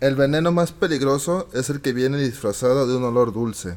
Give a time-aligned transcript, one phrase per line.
[0.00, 3.76] El veneno más peligroso es el que viene disfrazado de un olor dulce,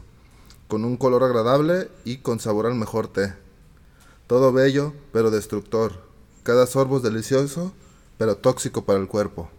[0.69, 3.33] con un color agradable y con sabor al mejor té.
[4.27, 6.01] Todo bello, pero destructor.
[6.43, 7.73] Cada sorbo es delicioso,
[8.17, 9.51] pero tóxico para el cuerpo.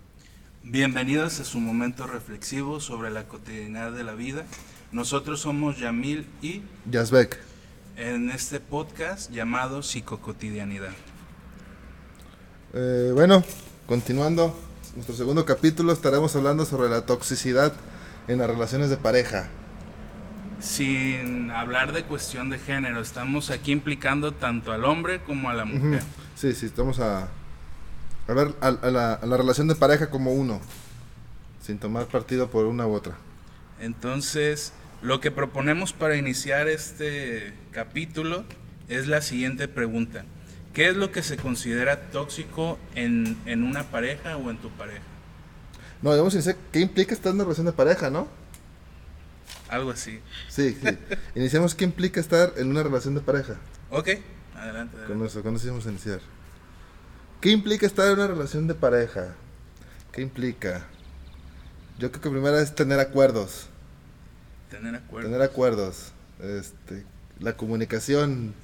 [0.63, 4.47] Bienvenidos a su momento reflexivo sobre la cotidianidad de la vida.
[4.91, 7.39] Nosotros somos Yamil y Yazbek.
[7.99, 10.93] en este podcast llamado Psicocotidianidad.
[12.73, 13.45] Eh, bueno,
[13.87, 14.57] continuando,
[14.95, 17.73] nuestro segundo capítulo estaremos hablando sobre la toxicidad
[18.29, 19.49] en las relaciones de pareja.
[20.61, 25.65] Sin hablar de cuestión de género, estamos aquí implicando tanto al hombre como a la
[25.65, 26.03] mujer.
[26.37, 27.29] Sí, sí, estamos a,
[28.29, 30.61] a ver a, a la, a la relación de pareja como uno,
[31.61, 33.17] sin tomar partido por una u otra.
[33.81, 38.45] Entonces, lo que proponemos para iniciar este capítulo
[38.89, 40.25] es la siguiente pregunta.
[40.75, 45.03] ¿Qué es lo que se considera tóxico en, en una pareja o en tu pareja?
[46.03, 48.27] No, debemos iniciar, ¿qué implica estar en una relación de pareja, no?
[49.69, 50.21] Algo así.
[50.49, 50.99] Sí, sí.
[51.37, 53.55] Iniciamos, ¿qué implica estar en una relación de pareja?
[53.89, 54.97] Ok, adelante.
[54.97, 54.97] adelante.
[55.07, 56.21] Con eso, con eso vamos a iniciar.
[57.41, 59.35] ¿Qué implica estar en una relación de pareja?
[60.11, 60.87] ¿Qué implica?
[61.99, 63.69] Yo creo que primero es tener acuerdos.
[64.71, 65.29] Tener acuerdo.
[65.29, 66.13] Tener acuerdos.
[66.41, 67.05] Este,
[67.39, 68.55] la comunicación.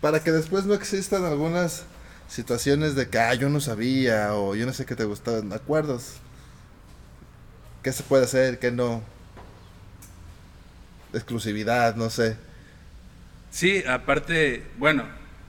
[0.00, 1.84] Para que después no existan algunas
[2.28, 5.52] situaciones de que, ah, yo no sabía o yo no sé qué te gustaban.
[5.52, 6.14] Acuerdos.
[7.82, 8.58] ¿Qué se puede hacer?
[8.58, 9.02] ¿Qué no?
[11.12, 12.36] Exclusividad, no sé.
[13.50, 15.04] Sí, aparte, bueno,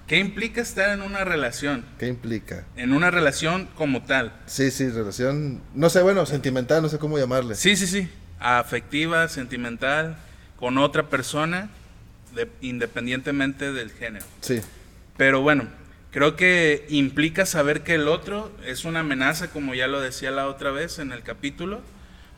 [0.08, 1.86] ¿qué implica estar en una relación?
[1.97, 2.63] ¿Qué implica?
[2.75, 4.34] En una relación como tal.
[4.45, 5.61] Sí, sí, relación.
[5.75, 7.56] No sé, bueno, sentimental, no sé cómo llamarle.
[7.56, 8.09] Sí, sí, sí.
[8.39, 10.17] Afectiva, sentimental,
[10.56, 11.69] con otra persona,
[12.33, 14.25] de- independientemente del género.
[14.41, 14.61] Sí.
[15.17, 15.66] Pero bueno,
[16.11, 20.47] creo que implica saber que el otro es una amenaza, como ya lo decía la
[20.47, 21.81] otra vez en el capítulo,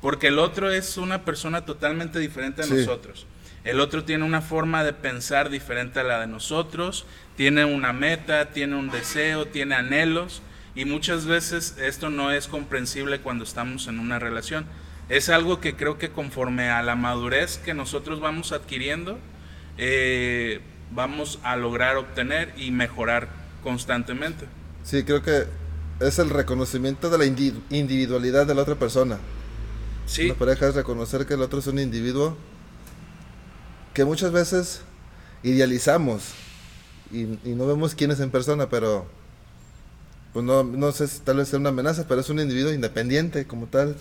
[0.02, 2.74] porque el otro es una persona totalmente diferente a Sí.
[2.74, 3.26] nosotros.
[3.64, 7.06] El otro tiene una forma de pensar diferente a la de nosotros,
[7.38, 10.42] tiene una meta, tiene un deseo, tiene anhelos,
[10.74, 14.66] y muchas veces esto no es comprensible cuando estamos en una relación.
[15.10, 19.20] Es algo que creo que conforme a la madurez que nosotros vamos adquiriendo,
[19.78, 20.62] eh,
[20.92, 23.30] vamos a lograr obtener y mejorar
[23.64, 24.46] constantemente.
[24.84, 25.46] Sí, creo que
[26.00, 29.18] es el reconocimiento de la indi- individualidad de la otra persona.
[30.08, 32.36] Sí, La pareja es reconocer que el otro es un individuo
[33.94, 34.82] que muchas veces
[35.44, 36.24] idealizamos
[37.12, 39.06] y, y no vemos quién es en persona, pero
[40.34, 43.46] pues no, no sé si tal vez sea una amenaza, pero es un individuo independiente
[43.46, 43.96] como tal,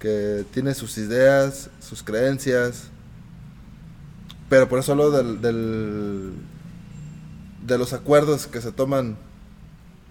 [0.00, 2.84] que tiene sus ideas, sus creencias,
[4.48, 6.32] pero por eso hablo del, del-
[7.66, 9.16] de los acuerdos que se toman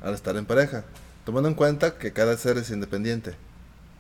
[0.04, 0.84] al estar en pareja,
[1.26, 3.36] tomando en cuenta que cada ser es independiente.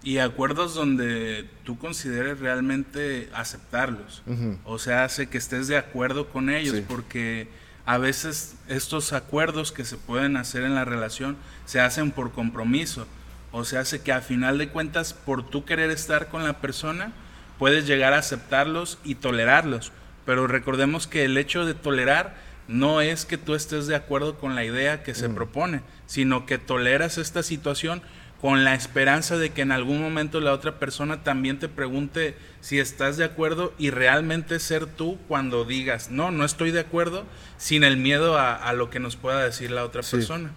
[0.03, 4.21] y acuerdos donde tú consideres realmente aceptarlos.
[4.63, 6.85] O sea, hace que estés de acuerdo con ellos, Sí.
[6.87, 7.49] porque
[7.85, 13.05] a veces estos acuerdos que se pueden hacer en la relación se hacen por compromiso.
[13.51, 17.11] O sea, hace que a final de cuentas, por tú querer estar con la persona,
[17.57, 19.91] puedes llegar a aceptarlos y tolerarlos.
[20.27, 22.35] Pero recordemos que el hecho de tolerar
[22.67, 25.33] no es que tú estés de acuerdo con la idea que se Mm.
[25.35, 28.01] propone, sino que toleras esta situación
[28.41, 32.77] con la esperanza de que en algún momento la otra persona también te pregunte si
[32.77, 37.23] estás de acuerdo y realmente ser tú cuando digas, no, no estoy de acuerdo,
[37.57, 40.17] sin el miedo a, a lo que nos pueda decir la otra Sí.
[40.17, 40.51] persona.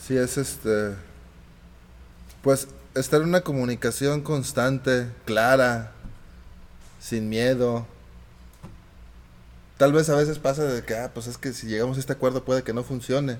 [0.00, 0.94] Sí, es este.
[2.42, 5.92] Pues estar en una comunicación constante, clara,
[7.00, 7.86] sin miedo.
[9.78, 12.12] Tal vez a veces pasa de que, ah, pues es que si llegamos a este
[12.12, 13.38] acuerdo puede que no funcione.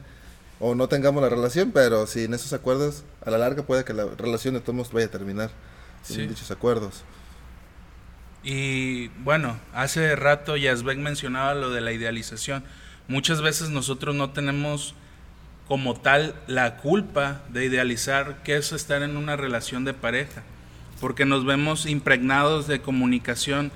[0.60, 4.06] O no tengamos la relación, pero sin esos acuerdos, a la larga puede que la
[4.16, 5.50] relación de todos vaya a terminar
[6.03, 6.27] sin Sí.
[6.27, 7.04] dichos acuerdos.
[8.43, 12.65] Y bueno, hace rato Yazbek mencionaba lo de la idealización.
[13.09, 14.94] Muchas veces nosotros no tenemos
[15.66, 20.42] como tal la culpa de idealizar qué es estar en una relación de pareja,
[21.01, 23.71] porque nos vemos impregnados de comunicación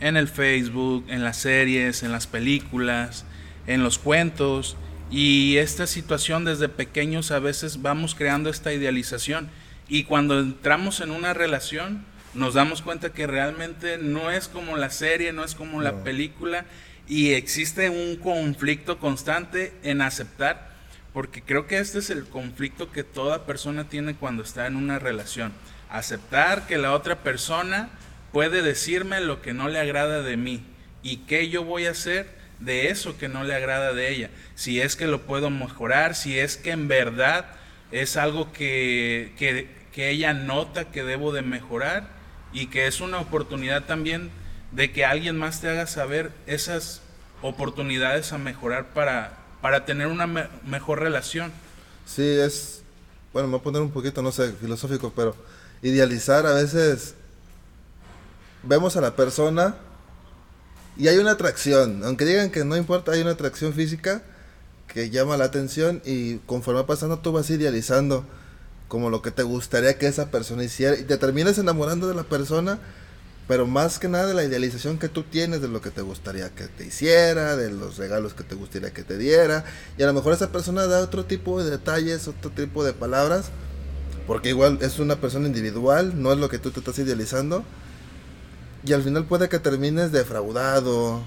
[0.00, 3.24] en el Facebook, en las series, en las películas,
[3.66, 4.76] en los cuentos,
[5.10, 9.48] y esta situación desde pequeños a veces vamos creando esta idealización.
[9.88, 12.04] Y cuando entramos en una relación
[12.34, 16.66] nos damos cuenta que realmente no es como la serie, no es como la película.
[17.08, 20.76] Y existe un conflicto constante en aceptar
[21.16, 24.98] porque creo que este es el conflicto que toda persona tiene cuando está en una
[24.98, 25.50] relación.
[25.88, 27.88] Aceptar que la otra persona
[28.36, 30.62] puede decirme lo que no le agrada de mí
[31.02, 32.28] y qué yo voy a hacer
[32.60, 34.28] de eso que no le agrada de ella.
[34.54, 37.46] Si es que lo puedo mejorar, si es que en verdad
[37.92, 42.10] es algo que, que, que ella nota que debo de mejorar
[42.52, 44.30] y que es una oportunidad también
[44.70, 47.00] de que alguien más te haga saber esas
[47.40, 51.52] oportunidades a mejorar para, para tener una mejor relación.
[52.04, 52.82] Sí, es,
[53.32, 55.34] bueno, me voy a poner un poquito, no sé, filosófico, pero
[55.80, 57.14] idealizar a veces
[58.66, 59.76] vemos a la persona
[60.96, 64.22] y hay una atracción, aunque digan que no importa, hay una atracción física
[64.86, 68.24] que llama la atención y conforme va pasando tú vas idealizando
[68.88, 72.22] como lo que te gustaría que esa persona hiciera y te terminas enamorando de la
[72.22, 72.78] persona,
[73.48, 76.48] pero más que nada de la idealización que tú tienes de lo que te gustaría
[76.50, 79.64] que te hiciera, de los regalos que te gustaría que te diera.
[79.98, 83.50] Y a lo mejor esa persona da otro tipo de detalles, otro tipo de palabras,
[84.26, 87.64] porque igual es una persona individual, no es lo que tú te estás idealizando
[88.86, 91.22] y al final puede que termines defraudado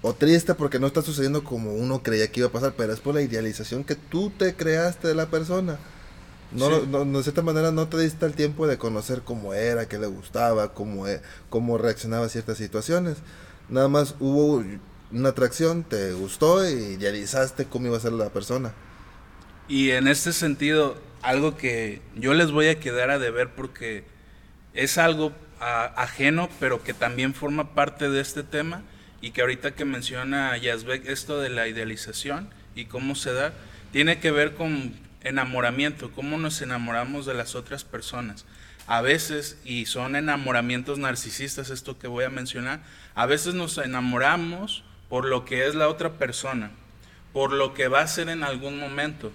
[0.00, 3.00] o triste porque no está sucediendo como uno creía que iba a pasar, pero es
[3.00, 5.78] por la idealización que tú te creaste de la persona.
[6.50, 9.98] No, no, de cierta manera no te diste el tiempo de conocer cómo era, qué
[9.98, 13.18] le gustaba, cómo, e, cómo reaccionaba a ciertas situaciones.
[13.68, 14.64] Nada más hubo
[15.12, 18.72] una atracción, te gustó y idealizaste cómo iba a ser la persona.
[19.68, 24.04] Y en este sentido, algo que yo les voy a quedar a deber porque
[24.72, 28.82] es algo ajeno, pero que también forma parte de este tema
[29.20, 33.52] y que ahorita que menciona Yazbek esto de la idealización y cómo se da,
[33.92, 38.44] tiene que ver con enamoramiento, cómo nos enamoramos de las otras personas.
[38.86, 42.80] A veces, y son enamoramientos narcisistas, esto que voy a mencionar,
[43.14, 46.70] a veces nos enamoramos por lo que es la otra persona,
[47.32, 49.32] por lo que va a ser en algún momento,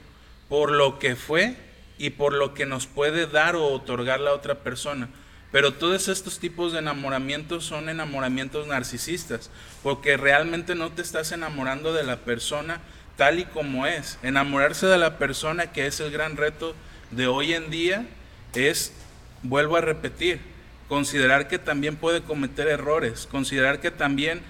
[0.50, 1.56] por lo que fue
[1.98, 5.10] y por lo que nos puede dar o otorgar la otra persona.
[5.54, 9.52] Pero todos estos tipos de enamoramientos son enamoramientos narcisistas,
[9.84, 12.82] porque realmente no te estás enamorando de la persona
[13.18, 14.18] tal y como es.
[14.24, 16.74] Enamorarse de la persona, que es el gran reto
[17.12, 18.08] de hoy en día,
[18.56, 18.94] es,
[19.44, 20.40] vuelvo a repetir,
[20.90, 24.42] considerar que también puede cometer errores, considerar que también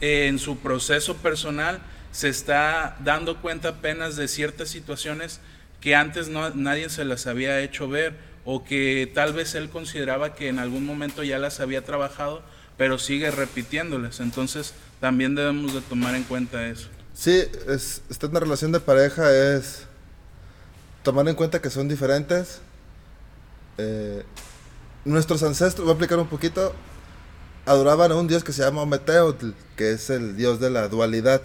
[0.00, 1.80] eh, en su proceso personal
[2.12, 5.38] se está dando cuenta apenas de ciertas situaciones
[5.82, 8.14] que antes nadie se las había hecho ver
[8.46, 12.42] o que tal vez él consideraba que en algún momento ya las había trabajado,
[12.78, 14.20] pero sigue repitiéndolas.
[14.20, 16.88] Entonces también debemos de tomar en cuenta eso.
[17.12, 19.82] Sí, es, estar en una relación de pareja es
[21.02, 22.60] tomar en cuenta que son diferentes.
[23.78, 24.22] Eh,
[25.04, 26.72] nuestros ancestros, voy a explicar un poquito,
[27.66, 31.42] adoraban a un dios que se llama Ometeotl, que es el dios de la dualidad.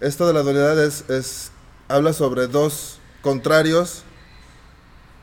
[0.00, 1.52] Esto de la dualidad es
[1.88, 4.04] habla sobre dos contrarios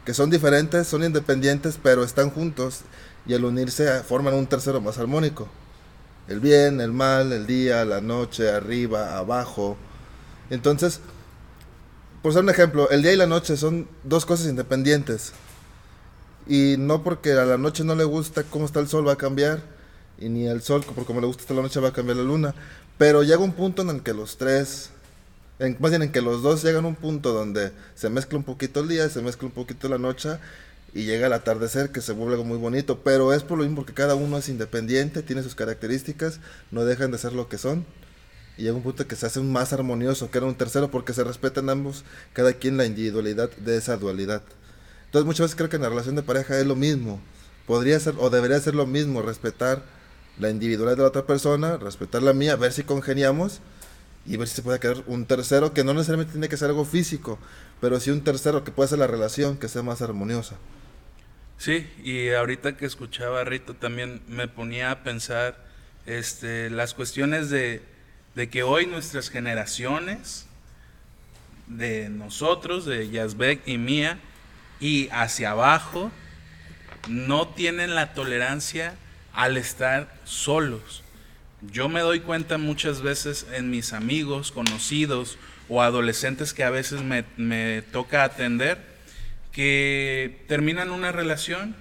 [0.07, 2.80] que son diferentes, son independientes, pero están juntos
[3.25, 5.50] y al unirse forman un tercero más armónico.
[6.30, 9.75] El bien, el mal, el día, la noche, arriba, abajo.
[10.50, 11.01] Entonces,
[12.21, 15.33] por ser un ejemplo, el día y la noche son dos cosas independientes.
[16.48, 19.18] Y no porque a la noche no le gusta cómo está el sol va a
[19.18, 19.62] cambiar,
[20.18, 22.56] y ni el sol, por como le gusta la noche va a cambiar la luna.
[22.98, 24.89] Pero llega un punto en el que los tres
[25.59, 28.44] en, más bien en que los dos llegan a un punto donde se mezcla un
[28.44, 30.38] poquito el día, se mezcla un poquito la noche
[30.94, 33.77] y llega el atardecer que se vuelve algo muy bonito, pero es por lo mismo
[33.77, 36.39] porque cada uno es independiente, tiene sus características,
[36.71, 37.86] no dejan de ser lo que son
[38.57, 41.24] y llega un punto que se hace más armonioso, que era un tercero porque se
[41.24, 44.42] respetan ambos, cada quien la individualidad de esa dualidad.
[45.06, 47.21] Entonces muchas veces creo que en la relación de pareja es lo mismo,
[47.66, 49.83] podría ser o debería ser lo mismo, respetar
[50.40, 53.61] la individualidad de la otra persona, respetar la mía, ver si congeniamos
[54.27, 56.85] y ver si se puede quedar un tercero que no necesariamente tiene que ser algo
[56.85, 57.39] físico,
[57.79, 60.57] pero sí un tercero que pueda ser la relación que sea más armoniosa.
[61.57, 65.57] Sí, y ahorita que escuchaba a Rito también me ponía a pensar
[66.05, 67.81] este, las cuestiones de,
[68.35, 70.45] de que hoy nuestras generaciones,
[71.67, 74.19] de nosotros, de Yazbek y mía,
[74.79, 76.11] y hacia abajo,
[77.07, 78.95] no tienen la tolerancia
[79.33, 81.03] al estar solos
[81.61, 85.37] yo me doy cuenta muchas veces en mis amigos, conocidos
[85.69, 88.78] o adolescentes que a veces me, toca atender,
[89.52, 91.76] que terminan una relación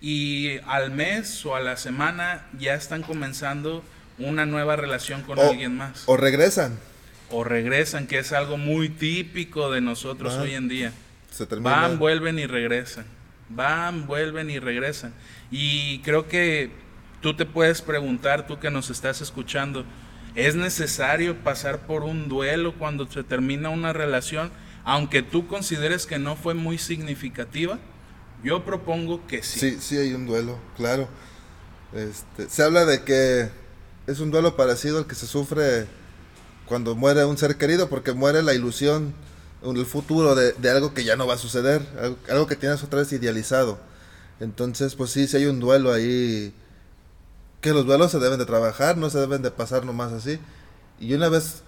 [0.00, 3.84] y al mes o a la semana ya están comenzando
[4.18, 6.04] una nueva relación con alguien más.
[6.06, 6.78] O regresan.
[7.30, 10.92] O regresan, que es algo muy típico de nosotros hoy en día.
[11.60, 13.04] Van, vuelven y regresan.
[13.50, 15.12] Van, vuelven y regresan.
[15.50, 16.70] Y creo que
[17.20, 19.84] Tú te puedes preguntar, tú que nos estás escuchando,
[20.34, 24.50] ¿es necesario pasar por un duelo cuando se termina una relación,
[24.84, 27.78] aunque tú consideres que no fue muy significativa?
[28.44, 29.58] Yo propongo que sí.
[29.58, 31.08] Sí, sí hay un duelo, claro.
[31.92, 33.48] Este, se habla de que
[34.06, 35.86] es un duelo parecido al que se sufre
[36.66, 39.14] cuando muere un ser querido, porque muere la ilusión
[39.62, 43.00] el futuro de, algo que ya no va a suceder, algo, algo, que tienes otra
[43.00, 43.78] vez idealizado.
[44.40, 46.54] Entonces, pues sí, si hay un duelo ahí,
[47.60, 50.38] que los duelos se deben de trabajar, no se deben de pasar nomás así.
[51.00, 51.62] Y una vez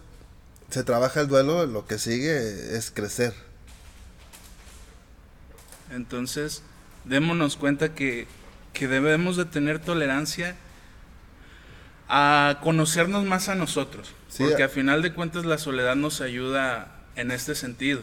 [0.70, 3.35] se trabaja el duelo, lo que sigue es crecer.
[5.90, 6.62] Entonces,
[7.04, 8.26] démonos cuenta que,
[8.73, 10.56] que debemos de tener tolerancia
[12.09, 14.12] a conocernos más a nosotros.
[14.37, 18.00] porque a, final de cuentas la soledad nos ayuda en este sentido.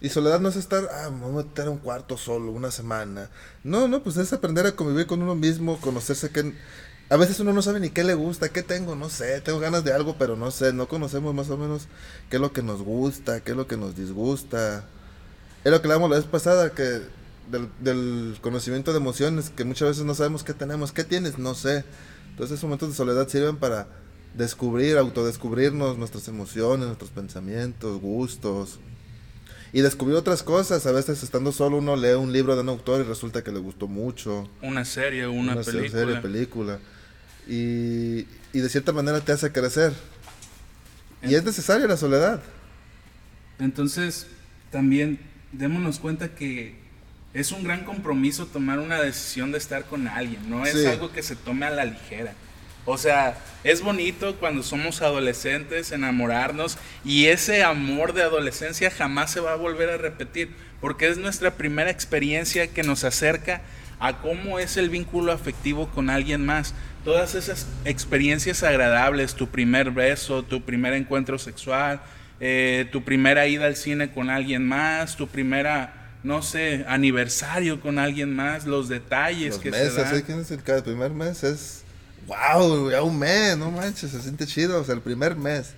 [0.00, 3.30] Y soledad no es estar, ah, me voy a meter un cuarto solo una semana.
[3.62, 6.54] No, no, pues es aprender a convivir con uno mismo, conocerse que...
[7.14, 9.84] A veces uno no sabe ni qué le gusta, qué tengo, no sé, tengo ganas
[9.84, 11.86] de algo, pero no sé, no conocemos más o menos
[12.28, 14.84] qué es lo que nos gusta, qué es lo que nos disgusta.
[15.62, 16.82] Es lo que hablamos la vez pasada, que
[17.52, 21.54] del, del conocimiento de emociones, que muchas veces no sabemos qué tenemos, qué tienes, no
[21.54, 21.84] sé.
[22.30, 23.86] Entonces esos momentos de soledad sirven para
[24.36, 28.80] descubrir, autodescubrirnos nuestras emociones, nuestros pensamientos, gustos.
[29.72, 30.84] Y descubrir otras cosas.
[30.86, 33.60] A veces estando solo uno lee un libro de un autor y resulta que le
[33.60, 34.50] gustó mucho.
[34.62, 35.90] Una serie, una, una película.
[35.90, 36.80] serie, película.
[37.46, 39.92] Y, y, de cierta manera te hace crecer.
[41.22, 42.42] y es necesaria la soledad.
[43.58, 44.26] Entonces,
[44.70, 45.18] también
[45.52, 46.74] démonos cuenta que
[47.34, 51.22] es un gran compromiso tomar una decisión de estar con alguien, no es algo que
[51.22, 52.32] se tome a la ligera.
[52.86, 59.40] O sea, es bonito cuando somos adolescentes enamorarnos y ese amor de adolescencia jamás se
[59.40, 63.62] va a volver a repetir, porque es nuestra primera experiencia que nos acerca
[64.04, 66.74] a cómo es el vínculo afectivo con alguien más.
[67.04, 72.02] Todas esas experiencias agradables, tu primer beso, tu primer encuentro sexual,
[72.38, 77.98] eh, tu primera ida al cine con alguien más, tu primera no sé, aniversario con
[77.98, 80.24] alguien más, los detalles que meses, se dan.
[80.26, 80.32] ¿sí?
[80.32, 81.42] es el, cada primer mes?
[81.42, 81.82] Es,
[82.26, 85.72] wow, ya un mes, no manches, se siente chido, o sea, el primer mes.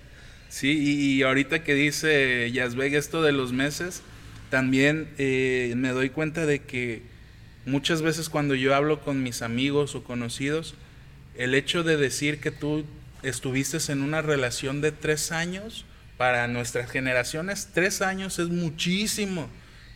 [0.49, 4.01] Sí, y, ahorita que dice Yazbeg esto de los meses,
[4.49, 7.16] también eh, me doy cuenta de que
[7.67, 10.73] muchas veces cuando yo hablo con mis amigos o conocidos,
[11.35, 12.83] el hecho de decir que tú
[13.21, 15.85] estuviste en una relación de tres años,
[16.17, 19.47] para nuestras generaciones, tres años es muchísimo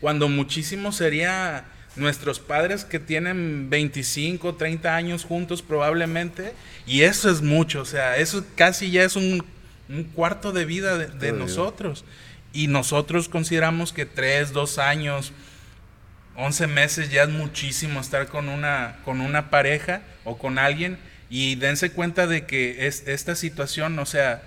[0.02, 6.54] cuando muchísimo sería nuestros padres que tienen 25, 30 años juntos probablemente,
[6.88, 9.46] y eso es mucho, o sea, eso casi ya es un,
[10.16, 12.06] cuarto de vida de, nosotros.
[12.54, 15.34] Y nosotros consideramos que 3, 2 años,
[16.36, 20.98] 11 meses ya es muchísimo estar con una, con una pareja o con alguien,
[21.30, 24.44] y dense cuenta de que es, esta situación, o sea,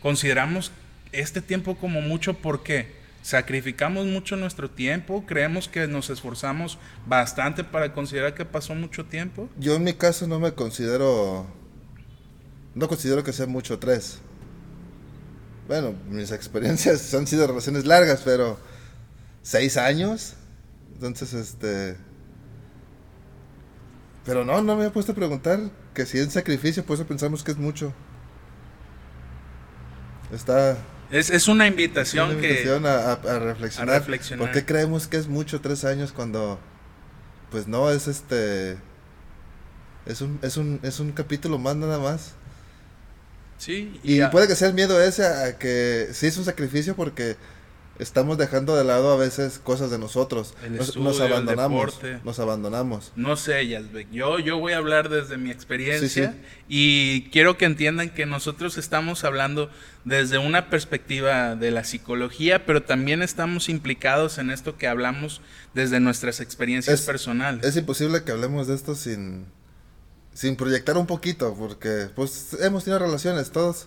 [0.00, 0.72] consideramos
[1.12, 2.98] este tiempo como mucho, ¿por qué?
[3.22, 9.50] sacrificamos mucho nuestro tiempo, creemos que nos esforzamos bastante para considerar que pasó mucho tiempo.
[9.58, 11.46] Yo en mi caso no me considero,
[12.74, 14.20] no considero que sea mucho tres.
[15.66, 18.58] Bueno, mis experiencias han sido relaciones largas, pero
[19.42, 20.34] seis años.
[20.98, 21.96] Entonces, este...
[24.24, 25.58] Pero no, no me he puesto a preguntar
[25.94, 27.94] que si es sacrificio, pues pensamos que es mucho.
[30.32, 30.76] Está,
[31.10, 32.32] es, una invitación,
[32.86, 34.04] a, reflexionar.
[34.38, 36.58] ¿Por qué creemos que es mucho tres años cuando,
[37.50, 38.76] pues no, es este,
[40.04, 42.34] es un, es un, es un capítulo más nada más?
[43.56, 43.98] Sí.
[44.02, 47.36] Y, puede que sea el miedo ese a que sí es un sacrificio porque
[47.98, 50.54] estamos dejando de lado a veces cosas de nosotros.
[50.96, 51.98] nos, abandonamos.
[52.24, 53.12] Nos abandonamos.
[53.16, 54.10] No sé, Yasbek.
[54.10, 56.34] Yo, yo voy a hablar desde mi experiencia
[56.68, 59.70] y quiero que entiendan que nosotros estamos hablando
[60.04, 65.40] desde una perspectiva de la psicología, pero también estamos implicados en esto que hablamos
[65.74, 67.64] desde nuestras experiencias personales.
[67.64, 69.46] Es imposible que hablemos de esto sin,
[70.32, 73.86] sin proyectar un poquito, porque pues hemos tenido relaciones, todos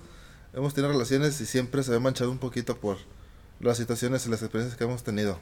[0.53, 2.97] hemos tenido relaciones y siempre se ve manchado un poquito por
[3.61, 5.39] las situaciones y las experiencias que hemos tenido.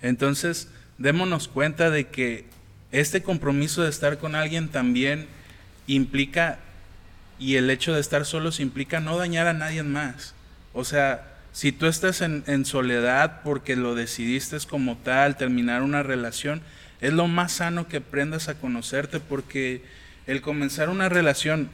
[0.00, 2.46] Entonces, démonos cuenta de que
[2.90, 5.26] este compromiso de estar con alguien también
[5.86, 6.58] implica,
[7.38, 10.34] y el hecho de estar solos implica no dañar a nadie más.
[10.72, 16.02] O sea, si tú estás en, en soledad porque lo decidiste como tal, terminar una
[16.02, 16.62] relación,
[17.00, 19.82] es lo más sano que aprendas a conocerte porque
[20.26, 21.68] el comenzar una relación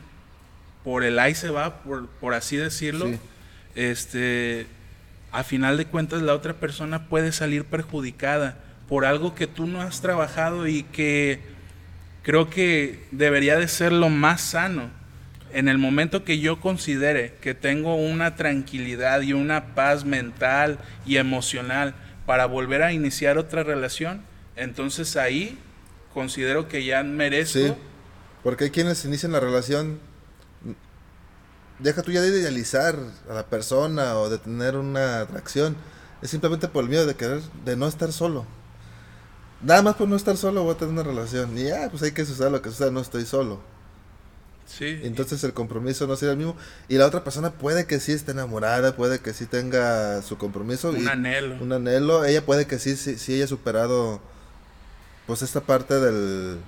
[0.85, 3.11] por el ahí se va, por, por así decirlo,
[3.75, 4.67] este
[5.32, 8.58] a final de cuentas la otra persona puede salir perjudicada
[8.88, 11.40] por algo que tú no has trabajado y que
[12.23, 14.90] creo que debería de ser lo más sano.
[15.52, 21.16] En el momento que yo considere que tengo una tranquilidad y una paz mental y
[21.16, 21.94] emocional
[22.26, 24.23] para volver a iniciar otra relación,
[24.56, 25.58] entonces ahí
[26.12, 27.58] considero que ya merezco.
[27.58, 27.73] Sí,
[28.42, 29.99] porque hay quienes inician la relación
[31.78, 32.97] deja tú ya de idealizar
[33.28, 35.76] a la persona o de tener una atracción.
[36.23, 38.47] es simplemente por el miedo de querer, de no estar solo.
[39.62, 41.56] Nada más por no estar solo voy a tener una relación.
[41.58, 43.61] Y ya, pues hay que suceder lo que suceda, no estoy solo.
[44.66, 45.00] Sí.
[45.02, 46.56] Entonces el compromiso no sería el mismo.
[46.88, 50.90] Y la otra persona puede que sí esté enamorada, puede que sí tenga su compromiso.
[50.90, 51.56] Un y anhelo.
[51.61, 52.25] Un anhelo.
[52.25, 54.20] Ella puede que sí, sí, sí haya superado
[55.26, 56.58] pues esta parte del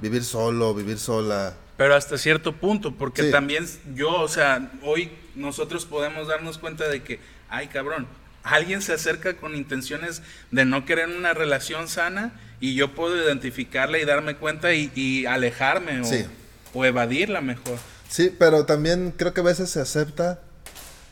[0.00, 1.54] vivir solo, vivir sola.
[1.82, 3.30] Pero hasta cierto punto, porque Sí.
[3.32, 8.06] también yo, o sea, hoy nosotros podemos darnos cuenta de que, ay cabrón,
[8.44, 10.22] alguien se acerca con intenciones
[10.52, 15.26] de no querer una relación sana y yo puedo identificarla y darme cuenta y, y
[15.26, 16.24] alejarme o, Sí.
[16.72, 17.78] o evadirla mejor.
[18.08, 20.38] Sí, pero también creo que a veces se acepta.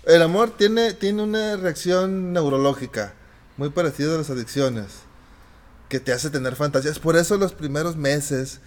[0.07, 3.12] El amor tiene, tiene una reacción neurológica
[3.57, 5.00] muy parecida a las adicciones,
[5.89, 7.00] que te hace tener fantasías.
[7.00, 8.61] Por eso los primeros meses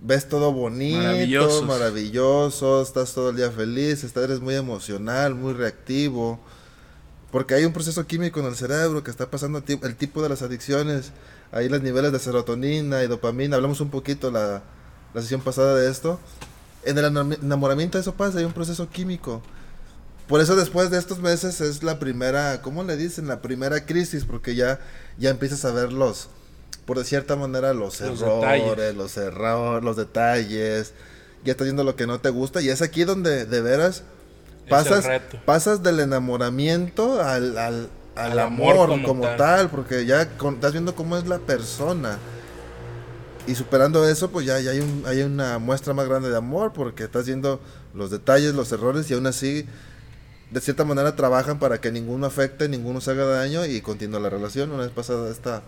[0.00, 1.66] ves todo bonito, Maravillosos.
[1.66, 6.38] maravilloso, estás todo el día feliz, estás, eres muy emocional, muy reactivo.
[7.30, 10.40] Porque hay un proceso químico en el cerebro que está pasando el tipo de las
[10.42, 11.12] adicciones.
[11.52, 13.56] Ahí los niveles de serotonina y dopamina.
[13.56, 14.62] Hablamos un poquito la,
[15.12, 16.18] la sesión pasada de esto.
[16.84, 19.42] En el enam- enamoramiento eso pasa, hay un proceso químico.
[20.26, 23.26] Por eso después de estos meses es la primera, ¿cómo le dicen?
[23.28, 24.78] La primera crisis, porque ya,
[25.18, 26.28] ya empiezas a ver los,
[26.88, 28.94] por de cierta manera, los, Los errores, detalles.
[28.96, 30.94] los errores, los detalles.
[31.44, 34.02] Ya estás viendo lo que no te gusta y es aquí donde de veras
[34.70, 35.06] pasas,
[35.44, 39.36] pasas del enamoramiento al, al, al Al amor amor, como como, tal.
[39.36, 39.68] tal.
[39.70, 42.18] porque ya con- estás viendo cómo es la persona.
[43.46, 46.72] Y superando eso, pues ya, ya hay, un, hay una muestra más grande de amor,
[46.74, 47.60] porque estás viendo
[47.94, 49.64] los detalles, los errores, y aún así,
[50.50, 54.28] de cierta manera, trabajan para que ninguno afecte, ninguno se haga daño y continúa la
[54.30, 54.70] relación.
[54.70, 55.62] Una vez pasada esta,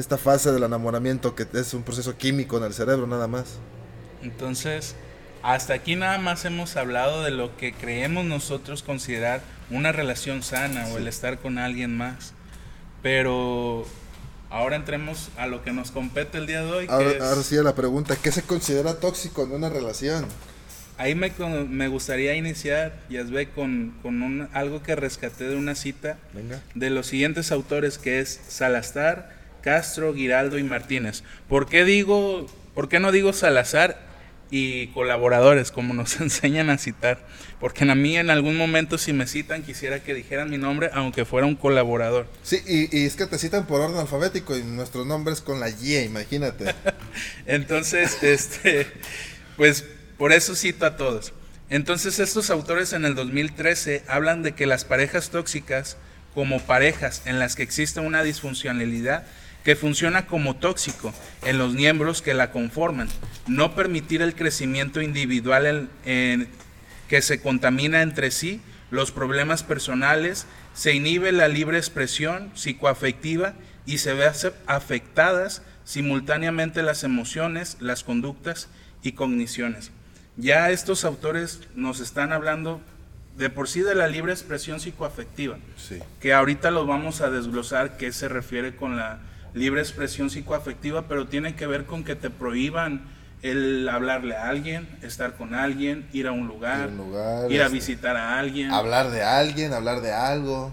[0.00, 3.58] esta fase del enamoramiento, que es un proceso químico en el cerebro, nada más.
[4.22, 4.94] Entonces,
[5.42, 9.40] hasta aquí nada más hemos hablado de lo que creemos nosotros considerar
[9.70, 12.32] una relación sana o el estar con alguien más.
[13.02, 13.86] Pero
[14.50, 16.86] ahora entremos a lo que nos compete el día de hoy.
[16.86, 20.26] que Ahora, es- ahora sí a la pregunta, ¿qué se considera tóxico en una relación?
[20.98, 21.32] Ahí me,
[21.68, 26.60] me gustaría iniciar, Yasbe, con, con un- algo que rescaté de una cita Venga.
[26.74, 31.22] de los siguientes autores, que es Salazar, Castro, Giraldo y Martínez.
[31.48, 34.08] ¿Por qué digo, por qué no digo Salazar
[34.50, 37.26] y colaboradores, como nos enseñan a citar?
[37.60, 41.24] Porque a mí en algún momento si me citan quisiera que dijeran mi nombre, aunque
[41.24, 42.26] fuera un colaborador.
[42.42, 45.60] Sí, y, y es que te citan por orden alfabético y nuestro nombre es con
[45.60, 46.74] la Y, imagínate.
[47.46, 48.86] Entonces, este,
[49.56, 49.84] pues
[50.16, 51.32] por eso cito a todos.
[51.70, 55.96] Entonces estos autores en el 2013 hablan de que las parejas tóxicas,
[56.34, 59.24] como parejas en las que existe una disfuncionalidad
[59.64, 61.12] que funciona como tóxico
[61.44, 63.08] en los miembros que la conforman,
[63.46, 66.48] no permitir el crecimiento individual en- en-
[67.08, 73.54] que se contamina entre sí, los problemas personales, se inhibe la libre expresión psicoafectiva
[73.86, 74.30] y se ve
[74.66, 78.68] afectadas simultáneamente las emociones, las conductas
[79.02, 79.90] y cogniciones.
[80.36, 82.80] Ya estos autores nos están hablando
[83.36, 85.98] de por sí de la libre expresión psicoafectiva, Sí.
[86.20, 89.18] que ahorita los vamos a desglosar qué se refiere con la
[89.54, 93.02] libre expresión psicoafectiva, pero tiene que ver con que te prohíban
[93.42, 97.52] el hablarle a alguien, estar con alguien, ir a un lugar, Ir a un lugar,
[97.52, 100.72] ir a este, visitar a alguien, Hablar de alguien, hablar de algo.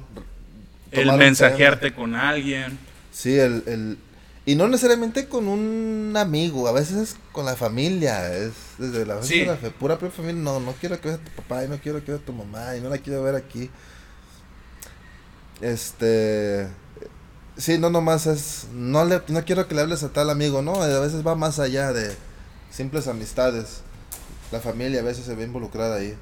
[0.92, 2.78] el mensajearte con alguien.
[3.12, 3.98] Sí, el, el...
[4.46, 9.22] Y no necesariamente con un amigo, a veces es con la familia, es desde la,
[9.24, 9.44] Sí.
[9.46, 11.78] la fe- pura propia familia, no, no quiero que veas a tu papá y no
[11.80, 13.70] quiero que veas a tu mamá y no la quiero ver aquí.
[15.62, 16.68] Este...
[17.58, 20.82] Sí, no nomás es, no, le, no quiero que le hables a tal amigo, no,
[20.82, 22.16] a veces va más allá de
[22.70, 23.82] simples amistades.
[24.52, 26.16] La familia a veces se ve involucrada ahí,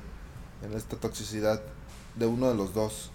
[0.65, 1.62] en esta toxicidad
[2.15, 3.12] de uno de los dos.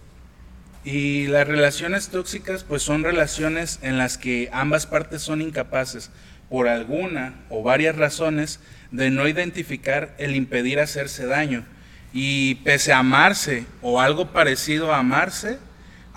[0.85, 6.11] Y las relaciones tóxicas pues son relaciones en las que ambas partes son incapaces
[6.51, 11.65] por alguna o varias razones de no identificar el impedir hacerse daño
[12.13, 15.59] y pese a amarse o algo parecido a amarse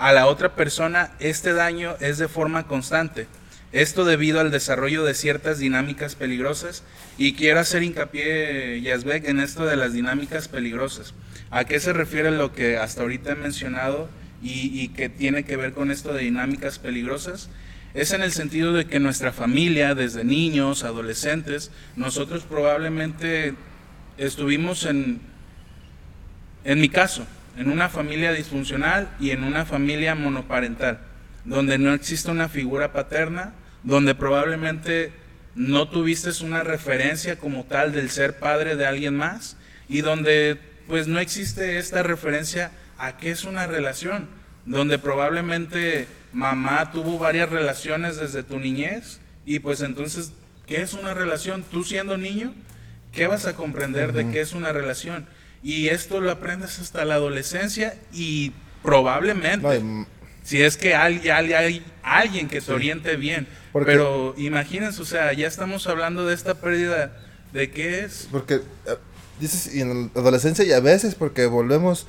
[0.03, 3.25] a la otra persona este daño es de forma constante.
[3.71, 6.83] Esto debido al desarrollo de ciertas dinámicas peligrosas
[7.17, 11.13] y quiero hacer hincapié, Yazbek, en esto de las dinámicas peligrosas.
[11.51, 14.09] ¿A qué se refiere lo que hasta ahorita he mencionado
[14.41, 17.49] y, y que tiene que ver con esto de dinámicas peligrosas?
[17.93, 23.53] Es en el sentido de que nuestra familia, desde niños, adolescentes, nosotros probablemente
[24.17, 25.21] estuvimos en,
[26.65, 27.25] en mi caso,
[27.57, 30.99] en una familia disfuncional y en una familia monoparental,
[31.45, 35.11] donde no existe una figura paterna, donde probablemente
[35.55, 41.07] no tuviste una referencia como tal del ser padre de alguien más y donde pues
[41.07, 44.27] no existe esta referencia a qué es una relación,
[44.65, 50.33] donde probablemente mamá tuvo varias relaciones desde tu niñez y pues entonces,
[50.65, 51.63] ¿qué es una relación?
[51.63, 52.53] Tú siendo niño,
[53.11, 55.27] ¿qué vas a comprender de qué es una relación?
[55.63, 60.05] Y esto lo aprendes hasta la adolescencia y probablemente,
[60.43, 65.47] si es que hay, hay, alguien que te oriente bien, pero imagínense, o sea, ya
[65.47, 67.17] estamos hablando de esta pérdida,
[67.53, 68.27] ¿de qué es?
[68.29, 68.97] Porque, eh,
[69.39, 72.07] dices, y en la adolescencia y a veces, porque volvemos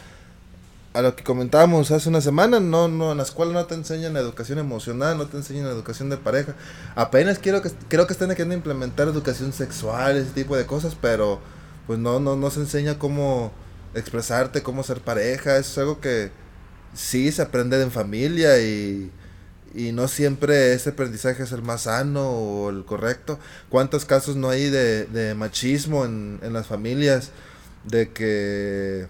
[0.94, 4.16] a lo que comentábamos hace una semana, no, no, en la escuela no te enseñan
[4.16, 6.54] educación emocional, no te enseñan educación de pareja.
[6.94, 11.40] Apenas quiero que, creo que están queriendo implementar educación sexual, ese tipo de cosas, pero
[11.86, 13.52] pues no, no, no se enseña cómo
[13.94, 16.30] expresarte, cómo ser pareja, eso es algo que
[16.94, 19.10] sí se aprende en familia y,
[19.74, 23.38] y no siempre ese aprendizaje es el más sano o el correcto.
[23.68, 27.30] ¿Cuántos casos no hay de, de machismo en, en las familias?
[27.84, 29.08] De que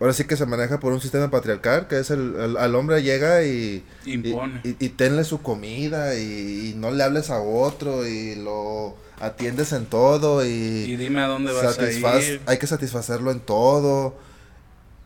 [0.00, 3.44] ahora sí que se maneja por un sistema patriarcal, que es el, al hombre llega
[3.44, 4.60] y, Impone.
[4.64, 10.44] y, tenle su comida y, no le hables a otro y lo atiendes en todo
[10.44, 12.40] y, y dime a dónde vas a ir.
[12.46, 14.14] Hay que satisfacerlo en todo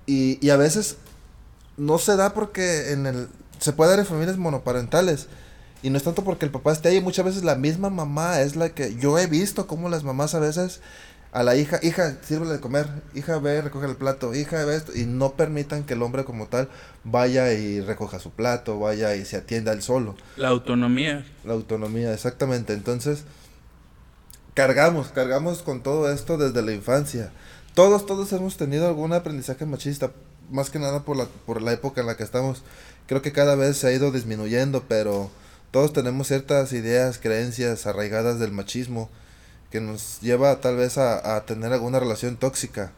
[0.07, 0.97] y, y a veces
[1.77, 5.27] no se da porque en el se puede dar en familias monoparentales.
[5.83, 8.57] Y no es tanto porque el papá esté ahí, muchas veces la misma mamá es
[8.57, 10.81] la que yo he visto como las mamás a veces
[11.31, 14.93] a la hija, hija, sírvele de comer, hija, ve, recoge el plato, hija, ve esto,
[14.97, 16.69] y no permitan que el hombre como tal
[17.05, 20.17] vaya y recoja su plato, vaya y se atienda él solo.
[20.37, 21.25] La autonomía.
[21.45, 22.73] La autonomía, exactamente.
[22.73, 23.25] Entonces,
[24.59, 27.31] cargamos, cargamos con todo esto desde la infancia.
[27.75, 30.11] Todos, todos hemos tenido algún aprendizaje machista,
[30.51, 32.65] más que nada por la, por la época en la que estamos.
[33.07, 35.31] Creo que cada vez se ha ido disminuyendo, pero
[35.71, 39.09] todos tenemos ciertas ideas, creencias arraigadas del machismo
[39.71, 42.91] que nos lleva tal vez a, tener alguna relación tóxica.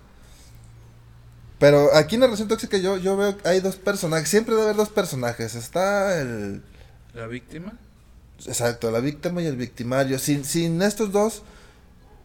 [1.59, 4.65] Pero aquí en la relación tóxica yo, yo veo que hay dos personajes, siempre debe
[4.65, 5.55] haber dos personajes.
[5.55, 6.63] Está el...
[7.13, 7.75] ¿La víctima?
[8.47, 10.19] Exacto, la víctima y el victimario.
[10.19, 11.43] Sin, sin estos dos,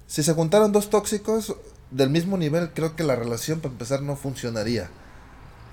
[0.08, 1.56] si se juntaran dos tóxicos
[1.92, 4.90] del mismo nivel, creo que la relación para empezar no funcionaría.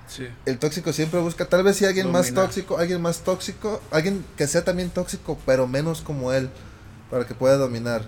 [0.09, 0.27] Sí.
[0.45, 4.47] El tóxico siempre busca, tal vez si alguien más tóxico, alguien más tóxico, alguien que
[4.47, 6.51] sea también tóxico, pero menos como él,
[7.11, 8.03] para que pueda dominar.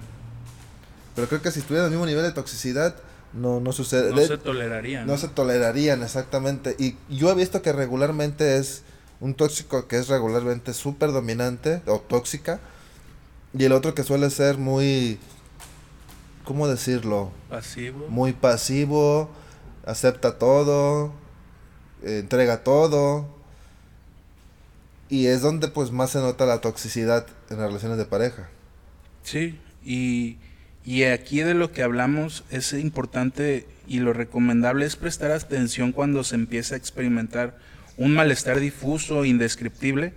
[1.14, 2.96] Pero creo que si estuvieran al mismo nivel de toxicidad,
[3.32, 4.10] no, no sucede.
[4.10, 5.06] No se tolerarían.
[5.06, 6.76] No, se tolerarían, exactamente.
[6.78, 8.82] Y yo he visto que regularmente es
[9.24, 12.60] un tóxico que es regularmente súper dominante o tóxica.
[13.56, 15.18] Y el otro que suele ser muy,
[16.44, 17.32] ¿cómo decirlo?
[17.48, 18.06] Pasivo.
[18.10, 19.30] Muy pasivo,
[19.86, 21.10] acepta todo,
[22.02, 23.26] entrega todo.
[25.08, 28.50] Y es donde pues más se nota la toxicidad en las relaciones de pareja.
[29.22, 30.36] Sí, y
[30.84, 36.24] y aquí de lo que hablamos es importante y lo recomendable es prestar atención cuando
[36.24, 37.56] se empieza a experimentar
[37.96, 40.12] un malestar difuso, indescriptible,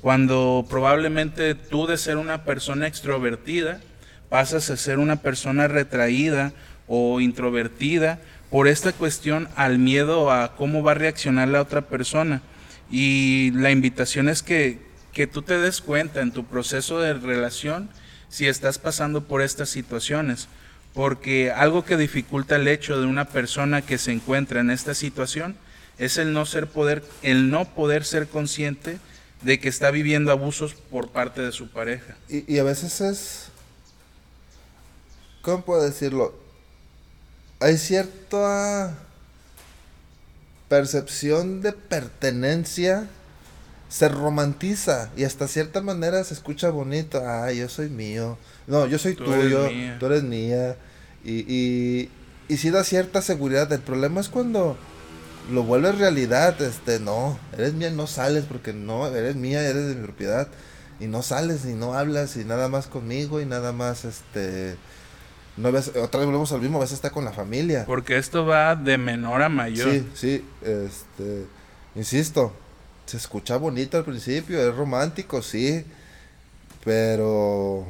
[0.00, 3.80] cuando probablemente tú de ser una persona extrovertida
[4.28, 6.52] pasas a ser una persona retraída
[6.88, 8.18] o introvertida
[8.50, 12.42] por esta cuestión al miedo a cómo va a reaccionar la otra persona.
[12.90, 14.78] Y la invitación es que,
[15.12, 17.88] que tú te des cuenta en tu proceso de relación,
[18.28, 20.48] si estás pasando por estas situaciones,
[20.94, 25.56] porque algo que dificulta el hecho de una persona que se encuentra en esta situación
[25.98, 28.98] es el no ser poder el no poder ser consciente
[29.42, 32.16] de que está viviendo abusos por parte de su pareja.
[32.28, 33.46] Y, a veces es
[35.42, 36.34] ¿cómo puedo decirlo?
[37.60, 38.96] Hay cierta
[40.68, 43.08] percepción de pertenencia
[43.92, 47.22] se romantiza y hasta cierta manera se escucha bonito.
[47.28, 48.38] Ay, yo soy mío.
[48.66, 49.68] No, yo soy tuyo,
[50.00, 50.76] tú eres mía.
[51.22, 52.10] Y, y,
[52.48, 53.70] y sí da cierta seguridad.
[53.70, 54.78] El problema es cuando
[55.50, 56.60] lo vuelves realidad.
[56.62, 60.48] Este, no, eres mía, no sales porque no, eres mía, eres de mi propiedad.
[61.00, 64.76] Y no sales y no hablas y nada más conmigo y nada más, este...
[65.56, 67.84] No ves, otra vez volvemos al mismo, a veces está con la familia.
[67.86, 69.90] Porque esto va de menor a mayor.
[69.90, 71.46] Sí, sí, este...
[71.94, 72.54] Insisto,
[73.04, 75.84] se escucha bonito al principio, es romántico, sí,
[76.84, 77.86] pero...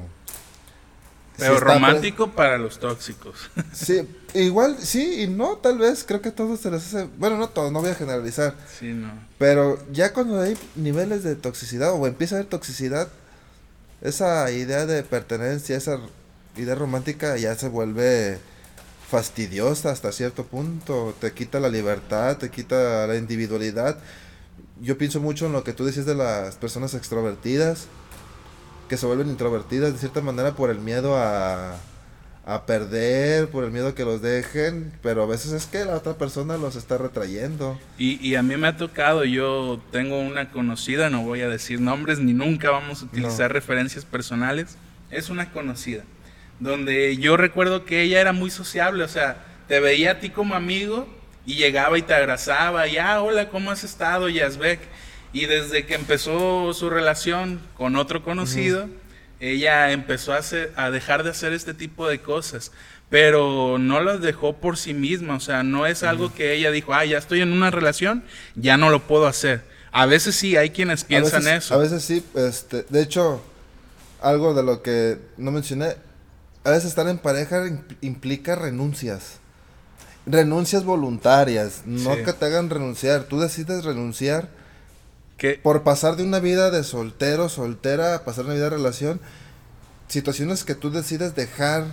[1.37, 3.51] Pero romántico para los tóxicos.
[3.73, 7.37] Sí, igual, sí y no, tal vez, creo que a todos se les hace, bueno,
[7.37, 8.55] no todos, no voy a generalizar.
[8.79, 9.11] Sí, no.
[9.39, 13.09] Pero ya cuando hay niveles de toxicidad o empieza a haber toxicidad,
[14.01, 15.99] esa idea de pertenencia, esa
[16.57, 18.39] idea romántica ya se vuelve
[19.09, 23.99] fastidiosa hasta cierto punto, te quita la libertad, te quita la individualidad
[24.83, 27.87] yo pienso mucho en lo que tú decías de las personas extrovertidas,
[28.89, 31.77] que se vuelven introvertidas de cierta manera por el miedo a,
[32.45, 36.15] a perder, por el miedo que los dejen, pero a veces es que la otra
[36.15, 37.79] persona los está retrayendo.
[37.99, 41.81] Y, y a mí me ha tocado, yo tengo una conocida, no voy a decir
[41.81, 44.77] nombres ni nunca vamos a utilizar referencias personales,
[45.11, 46.03] es una conocida,
[46.59, 50.57] donde yo recuerdo que ella era muy sociable, o sea, te veía a ti como
[50.57, 51.07] amigo
[51.47, 54.81] y llegaba y te abrazaba, y ah, hola, ¿cómo has estado, Yazbek?
[55.33, 58.89] Y desde que empezó su relación con otro conocido,
[59.43, 62.71] ella empezó a, hacer, a dejar de hacer este tipo de cosas,
[63.11, 66.95] pero no las dejó por sí misma, o sea, no es algo que ella dijo,
[66.95, 68.23] ah, ya estoy en una relación,
[68.55, 69.65] ya no lo puedo hacer.
[69.91, 71.75] A veces sí, hay quienes piensan eso.
[71.75, 73.43] A veces sí, este, de hecho,
[74.21, 75.97] algo de lo que no mencioné,
[76.63, 77.65] a veces estar en pareja
[78.01, 79.41] implica renuncias.
[80.25, 84.49] Renuncias voluntarias, no que te hagan renunciar, tú decides renunciar
[85.63, 89.21] por pasar de una vida de soltero, soltera, a pasar una vida de relación,
[90.09, 91.87] situaciones que tú decides dejar,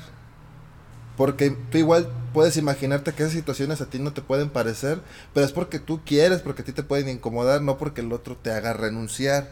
[1.18, 5.02] porque tú igual puedes imaginarte que esas situaciones a ti no te pueden parecer,
[5.34, 8.38] pero es porque tú quieres, porque a ti te pueden incomodar, no porque el otro
[8.38, 9.50] te haga renunciar.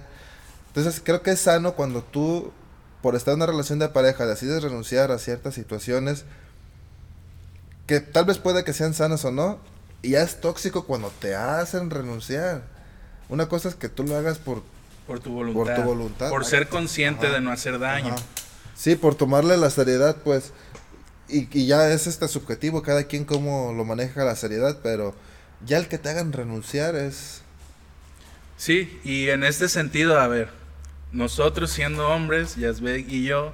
[0.68, 2.52] Entonces creo que es sano cuando tú,
[3.02, 6.26] por estar en una relación de pareja, decides renunciar a ciertas situaciones,
[7.88, 9.60] que tal vez puede que sean sanas o no,
[10.04, 12.77] y ya es tóxico cuando te hacen renunciar.
[13.30, 14.64] Una cosa es que tú lo hagas por,
[15.06, 16.30] por, tu, voluntad, por tu voluntad.
[16.30, 18.16] Por ser consciente de no hacer daño.
[18.76, 20.54] Sí, por tomarle la seriedad, pues.
[21.28, 25.14] Y, y, ya es este subjetivo, cada quien cómo lo maneja la seriedad, pero
[25.66, 27.42] ya el que te hagan renunciar es...
[28.56, 30.50] Sí, y en este sentido, a ver,
[31.12, 33.52] nosotros siendo hombres, Yasbek y yo,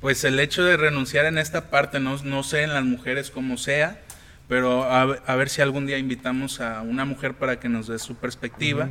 [0.00, 3.58] pues el hecho de renunciar en esta parte, no, no sé en las mujeres como
[3.58, 4.00] sea,
[4.48, 7.98] pero a, a, ver si algún día invitamos a una mujer para que nos dé
[7.98, 8.90] su perspectiva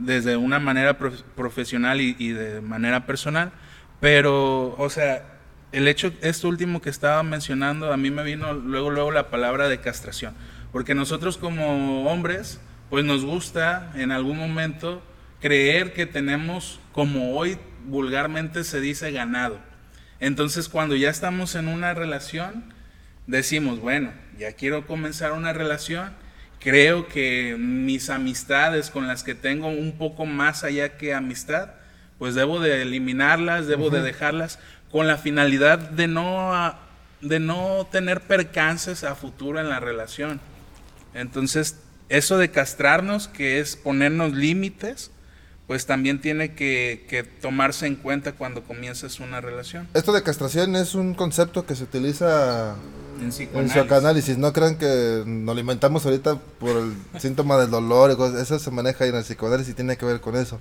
[0.00, 3.52] desde una manera profesional y, de manera personal.
[4.00, 5.24] Pero, o sea,
[5.72, 9.68] el hecho, esto último que estaba mencionando, a mí me vino luego, luego la palabra
[9.68, 10.34] de castración.
[10.72, 15.02] Porque nosotros como hombres, pues nos gusta en algún momento
[15.40, 19.58] creer que tenemos, como hoy vulgarmente se dice, ganado.
[20.20, 22.72] Entonces, cuando ya estamos en una relación,
[23.26, 26.12] decimos, bueno, ya quiero comenzar una relación
[26.60, 31.70] creo que mis amistades con las que tengo un poco más allá que amistad,
[32.18, 34.58] pues debo de eliminarlas, debo de dejarlas
[34.90, 36.74] con la finalidad de no,
[37.20, 40.40] de no tener percances a futuro en la relación.
[41.14, 41.76] Entonces,
[42.08, 45.10] eso de castrarnos, que es ponernos límites,
[45.66, 49.86] pues también tiene que, que, tomarse en cuenta cuando comienzas una relación.
[49.92, 52.74] Esto de castración es un concepto que se utiliza
[53.20, 54.38] en, psicoanálisis.
[54.38, 58.40] No crean que nos lo inventamos ahorita por el síntoma del dolor y cosas.
[58.40, 60.58] Eso se maneja en el psicoanálisis y tiene que ver con eso.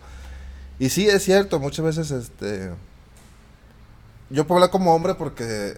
[0.80, 2.72] Y sí, es cierto, muchas veces este...
[4.30, 5.78] Yo puedo hablar como hombre porque...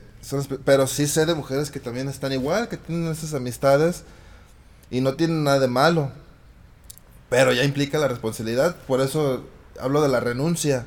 [0.66, 4.04] pero sí sé de mujeres que también están igual, que tienen esas amistades
[4.90, 6.12] y no tienen nada de malo
[7.30, 9.46] pero ya implica la responsabilidad, por eso
[9.80, 10.86] hablo de la renuncia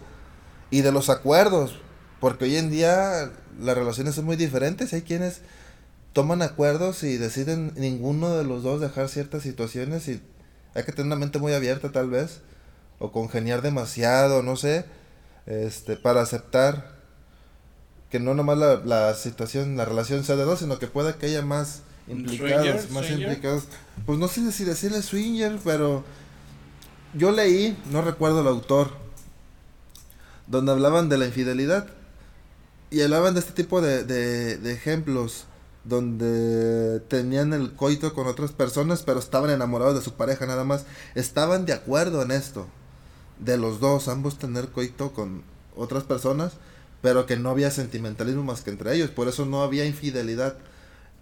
[0.71, 1.79] y de los acuerdos,
[2.21, 5.41] porque hoy en día las relaciones son muy diferentes, hay quienes
[6.13, 10.21] toman acuerdos y deciden ninguno de los dos dejar ciertas situaciones y
[10.75, 12.41] hay que tener una mente muy abierta tal vez,
[12.99, 14.85] o congeniar demasiado, no sé,
[15.47, 16.93] este, para aceptar
[18.11, 21.27] que no nomás la, la situación, la relación sea de dos, sino que pueda que
[21.27, 23.65] haya más implicados, más implicados.
[24.07, 26.05] Pues no sé si decirle swinger, pero
[27.15, 28.91] yo leí, no recuerdo el autor,
[30.47, 31.89] donde hablaban de la infidelidad.
[32.91, 35.47] Y hablaban de este tipo de, de, ejemplos
[35.85, 40.85] donde tenían el coito con otras personas, pero estaban enamorados de su pareja nada más.
[41.15, 42.67] Estaban de acuerdo en esto,
[43.39, 45.43] de los dos, ambos tener coito con
[45.77, 46.53] otras personas,
[47.01, 50.57] pero que no había sentimentalismo más que entre ellos, por eso no había infidelidad.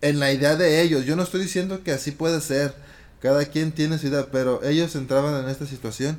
[0.02, 2.74] En la idea de ellos, yo no estoy diciendo que así puede ser,
[3.20, 6.18] cada quien tiene su idea, pero ellos entraban en esta situación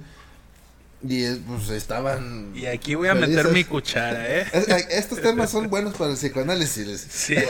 [1.03, 2.51] y pues estaban...
[2.55, 4.45] Y aquí voy a meter mi cuchara, ¿eh?
[4.91, 7.07] estos temas son buenos para el psicoanálisis.
[7.09, 7.35] Sí,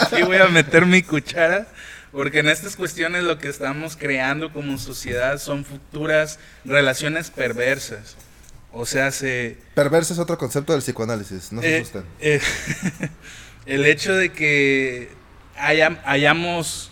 [0.00, 1.66] aquí voy a meter mi cuchara.
[2.12, 8.16] Porque en estas cuestiones lo que estamos creando como sociedad son futuras relaciones perversas.
[8.72, 9.58] O sea, se...
[9.74, 11.84] Perverso es otro concepto del psicoanálisis, no se eh,
[12.20, 12.40] eh
[13.66, 15.10] el hecho de que
[15.56, 16.90] hayamos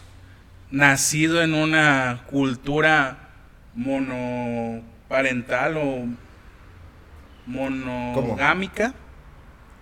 [0.73, 3.31] nacido en una cultura
[5.13, 6.07] monoparental o
[7.47, 8.95] monogámica,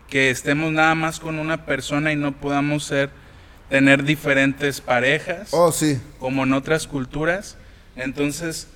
[0.09, 3.11] que estemos nada más con una persona y no podamos ser
[3.69, 6.01] tener diferentes parejas, oh, sí.
[6.19, 7.57] como en otras culturas.
[7.95, 8.67] Entonces,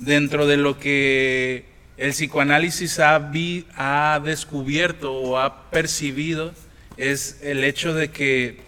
[0.00, 3.30] dentro de lo que el psicoanálisis ha,
[3.76, 6.52] ha descubierto o ha percibido,
[6.96, 8.60] es el hecho de que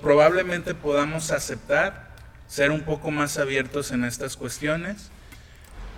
[0.00, 2.08] probablemente podamos aceptar
[2.46, 5.10] ser un poco más abiertos en estas cuestiones,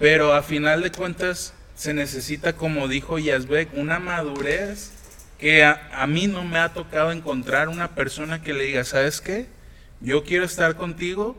[0.01, 4.93] pero a final de cuentas se necesita, como dijo Yazbek, una madurez
[5.39, 9.47] que a, mí no me ha tocado encontrar una persona que le diga, ¿sabes qué?
[10.01, 11.39] Yo quiero estar contigo,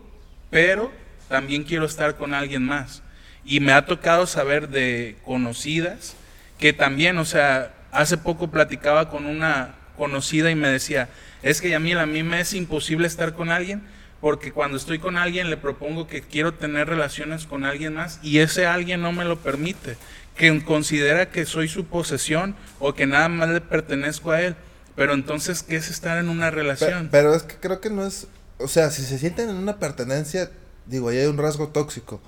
[0.52, 0.91] pero
[1.28, 3.02] también quiero estar con alguien más.
[3.43, 6.15] Y me ha tocado saber de conocidas
[6.60, 11.10] que también, o sea, hace poco platicaba con una conocida y me decía,
[11.41, 13.82] es que Yamil, a mí me es imposible estar con alguien
[14.21, 18.38] porque cuando estoy con alguien le propongo que quiero tener relaciones con alguien más y
[18.38, 19.97] ese alguien no me lo permite,
[20.38, 24.55] que considera que soy su posesión o que nada más le pertenezco a él.
[24.95, 27.10] Pero entonces, ¿qué es estar en una relación?
[27.12, 28.27] Pero, es que creo que no es,
[28.60, 30.51] o sea, si se sienten en una pertenencia,
[30.86, 32.21] digo, ahí hay un rasgo tóxico.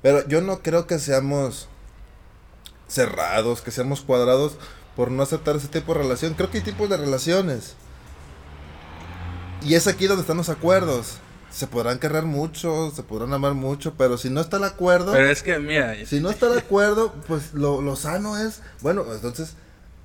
[0.00, 1.68] Pero yo no creo que seamos
[2.88, 4.56] cerrados, que seamos cuadrados
[4.96, 6.34] por no aceptar ese tipo de relación.
[6.34, 7.74] Creo que hay tipos de relaciones
[9.64, 11.18] y es aquí donde están los acuerdos.
[11.50, 15.12] Se podrán querer mucho, se podrán amar mucho, pero si no está el acuerdo.
[15.12, 15.94] Pero es que, mira.
[16.04, 18.60] Si no está de acuerdo, pues lo, lo sano es.
[18.80, 19.54] Bueno, entonces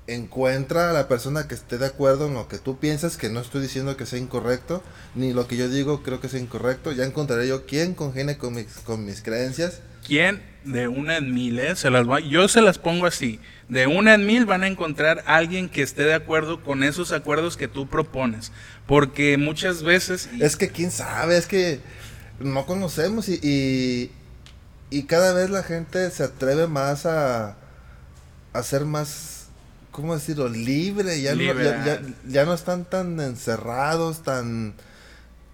[0.06, 3.40] encuentra a la persona que esté de acuerdo en lo que tú piensas, que no
[3.40, 4.82] estoy diciendo que sea incorrecto,
[5.14, 6.92] ni lo que yo digo creo que sea incorrecto.
[6.92, 9.80] Ya encontraré yo quién congene con mis, con mis creencias.
[10.06, 11.76] ¿Quién de una en mil, eh?
[11.76, 13.40] Se las va, yo se las pongo así.
[13.70, 17.56] De una en mil van a encontrar alguien que esté de acuerdo con esos acuerdos
[17.56, 18.50] que tú propones.
[18.86, 20.28] Porque muchas veces...
[20.40, 21.80] Es que quién sabe, es que
[22.40, 24.10] no conocemos y,
[24.90, 27.56] y, cada vez la gente se atreve más a,
[28.52, 29.46] a ser más,
[29.92, 30.48] ¿cómo decirlo?
[30.48, 31.20] Libre.
[31.20, 34.74] Ya, No, ya, no están tan encerrados, tan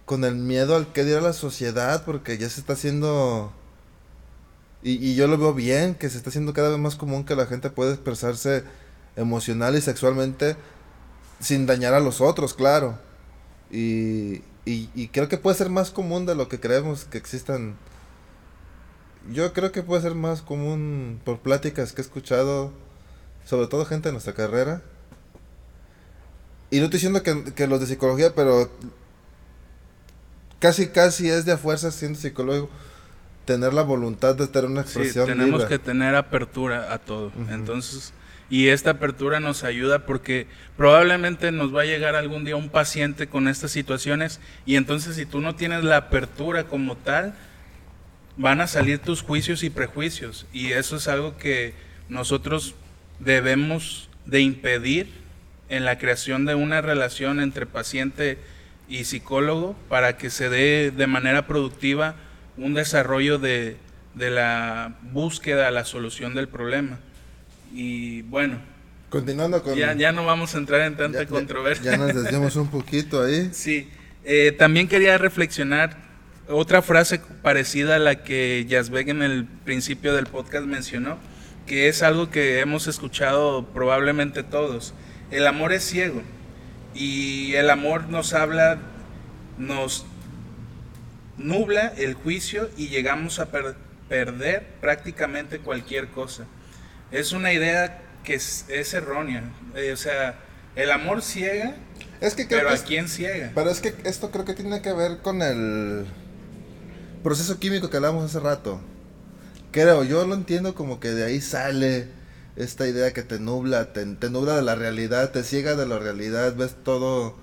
[0.05, 3.53] con el miedo al que dirá la sociedad, porque ya se está haciendo...
[4.87, 7.35] Y, y, yo lo veo bien, que se está haciendo cada vez más común que
[7.35, 8.63] la gente pueda expresarse
[9.17, 10.55] emocional y sexualmente
[11.41, 12.97] sin dañar a los otros, claro.
[13.69, 17.75] Y, y, creo que puede ser más común de lo que creemos que existan.
[19.29, 22.71] Yo creo que puede ser más común por pláticas que he escuchado,
[23.43, 24.81] sobre todo gente de nuestra carrera.
[26.71, 28.71] Y no estoy diciendo que, los de psicología, pero
[30.59, 32.69] casi casi es de a fuerza siendo psicólogo
[33.47, 35.25] tener la voluntad de tener una expresión.
[35.25, 37.31] Sí, tenemos que tener apertura a todo.
[37.49, 38.13] Entonces,
[38.49, 43.27] y esta apertura nos ayuda porque probablemente nos va a llegar algún día un paciente
[43.27, 47.33] con estas situaciones y entonces si tú no tienes la apertura como tal,
[48.35, 51.73] van a salir tus juicios y prejuicios y eso es algo que
[52.09, 52.75] nosotros
[53.19, 55.09] debemos de impedir
[55.69, 58.37] en la creación de una relación entre paciente
[58.89, 62.15] y psicólogo para que se dé de manera productiva
[62.57, 63.77] un desarrollo de,
[64.15, 66.99] de la búsqueda, la solución del problema.
[67.73, 68.59] Y bueno.
[69.09, 69.75] Continuando con...
[69.75, 71.91] Ya, ya no vamos a entrar en tanta controversia.
[71.91, 73.49] Ya, nos desviamos un poquito ahí.
[73.53, 73.89] Sí.
[74.23, 75.97] Eh, también quería reflexionar
[76.49, 81.17] otra frase parecida a la que Yazbek en el principio del podcast mencionó,
[81.65, 84.93] que es algo que hemos escuchado probablemente todos.
[85.31, 86.21] El amor es ciego
[86.93, 88.79] y el amor nos habla,
[89.57, 90.05] nos
[91.37, 93.49] nubla el juicio y llegamos a
[94.09, 96.45] perder prácticamente cualquier cosa
[97.11, 99.43] es una idea que es, errónea.
[99.75, 100.39] Eh, o sea,
[100.75, 101.75] el amor ciega,
[102.19, 103.51] es que pero ¿a quién ciega?
[103.55, 106.05] Pero es que esto creo que tiene que ver con el
[107.23, 108.81] proceso químico que hablamos hace rato.
[109.71, 112.07] Creo, yo lo entiendo como que de ahí sale
[112.55, 115.99] esta idea que te nubla, te, te nubla de la realidad, te ciega de la
[115.99, 117.37] realidad, ves todo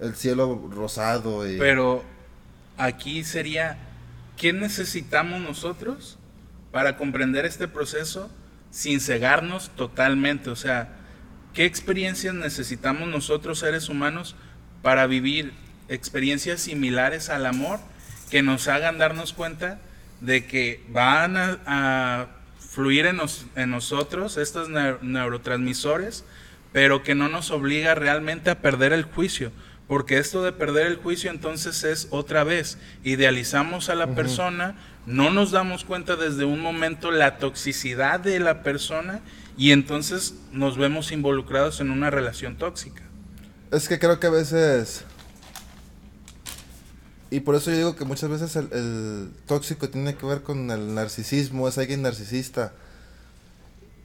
[0.00, 1.48] el cielo rosado.
[1.48, 1.58] Y...
[1.58, 2.02] Pero
[2.78, 3.76] aquí sería,
[4.36, 6.18] ¿qué necesitamos nosotros
[6.72, 8.30] para comprender este proceso?
[8.70, 10.50] sin cegarnos totalmente.
[10.50, 10.96] O sea,
[11.54, 14.36] ¿qué experiencias necesitamos nosotros seres humanos
[14.82, 15.52] para vivir
[15.88, 17.80] experiencias similares al amor
[18.30, 19.80] que nos hagan darnos cuenta
[20.20, 26.24] de que van a, fluir en, nosotros estos neurotransmisores,
[26.72, 29.50] pero que no nos obliga realmente a perder el juicio?
[29.88, 35.30] Porque esto de perder el juicio entonces es otra vez, idealizamos a la persona, no
[35.30, 39.22] nos damos cuenta desde un momento la toxicidad de la persona
[39.56, 43.02] y entonces nos vemos involucrados en una relación tóxica.
[43.72, 45.04] Es que creo que a veces...
[47.30, 50.94] Y por eso yo digo que muchas veces el, tóxico tiene que ver con el
[50.94, 52.72] narcisismo, es alguien narcisista.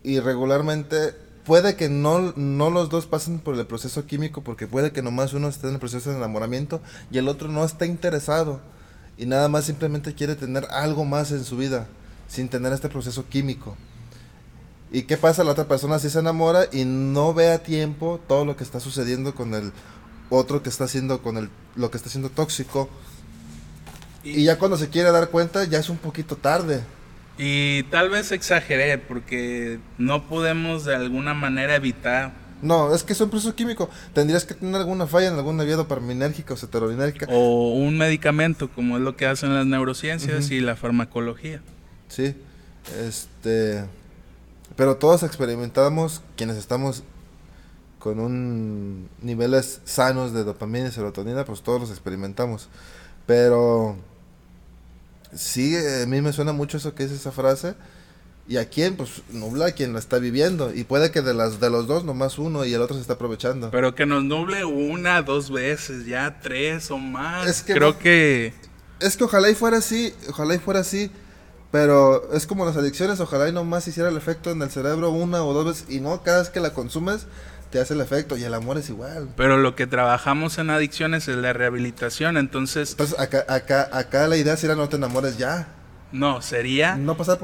[0.03, 1.15] Y regularmente
[1.45, 5.33] puede que no, no los dos pasen por el proceso químico porque puede que nomás
[5.33, 6.81] uno esté en el proceso de enamoramiento
[7.11, 8.61] y el otro no está interesado
[9.17, 11.87] y nada más simplemente quiere tener algo más en su vida
[12.27, 13.75] sin tener este proceso químico.
[14.91, 15.43] ¿Y qué pasa?
[15.43, 18.79] La otra persona sí se enamora y no ve a tiempo todo lo que está
[18.79, 19.71] sucediendo con el
[20.29, 22.89] otro que está haciendo con el lo que está haciendo tóxico.
[24.23, 26.83] Y, ya cuando se quiere dar cuenta ya es un poquito tarde.
[27.37, 33.19] Y tal vez exageré porque no podemos de alguna manera evitar no, es que es
[33.19, 33.89] un proceso químico.
[34.13, 37.27] Tendrías que tener alguna falla en alguna vía dopaminérgica o ceterolinérgica.
[37.29, 41.61] O un medicamento, como es lo que hacen las neurociencias y la farmacología.
[42.07, 42.35] Sí,
[43.05, 43.83] este...
[44.77, 47.03] Pero todos experimentamos, quienes estamos
[47.99, 52.69] con un niveles sanos de dopamina y serotonina, pues todos los experimentamos.
[53.25, 53.97] Pero
[55.35, 57.75] sí, a mí me suena mucho eso que es esa frase
[58.47, 58.97] ¿Y a quién?
[58.97, 60.73] Pues nubla a quien lo está viviendo.
[60.73, 63.13] Y puede que de, las, de los dos, nomás uno y el otro se está
[63.13, 63.71] aprovechando.
[63.71, 67.47] Pero que nos nuble una, dos veces, ya tres o más.
[67.47, 68.53] Es que Creo que...
[68.99, 71.09] Es que ojalá y fuera así, ojalá y fuera así.
[71.71, 75.43] Pero es como las adicciones, ojalá y nomás hiciera el efecto en el cerebro una
[75.43, 75.85] o dos veces.
[75.89, 77.25] Y no, cada vez que la consumes,
[77.73, 78.37] te hace el efecto.
[78.37, 79.29] Y el amor es igual.
[79.35, 82.91] Pero lo que trabajamos en adicciones es la rehabilitación, entonces...
[82.91, 85.67] Entonces acá, acá, acá la idea sería no te enamores ya.
[86.11, 86.99] No, sería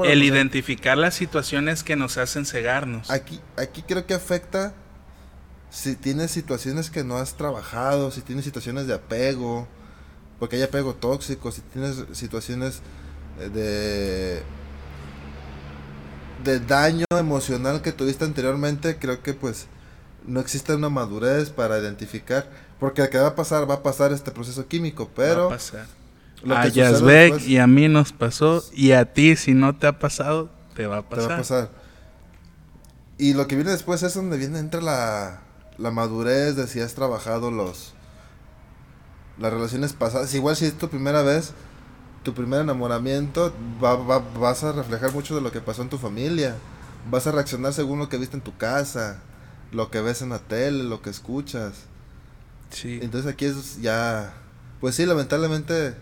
[0.05, 3.09] el identificar las situaciones que nos hacen cegarnos.
[3.09, 4.73] Aquí, aquí creo que afecta
[5.71, 9.67] si tienes situaciones que no has trabajado, si tienes situaciones de apego,
[10.38, 12.82] porque hay apego tóxico, si tienes situaciones
[13.39, 14.43] eh, de
[16.43, 19.67] de daño emocional que tuviste anteriormente, creo que pues
[20.26, 22.49] no existe una madurez para identificar,
[22.80, 25.51] porque lo que va a pasar, va a pasar este proceso químico, pero
[26.49, 30.49] a Yazbek y a mí nos pasó y a ti si no te ha pasado
[30.76, 31.24] te va a pasar.
[31.24, 31.70] Te va a pasar.
[33.17, 35.41] Y lo que viene después es donde viene entre la,
[35.78, 37.93] la madurez de si has trabajado los
[39.38, 40.34] las relaciones pasadas.
[40.34, 41.53] Igual si es tu primera vez,
[42.24, 43.53] tu primer enamoramiento,
[43.84, 46.55] va, va, vas a reflejar mucho de lo que pasó en tu familia.
[47.09, 49.22] Vas a reaccionar según lo que viste en tu casa,
[49.72, 51.74] lo que ves en la tele, lo que escuchas.
[52.70, 52.99] Sí.
[53.01, 54.34] Entonces aquí es ya,
[54.80, 55.95] pues sí, lamentablemente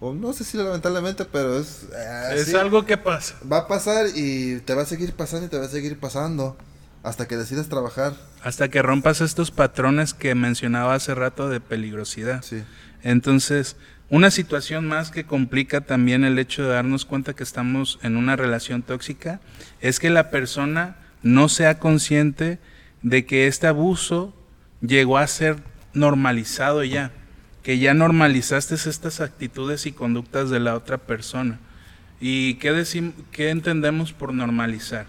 [0.00, 1.88] o no sé si lamentablemente, pero es...
[1.92, 3.34] Eh, es algo que pasa.
[3.50, 6.56] Va a pasar y te va a seguir pasando y te va a seguir pasando
[7.02, 8.14] hasta que decidas trabajar.
[8.42, 12.42] Hasta que rompas estos patrones que mencionaba hace rato de peligrosidad.
[12.42, 12.62] Sí.
[13.02, 13.76] Entonces,
[14.08, 18.36] una situación más que complica también el hecho de darnos cuenta que estamos en una
[18.36, 19.40] relación tóxica
[19.80, 22.60] es que la persona no sea consciente
[23.02, 24.34] de que este abuso
[24.80, 25.56] llegó a ser
[25.92, 27.12] normalizado ya
[27.68, 31.60] que ya normalizaste estas actitudes y conductas de la otra persona.
[32.18, 35.06] ¿Y qué, decimos, qué entendemos por normalizar?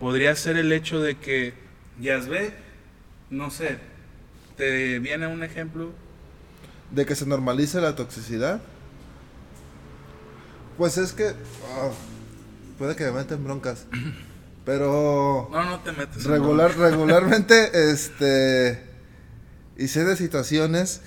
[0.00, 1.52] Podría ser el hecho de que,
[2.00, 2.54] ya ve,
[3.28, 3.76] no sé,
[4.56, 5.92] ¿te viene un ejemplo?
[6.92, 8.62] ¿De que se normalice la toxicidad?
[10.78, 11.26] Pues es que...
[11.26, 11.90] Ah,
[12.78, 13.86] puede que me meten broncas.
[14.66, 15.48] Pero...
[15.52, 16.24] No, no te metes.
[16.24, 18.84] Regular, regularmente, este...
[19.78, 21.02] Y sé de situaciones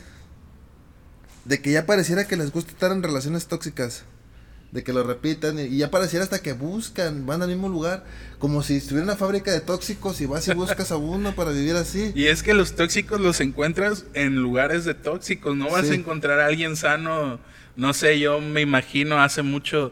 [1.43, 4.05] de que ya pareciera que les gusta estar en relaciones tóxicas.
[4.72, 8.05] De que lo repitan y ya pareciera hasta que buscan, van al mismo lugar,
[8.38, 11.76] como si estuviera una fábrica de tóxicos y vas y buscas a uno para vivir
[11.76, 12.12] así.
[12.16, 16.39] Y es que los tóxicos los encuentras en lugares de tóxicos, no vas a encontrar
[16.39, 17.39] a alguien sano.
[17.76, 19.91] No sé, yo me imagino hace mucho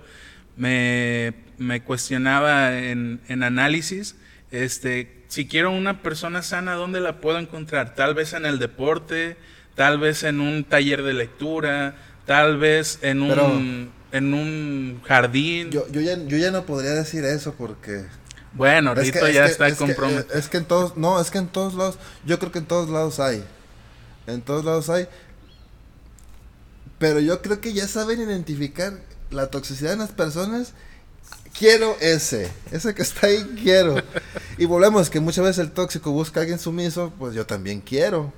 [0.57, 4.15] me, me cuestionaba en, en análisis,
[4.51, 7.95] este, si quiero una persona sana, ¿dónde la puedo encontrar?
[7.95, 9.37] Tal vez en el deporte,
[9.75, 11.95] tal vez en un taller de lectura,
[12.25, 15.71] tal vez en un, en un jardín.
[15.71, 18.05] Yo, yo, ya, yo ya no podría decir eso porque...
[18.53, 20.33] Bueno, Rito ya está comprometido.
[20.33, 22.89] es que en todos, no, es que en todos lados, yo creo que en todos
[22.89, 23.43] lados hay.
[24.25, 25.07] En todos lados hay.
[26.97, 28.93] Pero yo creo que ya saben identificar
[29.29, 30.73] la toxicidad en las personas.
[31.57, 33.95] Quiero ese, ese que está ahí quiero.
[34.57, 38.31] y volvemos que muchas veces el tóxico busca a alguien sumiso, pues yo también quiero.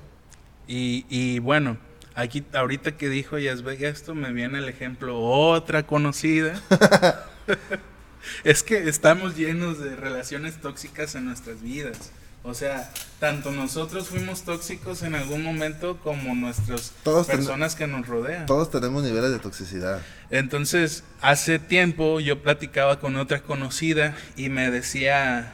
[0.66, 1.76] Y, y bueno,
[2.14, 6.60] aquí ahorita que dijo Yasbeg esto, me viene el ejemplo otra conocida.
[8.44, 12.12] es que estamos llenos de relaciones tóxicas en nuestras vidas.
[12.42, 16.94] O sea, tanto nosotros fuimos tóxicos en algún momento como nuestras
[17.26, 18.46] personas que nos rodean.
[18.46, 20.00] Todos tenemos niveles de toxicidad.
[20.30, 25.52] Entonces, hace tiempo yo platicaba con otra conocida y me decía,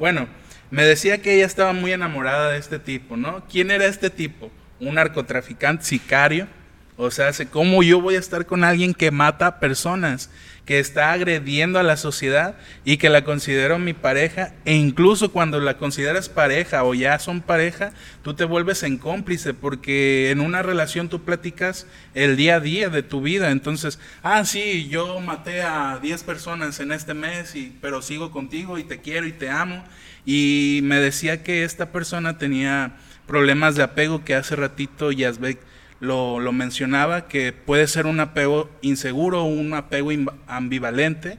[0.00, 0.26] bueno,
[0.72, 3.44] me decía que ella estaba muy enamorada de este tipo, ¿no?
[3.48, 4.50] ¿Quién era este tipo?
[4.80, 6.48] Un narcotraficante, sicario,
[6.96, 10.30] O sea, ¿cómo yo voy a estar con alguien que mata personas,
[10.64, 14.52] que está agrediendo a la sociedad y que la considero mi pareja?
[14.64, 17.92] E incluso cuando la consideras pareja o ya son pareja,
[18.22, 22.88] tú te vuelves en cómplice porque en una relación tú platicas el día a día
[22.90, 23.50] de tu vida.
[23.50, 28.78] Entonces, ah, sí, yo maté a 10 personas en este mes, y, pero sigo contigo
[28.78, 29.84] y te quiero y te amo.
[30.24, 32.94] Y me decía que esta persona tenía
[33.26, 35.58] problemas de apego que hace ratito Yazbek
[36.04, 40.10] lo, mencionaba, que puede ser un apego inseguro un apego
[40.46, 41.38] ambivalente.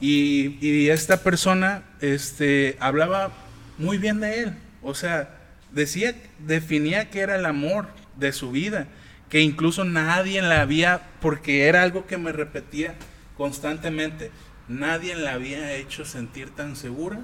[0.00, 3.32] Y, y, esta persona este, hablaba
[3.78, 4.52] muy bien de él.
[4.82, 5.38] O sea,
[5.72, 8.86] decía, definía que era el amor de su vida,
[9.28, 12.94] que incluso nadie la había, porque era algo que me repetía
[13.36, 14.30] constantemente,
[14.68, 17.20] nadie la había hecho sentir tan segura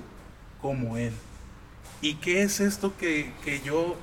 [0.61, 1.13] como él.
[2.01, 3.99] ¿Y qué es esto que, que yo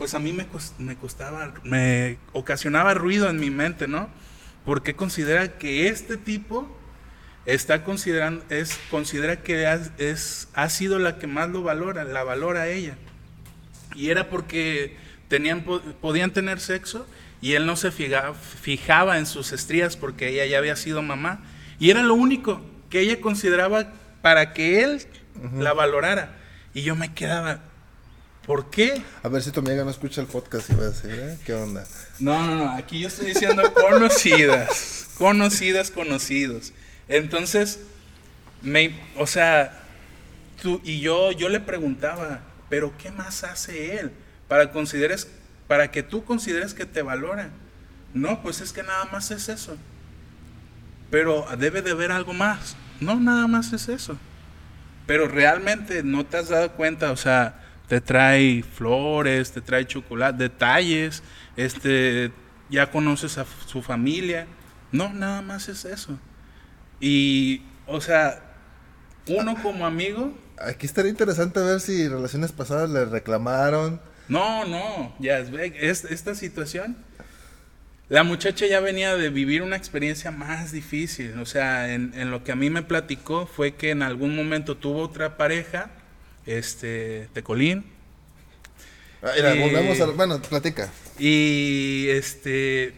[0.00, 0.46] pues a mí me,
[0.78, 4.08] me costaba, me ocasionaba ruido en mi mente, ¿no?
[4.64, 6.74] Porque considera que este tipo
[7.44, 12.62] está considerando, es, considera que es, ha sido la que más lo valora, la valora
[12.62, 12.96] a ella.
[13.94, 14.96] Y era porque
[15.28, 15.66] tenían,
[16.00, 17.06] podían tener sexo
[17.42, 21.42] y él no se fijaba, fijaba en sus estrías porque ella ya había sido mamá.
[21.78, 23.92] Y era lo único que ella consideraba
[24.22, 25.02] para que él
[25.58, 26.38] la valorara.
[26.72, 27.60] Y yo me quedaba,
[28.46, 29.02] ¿Por qué?
[29.22, 31.38] A ver si tu amiga no escucha el podcast y va a decir, ¿eh?
[31.44, 31.86] ¿qué onda?
[32.18, 36.72] No, no, no, aquí yo estoy diciendo conocidas, conocidas, conocidos.
[37.08, 37.80] Entonces,
[38.62, 39.82] me, o sea,
[40.62, 44.10] tú y yo, yo le preguntaba, pero ¿qué más hace él
[44.48, 45.28] para consideres,
[45.68, 47.50] para que tú consideres que te valora?
[48.14, 49.76] No, pues es que nada más es eso.
[51.10, 52.76] Pero debe de haber algo más.
[53.00, 54.16] No, nada más es eso.
[55.06, 57.60] Pero realmente no te has dado cuenta, o sea,
[57.90, 61.24] te trae flores, te trae chocolate, detalles,
[61.56, 62.30] este,
[62.70, 64.46] ya conoces a su familia.
[64.92, 66.16] No, nada más es eso.
[67.00, 68.44] Y, o sea,
[69.26, 70.32] uno como amigo.
[70.56, 74.00] Aquí estaría interesante ver si relaciones pasadas le reclamaron.
[74.28, 76.96] No, no, ya es, esta situación.
[78.08, 81.36] La muchacha ya venía de vivir una experiencia más difícil.
[81.40, 84.76] O sea, en, en lo que a mí me platicó fue que en algún momento
[84.76, 85.90] tuvo otra pareja
[86.46, 87.84] este, Tecolín.
[89.22, 90.90] Ah, volvemos a, bueno, platica.
[91.18, 92.94] Y este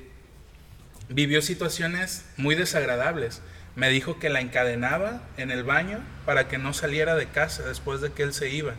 [1.08, 3.42] vivió situaciones muy desagradables.
[3.74, 8.00] Me dijo que la encadenaba en el baño para que no saliera de casa después
[8.00, 8.74] de que él se iba.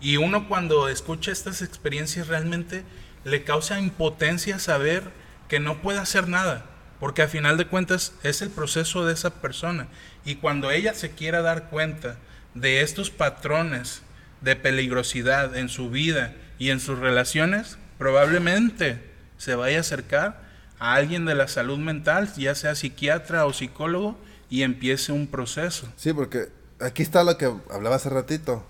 [0.00, 2.84] Y uno cuando escucha estas experiencias realmente
[3.24, 5.02] le causa impotencia saber
[5.48, 6.64] que no puede hacer nada,
[7.00, 9.88] porque a final de cuentas es el proceso de esa persona.
[10.24, 12.16] Y cuando ella se quiera dar cuenta
[12.54, 14.02] de estos patrones
[14.40, 19.02] de peligrosidad en su vida y en sus relaciones, probablemente
[19.38, 20.42] se vaya a acercar
[20.78, 25.88] a alguien de la salud mental, ya sea psiquiatra o psicólogo, y empiece un proceso.
[25.96, 26.48] Sí, porque
[26.80, 28.64] aquí está lo que hablaba hace ratito,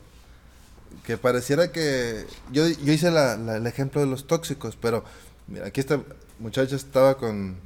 [1.05, 5.05] que pareciera que yo, yo hice el ejemplo de los tóxicos, pero
[5.47, 6.01] mira, aquí esta
[6.39, 7.57] muchacha estaba con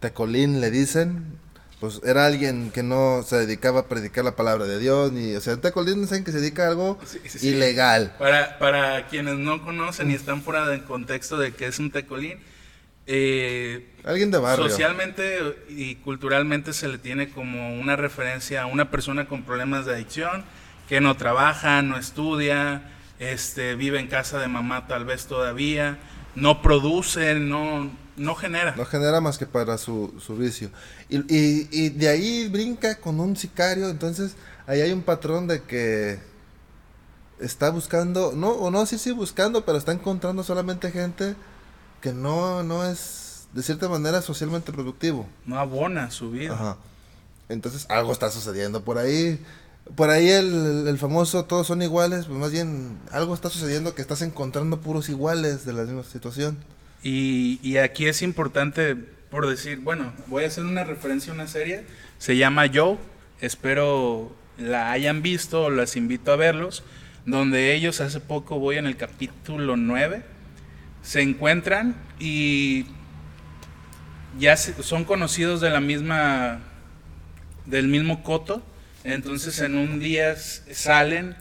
[0.00, 1.38] Tecolín, le dicen,
[1.80, 5.40] pues era alguien que no se dedicaba a predicar la palabra de Dios, ni, o
[5.40, 6.98] sea, Tecolín saben que se dedica a algo
[7.40, 8.14] ilegal.
[8.18, 12.38] Para, para quienes no conocen y están fuera del contexto de que es un tecolín,
[13.06, 14.68] eh, alguien de barrio.
[14.68, 15.38] Socialmente
[15.70, 20.44] y culturalmente se le tiene como una referencia a una persona con problemas de adicción,
[20.86, 25.98] que no trabaja, no estudia, este, vive en casa de mamá tal vez todavía,
[26.34, 28.74] no produce, no no genera.
[28.76, 30.70] No genera más que para su, su vicio.
[31.08, 34.34] Y, y, y, de ahí brinca con un sicario, entonces
[34.66, 36.18] ahí hay un patrón de que
[37.40, 41.34] está buscando, no, o no, sí, sí, buscando, pero está encontrando solamente gente
[42.00, 45.26] que no, no es, de cierta manera, socialmente productivo.
[45.46, 46.54] No abona su vida.
[46.54, 46.76] Ajá.
[47.48, 49.44] Entonces algo está sucediendo por ahí.
[49.96, 54.02] Por ahí el, el, famoso todos son iguales, pues más bien algo está sucediendo que
[54.02, 56.58] estás encontrando puros iguales de la misma situación.
[57.02, 61.84] Y, aquí es importante por decir, bueno, voy a hacer una referencia a una serie,
[62.18, 62.98] se llama Joe,
[63.40, 66.82] espero la hayan visto, las invito a verlos,
[67.24, 70.22] donde ellos hace poco, voy en el capítulo 9,
[71.02, 72.86] se encuentran y
[74.38, 76.60] ya son conocidos de la misma,
[77.66, 78.62] del mismo coto,
[79.04, 81.36] entonces en un día salen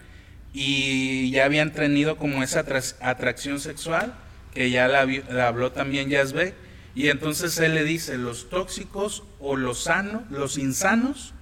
[0.54, 2.64] y ya habían tenido como esa
[3.02, 4.14] atracción sexual
[4.54, 6.56] que ya la, habló también Yazbek,
[6.96, 11.34] y entonces él le dice, los tóxicos o los sanos, los insanos,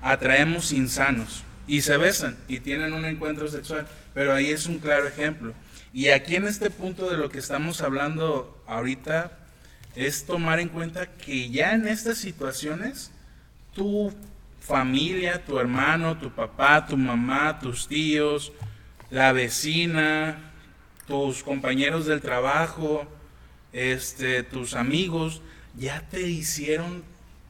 [0.00, 5.06] atraemos insanos, y se besan, y tienen un encuentro sexual, pero ahí es un claro
[5.06, 5.54] ejemplo.
[5.92, 9.38] Y aquí en este punto de lo que estamos hablando ahorita,
[9.94, 13.12] es tomar en cuenta que ya en estas situaciones
[13.74, 14.12] tu
[14.60, 18.52] familia, tu hermano, tu papá, tu mamá, tus tíos,
[19.10, 20.51] la vecina,
[21.12, 23.06] tus compañeros del trabajo,
[23.74, 25.42] este, tus amigos,
[25.76, 27.04] ya te hicieron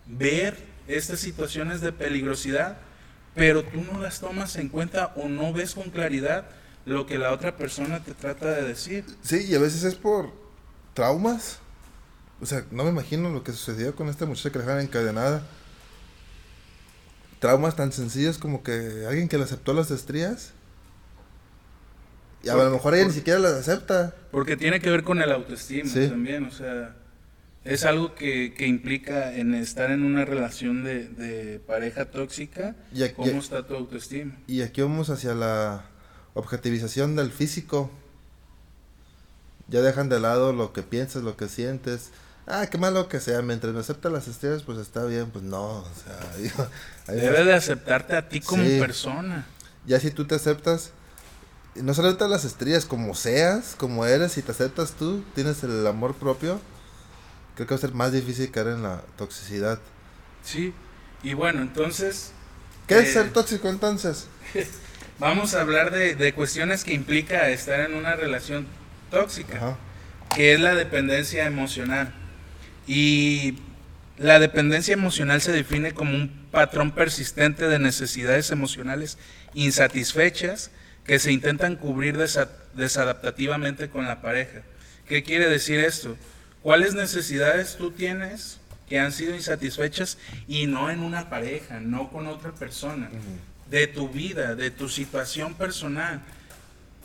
[0.05, 0.59] ver
[0.89, 2.79] estas situaciones de peligrosidad,
[3.37, 6.47] pero tú no las tomas en cuenta o no ves con claridad
[6.87, 9.05] lo que la otra persona te trata de decir.
[9.23, 10.33] Sí, y a veces es por
[10.93, 11.61] traumas.
[12.41, 15.47] O sea, no me imagino lo que sucedió con esta muchacha que dejaron encadenada.
[17.39, 20.53] Traumas tan sencillos como que alguien que le aceptó las estrías.
[22.43, 24.15] Y a lo mejor ella ni siquiera las acepta.
[24.31, 26.97] Porque tiene que ver con el autoestima también, o sea,
[27.65, 32.75] es algo que, que, implica en estar en una relación de, de pareja tóxica.
[32.93, 34.37] Y ¿Cómo está tu autoestima?
[34.49, 35.85] Y aquí vamos hacia la
[36.35, 37.91] objetivización del físico.
[39.69, 42.11] Ya dejan de lado lo que piensas, lo que sientes.
[42.47, 45.79] Ah, qué malo que sea, mientras me acepta las estrellas, pues está bien, pues no,
[45.79, 46.67] o sea,
[47.15, 49.47] Debe de aceptarte a ti como persona.
[49.87, 50.93] Ya si tú te aceptas,
[51.75, 56.15] no solamente las estrellas, como seas, como eres, si te aceptas tú, tienes el amor
[56.15, 56.61] propio,
[57.55, 59.81] creo que va a ser más difícil caer en la toxicidad.
[60.45, 60.75] Sí,
[61.23, 62.33] y bueno, entonces...
[62.87, 64.27] ¿Qué es ser eh, tóxico entonces?
[65.23, 68.67] vamos a hablar de, cuestiones que implica estar en una relación
[69.11, 69.77] tóxica,
[70.35, 72.13] que es la dependencia emocional.
[72.87, 73.59] Y
[74.19, 79.17] la dependencia emocional se define como un patrón persistente de necesidades emocionales
[79.55, 80.71] insatisfechas
[81.05, 82.17] que se intentan cubrir
[82.75, 84.63] desadaptativamente con la pareja.
[85.09, 86.17] ¿Qué quiere decir esto?
[86.63, 92.27] ¿Cuáles necesidades tú tienes que han sido insatisfechas y no en una pareja, no con
[92.27, 93.11] otra persona?
[93.73, 96.21] de tu vida, de tu situación personal.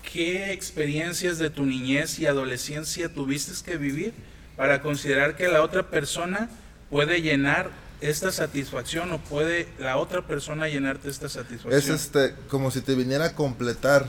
[0.04, 4.14] ¿Qué experiencias de tu niñez y adolescencia tuviste que vivir
[4.58, 6.50] para considerar que la otra persona
[6.90, 7.72] puede llenar
[8.02, 11.74] esta satisfacción o puede la otra persona llenarte esta satisfacción?
[11.74, 14.06] Es este, como si te viniera a completar,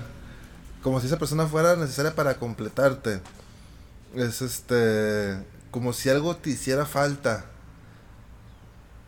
[0.82, 3.20] como si esa persona fuera necesaria para completarte.
[4.14, 5.38] Es este,
[5.70, 7.46] como si algo te hiciera falta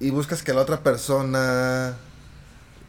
[0.01, 1.95] y buscas que la otra persona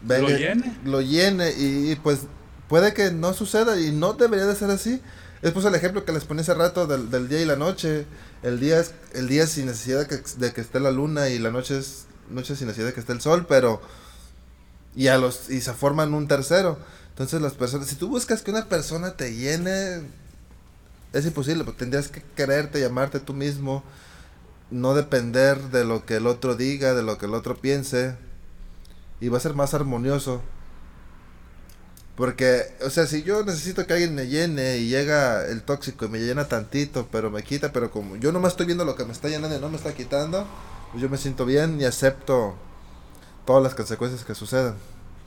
[0.08, 0.78] lo llene.
[0.86, 2.22] Lo llene y, pues
[2.68, 5.02] puede que no suceda y no debería de ser así.
[5.42, 8.06] Es pues el ejemplo que les ponía hace rato del, día y la noche.
[8.44, 11.78] El día es el día sin necesidad de que, esté la luna y la noche
[11.78, 13.82] es noche sin necesidad de que esté el sol, pero
[14.96, 16.78] y a los y se forman un tercero.
[17.10, 20.02] Entonces las personas, si tú buscas que una persona te llene,
[21.14, 23.84] es imposible, porque tendrías que quererte, llamarte tú mismo,
[24.72, 28.16] no depender de lo que el otro diga, de lo que el otro piense
[29.20, 30.42] y va a ser más armonioso.
[32.22, 36.08] Porque, o sea, si yo necesito que alguien me llene y llega el tóxico y
[36.08, 39.12] me llena tantito, pero me quita, pero como yo nomás estoy viendo lo que me
[39.12, 40.46] está llenando y no me está quitando,
[40.92, 42.56] pues yo me siento bien y acepto
[43.44, 44.76] todas las consecuencias que sucedan.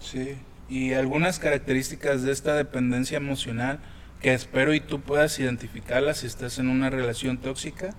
[0.01, 0.36] Sí,
[0.68, 3.80] y algunas características de esta dependencia emocional
[4.22, 7.90] que espero y tú puedas identificarlas si estás en una relación tóxica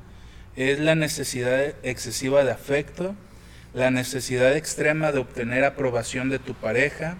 [0.55, 3.13] es la necesidad excesiva de afecto,
[3.73, 7.17] la necesidad extrema de obtener aprobación de tu pareja,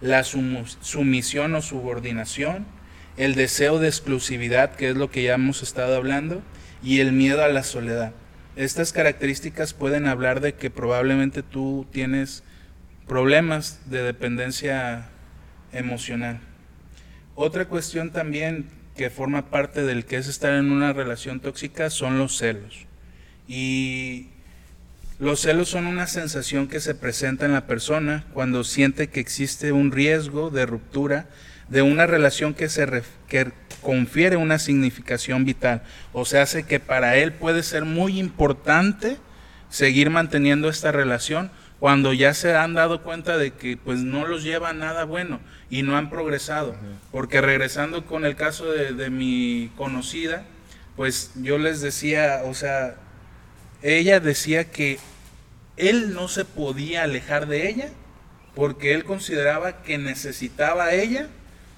[0.00, 2.66] la sumisión o subordinación,
[3.16, 6.42] el deseo de exclusividad, que es lo que ya hemos estado hablando,
[6.82, 8.12] y el miedo a la soledad.
[8.56, 12.42] Estas características pueden hablar de que probablemente tú tienes
[13.06, 15.08] problemas de dependencia
[15.72, 16.40] emocional.
[17.34, 22.18] Otra cuestión también que forma parte del que es estar en una relación tóxica son
[22.18, 22.86] los celos.
[23.46, 24.28] Y
[25.18, 29.72] los celos son una sensación que se presenta en la persona cuando siente que existe
[29.72, 31.26] un riesgo de ruptura
[31.68, 33.50] de una relación que, se que
[33.82, 35.82] confiere una significación vital.
[36.12, 39.16] O sea, hace que para él puede ser muy importante
[39.70, 41.50] seguir manteniendo esta relación
[41.80, 45.40] cuando ya se han dado cuenta de que pues no los lleva a nada bueno
[45.70, 46.76] y no han progresado.
[47.10, 50.44] Porque regresando con el caso de, de mi conocida,
[50.94, 52.96] pues yo les decía, o sea,
[53.82, 54.98] ella decía que
[55.76, 57.88] él no se podía alejar de ella
[58.54, 61.28] porque él consideraba que necesitaba ella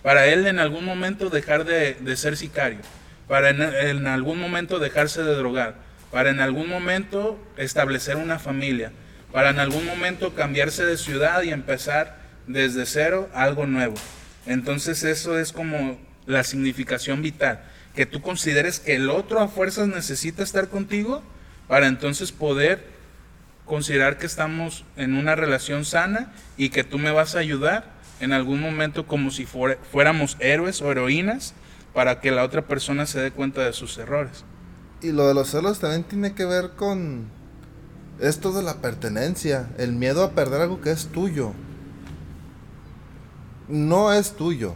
[0.03, 2.79] para él en algún momento dejar de, ser sicario,
[3.27, 5.75] para en, algún momento dejarse de drogar,
[6.13, 8.93] para en algún momento establecer una familia,
[9.33, 13.97] para en algún momento cambiarse de ciudad y empezar desde cero algo nuevo.
[14.47, 17.61] Entonces eso es como la significación vital,
[17.97, 21.25] que tú consideres que el otro a fuerzas necesita estar contigo
[21.69, 22.85] para entonces poder
[23.67, 28.33] considerar que estamos en una relación sana y que tú me vas a ayudar en
[28.33, 31.55] algún momento como si fuéramos héroes o heroínas
[31.95, 34.45] para que la otra persona se dé cuenta de sus errores.
[35.01, 37.29] Y lo de los celos también tiene que ver con
[38.21, 41.53] esto de la pertenencia, el miedo a perder algo que es tuyo.
[43.69, 44.75] No es tuyo.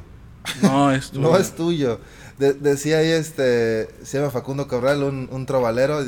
[0.62, 1.20] No es tuyo.
[1.22, 2.01] no es tuyo.
[2.38, 6.05] decía ahí, este, se llama Facundo Cabral, un, un trovalero,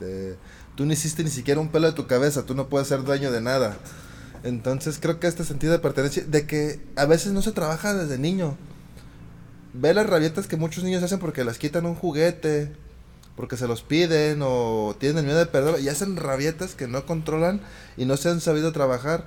[0.00, 0.36] este,
[0.76, 3.30] tú no hiciste ni siquiera un pelo de tu cabeza, tú no puedes ser dueño
[3.30, 3.76] de nada.
[4.42, 8.18] Entonces creo que este sentido de pertenencia, de que a veces no se trabaja desde
[8.18, 8.56] niño.
[9.74, 12.72] Ve las rabietas que muchos niños hacen porque les quitan un juguete,
[13.36, 17.60] porque se los piden o tienen miedo de perderlo y hacen rabietas que no controlan
[17.96, 19.26] y no se han sabido trabajar.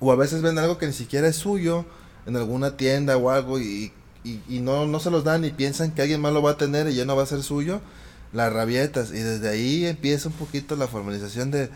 [0.00, 1.86] O a veces ven algo que ni siquiera es suyo
[2.26, 3.92] en alguna tienda o algo y,
[4.24, 6.88] y, no, no se los dan y piensan que alguien más lo va a tener
[6.88, 7.80] y ya no va a ser suyo.
[8.32, 9.10] Las rabietas.
[9.10, 11.68] Y desde ahí empieza un poquito la formalización de,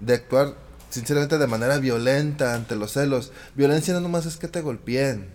[0.00, 0.54] de actuar
[0.92, 3.32] sinceramente de manera violenta ante los celos.
[3.54, 5.26] Violencia no nomás es que te golpeen.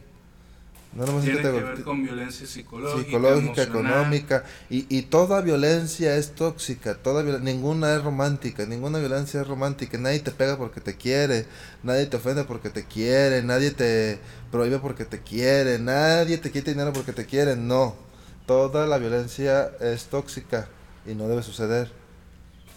[0.93, 4.43] No nomás Tiene es que, te que ver con violencia psicológica, psicológica económica.
[4.69, 6.95] Y, y, toda violencia es tóxica.
[6.95, 8.65] Toda ninguna es romántica.
[8.65, 9.97] Ninguna violencia es romántica.
[9.97, 11.45] Nadie te pega porque te quiere.
[11.83, 13.43] Nadie te ofende porque te quiere.
[13.43, 14.19] Nadie te
[14.51, 15.77] prohíbe porque te quiere.
[15.79, 17.55] Nadie te quita dinero porque te quiere.
[17.55, 18.06] No.
[18.47, 20.69] Toda la violencia es tóxica
[21.05, 21.91] y no debe suceder.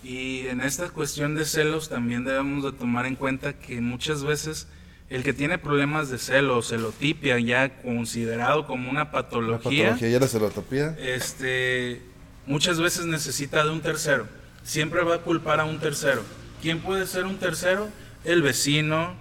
[0.03, 4.67] Y en esta cuestión de celos también debemos de tomar en cuenta que muchas veces
[5.11, 10.95] el que tiene problemas de celos, celotipia, ya considerado como una patología, patología ya la
[10.99, 12.03] este,
[12.47, 14.27] muchas veces necesita de un tercero.
[14.65, 16.23] Siempre va a culpar a un tercero.
[16.61, 17.89] ¿Quién puede ser un tercero?
[18.25, 19.15] El vecino,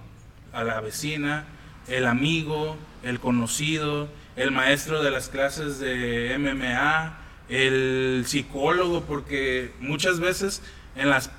[0.52, 1.44] a la vecina,
[1.86, 4.08] el amigo, el conocido,
[4.40, 7.18] el maestro de las clases de MMA,
[7.50, 10.62] el psicólogo, porque muchas veces
[10.96, 11.30] en las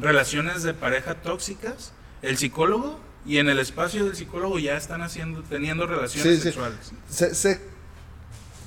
[0.00, 5.42] relaciones de pareja tóxicas, el psicólogo y en el espacio del psicólogo ya están haciendo,
[5.42, 6.92] teniendo relaciones sexuales.
[7.10, 7.60] Se,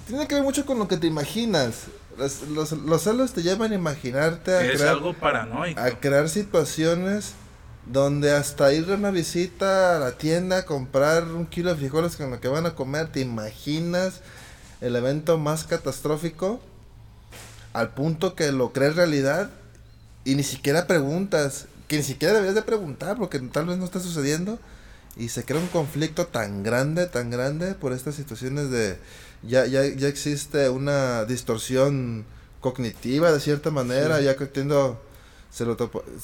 [0.07, 1.85] tiene que ver mucho con lo que te imaginas.
[2.15, 2.43] Los,
[2.73, 5.81] los, celos te llevan a imaginarte a crear, algo paranoico.
[5.81, 7.33] a crear situaciones
[7.85, 12.15] donde hasta ir a una visita a la tienda a comprar un kilo de frijoles
[12.15, 14.21] con lo que van a comer, te imaginas
[14.81, 16.59] el evento más catastrófico
[17.73, 19.49] al punto que lo crees realidad
[20.23, 23.99] y ni siquiera preguntas, que ni siquiera deberías de preguntar porque tal vez no está
[23.99, 24.59] sucediendo.
[25.15, 28.97] Y se crea un conflicto tan grande, tan grande por estas situaciones de
[29.43, 32.25] ya ya ya existe una distorsión
[32.61, 34.99] cognitiva de cierta manera, ya que entiendo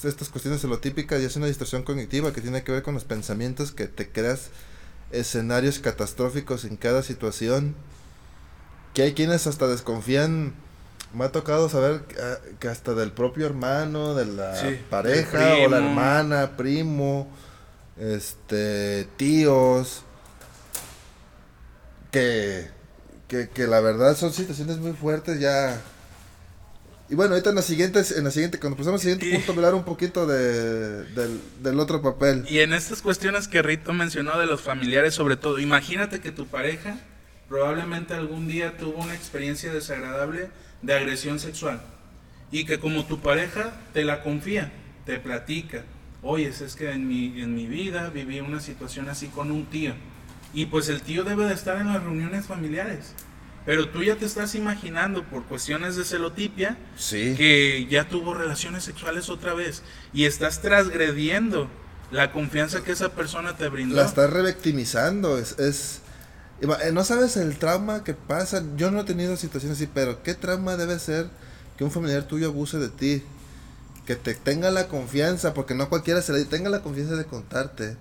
[0.04, 3.70] estas cuestiones celotípicas ya es una distorsión cognitiva que tiene que ver con los pensamientos
[3.72, 4.50] que te creas
[5.12, 7.74] escenarios catastróficos en cada situación.
[8.94, 10.54] Que hay quienes hasta desconfían
[11.12, 12.02] me ha tocado saber
[12.58, 14.54] que hasta del propio hermano, de la
[14.88, 17.28] pareja o la hermana, primo,
[17.98, 20.02] este, tíos,
[22.12, 22.68] que,
[23.28, 25.80] que, que, la verdad son situaciones muy fuertes ya.
[27.10, 29.74] Y bueno, ahorita en la siguiente, en la siguiente, cuando pasamos al siguiente punto, hablar
[29.74, 32.46] un poquito de, del, del otro papel.
[32.48, 36.46] Y en estas cuestiones que Rito mencionó de los familiares sobre todo, imagínate que tu
[36.46, 37.00] pareja
[37.48, 40.50] probablemente algún día tuvo una experiencia desagradable
[40.82, 41.80] de agresión sexual
[42.52, 44.70] y que como tu pareja te la confía,
[45.04, 45.82] te platica,
[46.22, 49.94] oye, es que en mi, en mi vida viví una situación así con un tío
[50.54, 53.14] y pues el tío debe de estar en las reuniones familiares.
[53.66, 56.78] Pero tú ya te estás imaginando por cuestiones de celotipia
[57.10, 59.82] que ya tuvo relaciones sexuales otra vez
[60.12, 61.68] y estás transgrediendo
[62.10, 63.96] la confianza que esa persona te brindó.
[63.96, 66.00] La estás revictimizando, es, es
[66.60, 68.62] eh, no sabes el trauma que pasa.
[68.76, 71.28] Yo no he tenido situaciones así, pero ¿qué trauma debe ser
[71.76, 73.22] que un familiar tuyo abuse de ti?
[74.06, 77.96] Que te tenga la confianza, porque no cualquiera se le tenga la confianza de contarte.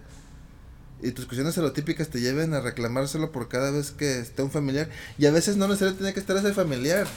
[1.02, 4.90] Y tus cuestiones celotípicas te lleven a reclamárselo por cada vez que esté un familiar.
[5.18, 7.08] Y a veces no necesariamente tiene que estar ese familiar.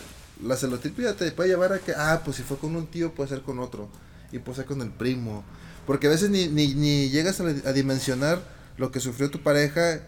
[0.43, 3.29] La celotípica te puede llevar a que, ah, pues si fue con un tío, puede
[3.29, 3.89] ser con otro.
[4.31, 5.45] Y puede ser con el primo.
[5.87, 8.41] Porque a veces ni, ni, ni llegas a, a dimensionar
[8.77, 10.01] lo que sufrió tu pareja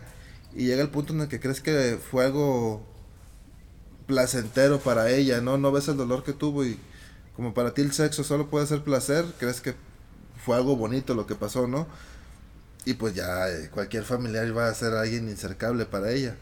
[0.54, 2.86] y llega el punto en el que crees que fue algo
[4.06, 5.58] placentero para ella, ¿no?
[5.58, 6.78] No ves el dolor que tuvo y
[7.36, 9.74] como para ti el sexo solo puede ser placer, crees que
[10.44, 11.86] fue algo bonito lo que pasó, ¿no?
[12.84, 16.36] Y pues ya eh, cualquier familiar va a ser alguien incercable para ella.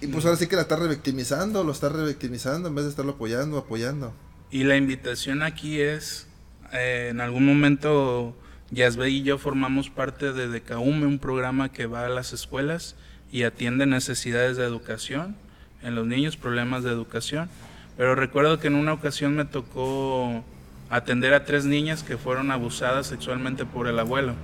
[0.00, 3.12] Y pues ahora sí que la está revictimizando, lo está revictimizando en vez de estarlo
[3.12, 4.12] apoyando, apoyando.
[4.50, 6.26] Y la invitación aquí es,
[6.72, 8.34] eh, en algún momento
[8.70, 12.94] Yasbe y yo formamos parte de Decaume, un programa que va a las escuelas
[13.32, 15.36] y atiende necesidades de educación
[15.82, 17.48] en los niños, problemas de educación.
[17.96, 20.44] Pero recuerdo que en una ocasión me tocó
[20.90, 24.34] atender a tres niñas que fueron abusadas sexualmente por el abuelo.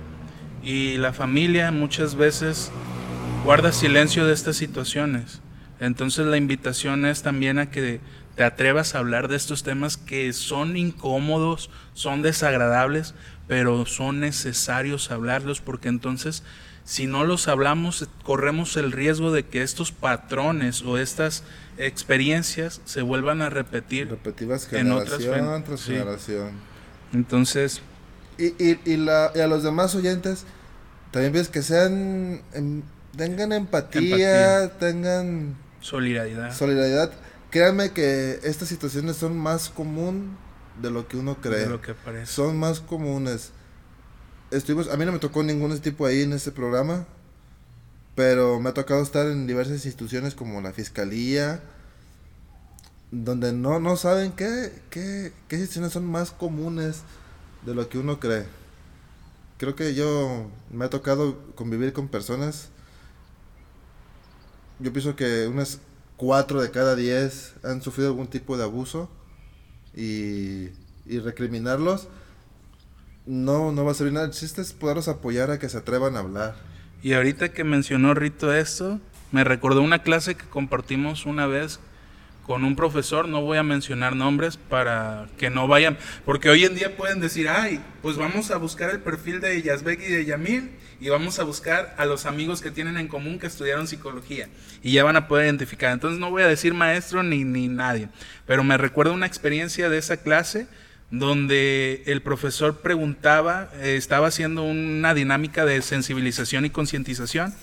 [0.65, 2.71] Y la familia muchas veces
[3.43, 5.39] guarda silencio de estas situaciones.
[5.79, 8.01] Entonces la invitación es también a que
[8.35, 13.13] te atrevas a hablar de estos temas que son incómodos, son desagradables,
[13.47, 16.41] pero son necesarios hablarlos porque entonces
[16.83, 21.43] si no los hablamos corremos el riesgo de que estos patrones o estas
[21.77, 25.19] experiencias se vuelvan a repetir Repetidas en otras
[25.65, 26.51] tras generación.
[27.13, 27.81] Entonces...
[28.37, 30.45] Y, y, y, la, y, a los demás oyentes,
[31.15, 32.81] también ves que sean, em,
[33.15, 35.55] tengan empatía, tengan...
[35.79, 36.53] Solidaridad.
[36.53, 37.09] Solidaridad.
[37.51, 40.37] Créanme que estas situaciones son más común
[40.81, 41.59] de lo que uno cree.
[41.59, 42.25] De lo que parece.
[42.25, 43.51] Son más comunes.
[44.51, 47.05] Estuvimos, a mí no me tocó ningún tipo ahí en este programa,
[48.13, 51.61] pero me ha tocado estar en diversas instituciones como la fiscalía,
[53.11, 57.03] donde no, no saben qué, qué, qué situaciones son más comunes
[57.65, 58.64] de lo que uno cree.
[59.57, 62.69] Creo que yo me ha tocado convivir con personas.
[64.79, 65.79] Yo pienso que unas
[66.17, 69.09] cuatro de cada diez han sufrido algún tipo de abuso
[69.95, 70.69] y,
[71.05, 72.07] y recriminarlos
[73.25, 74.25] no, no va a servir nada.
[74.25, 76.55] El chiste es poderlos apoyar a que se atrevan a hablar.
[77.01, 78.99] Y ahorita que mencionó Rito esto,
[79.31, 81.79] me recordó una clase que compartimos una vez
[82.45, 86.75] con un profesor, no voy a mencionar nombres para que no vayan, porque hoy en
[86.75, 90.71] día pueden decir, ay, pues vamos a buscar el perfil de Yazbek y de Yamil
[90.99, 94.47] y vamos a buscar a los amigos que tienen en común que estudiaron psicología
[94.83, 95.91] y ya van a poder identificar.
[95.91, 98.09] Entonces no voy a decir maestro ni, ni nadie,
[98.45, 100.67] pero me recuerdo una experiencia de esa clase
[101.09, 107.55] donde el profesor preguntaba, eh, estaba haciendo una dinámica de sensibilización y concientización,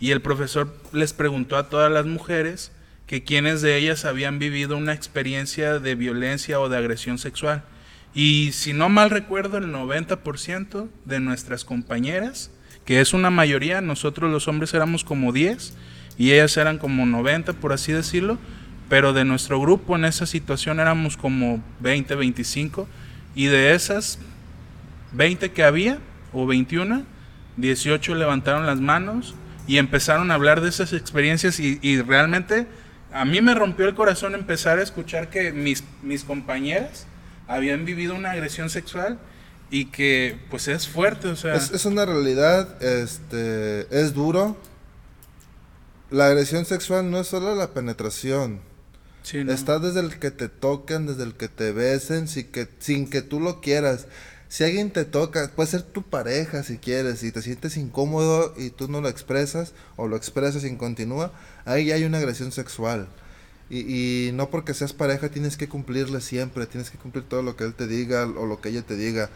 [0.00, 2.72] y el profesor les preguntó a todas las mujeres
[3.06, 7.64] que quienes de ellas habían vivido una experiencia de violencia o de agresión sexual.
[8.14, 12.50] Y si no mal recuerdo, el 90% de nuestras compañeras,
[12.84, 15.74] que es una mayoría, nosotros los hombres éramos como 10
[16.16, 18.38] y ellas eran como 90, por así decirlo,
[18.88, 22.86] pero de nuestro grupo en esa situación éramos como 20, 25
[23.34, 24.18] y de esas
[25.12, 25.98] 20 que había
[26.32, 27.04] o 21,
[27.56, 29.34] 18 levantaron las manos
[29.66, 32.66] y empezaron a hablar de esas experiencias y, realmente
[33.14, 37.06] a mí me rompió el corazón empezar a escuchar que mis, mis compañeras
[37.48, 39.18] habían vivido una agresión sexual
[39.70, 41.54] y que pues es fuerte, o sea...
[41.54, 44.56] Es, es una realidad, este, es duro.
[46.10, 48.60] La agresión sexual no es solo la penetración
[49.32, 53.22] Está desde el que te toquen, desde el que te besen, sin que, sin que
[53.22, 54.06] tú lo quieras.
[54.48, 58.68] Si alguien te toca, puede ser tu pareja si quieres, y te sientes incómodo y
[58.68, 61.32] tú no lo expresas o lo expresas y continúa,
[61.64, 63.08] ahí hay una agresión sexual.
[63.70, 67.56] Y, y, no porque seas pareja tienes que cumplirle siempre, tienes que cumplir todo lo
[67.56, 69.30] que él te diga o lo que ella te diga.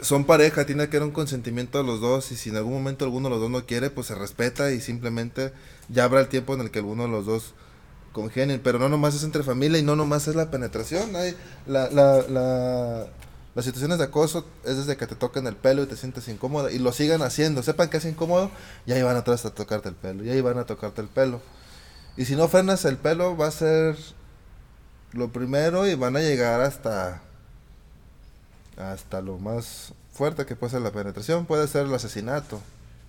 [0.00, 3.04] Son pareja, tiene que haber un consentimiento de los dos y si en algún momento
[3.04, 5.52] alguno de los dos no quiere, pues se respeta y simplemente
[5.88, 7.54] ya habrá el tiempo en el que alguno de los dos
[8.14, 11.14] congenien, pero no nomás es entre familia y no nomás es la penetración.
[11.16, 13.06] Hay la, la, la,
[13.54, 16.72] las situaciones de acoso es desde que te toquen el pelo y te sientes incómoda
[16.72, 17.62] y lo sigan haciendo.
[17.62, 18.50] Sepan que es incómodo
[18.86, 21.40] y ahí van atrás a tocarte el pelo y ahí van a tocarte el pelo.
[22.16, 23.96] Y si no frenas el pelo va a ser
[25.12, 27.22] lo primero y van a llegar hasta
[28.76, 32.60] hasta lo más fuerte que puede ser la penetración, puede ser el asesinato.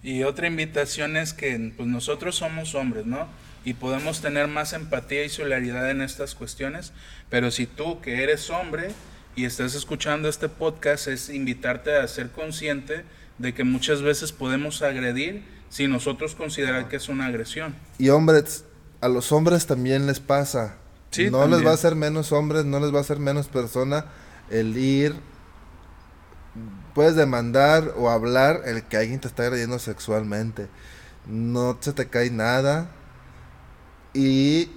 [0.03, 3.27] Y otra invitación es que pues nosotros somos hombres, ¿no?
[3.65, 6.93] y podemos tener más empatía y solidaridad en estas cuestiones,
[7.29, 8.91] pero si tú que eres hombre
[9.35, 13.03] y estás escuchando este podcast es invitarte a ser consciente
[13.37, 17.75] de que muchas veces podemos agredir si nosotros considerar que es una agresión.
[17.97, 18.65] Y hombres,
[19.01, 20.77] a los hombres también les pasa.
[21.31, 24.05] no les va a hacer menos hombres, no les va a hacer menos persona
[24.49, 25.15] el ir
[26.93, 30.67] puedes demandar o hablar el que alguien te está agrediendo sexualmente.
[31.27, 32.89] No se te cae nada,
[34.15, 34.71] y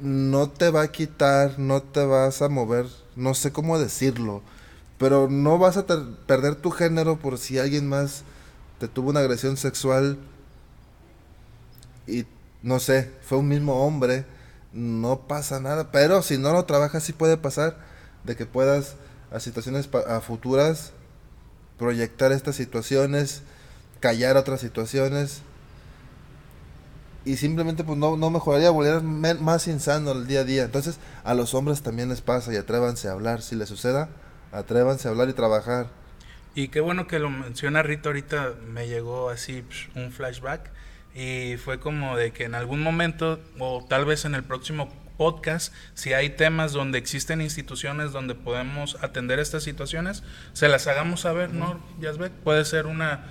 [0.00, 2.86] no te va a quitar, no te vas a mover,
[3.16, 4.42] no sé cómo decirlo,
[4.98, 5.86] pero no vas a
[6.26, 8.22] perder tu género por si alguien más
[8.78, 10.18] te tuvo una agresión sexual
[12.06, 12.26] y
[12.62, 14.24] no sé, fue un mismo hombre,
[14.72, 17.78] no pasa nada, pero si no lo trabajas sí puede pasar
[18.24, 18.96] de que puedas
[19.30, 20.92] a situaciones a futuras
[21.78, 23.42] proyectar estas situaciones,
[24.00, 25.42] callar otras situaciones
[27.24, 30.64] y simplemente pues no, no mejoraría, volver más insano el día a día.
[30.64, 33.42] Entonces a los hombres también les pasa y atrévanse a hablar.
[33.42, 34.08] Si les suceda,
[34.52, 35.88] atrévanse a hablar y trabajar.
[36.54, 39.64] Y qué bueno que lo menciona Rito, ahorita me llegó así
[39.96, 40.70] un flashback
[41.14, 45.72] y fue como de que en algún momento o tal vez en el próximo podcast,
[45.94, 50.22] si hay temas donde existen instituciones donde podemos atender estas situaciones,
[50.52, 51.80] se las hagamos saber, ¿no?
[52.00, 53.26] Yasbek, puede ser una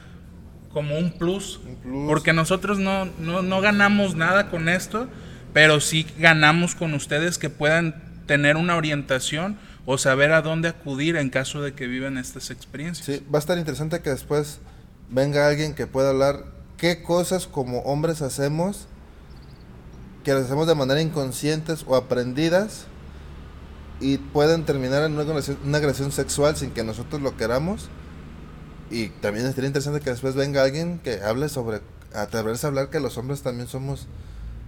[0.73, 1.61] como un plus,
[2.07, 5.07] porque nosotros no, no, no, ganamos nada con esto,
[5.53, 11.15] pero sí ganamos con ustedes que puedan tener una orientación o saber a dónde acudir
[11.15, 13.05] en caso de que vivan estas experiencias.
[13.05, 14.59] Sí, va a estar interesante que después
[15.09, 16.45] venga alguien que pueda hablar
[16.77, 18.87] qué cosas como hombres hacemos,
[20.23, 22.87] que las hacemos de manera inconscientes o aprendidas
[23.99, 27.89] y pueden terminar en una agresión, una agresión sexual sin que nosotros lo queramos.
[28.93, 31.81] Y también estaría interesante que después venga alguien que hable sobre,
[32.13, 34.07] atreverse a hablar que los hombres también somos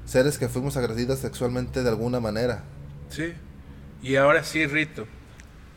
[0.03, 2.63] seres que fuimos agredidos sexualmente de alguna manera.
[3.09, 3.33] Sí.
[4.01, 5.05] Y ahora sí, Rito.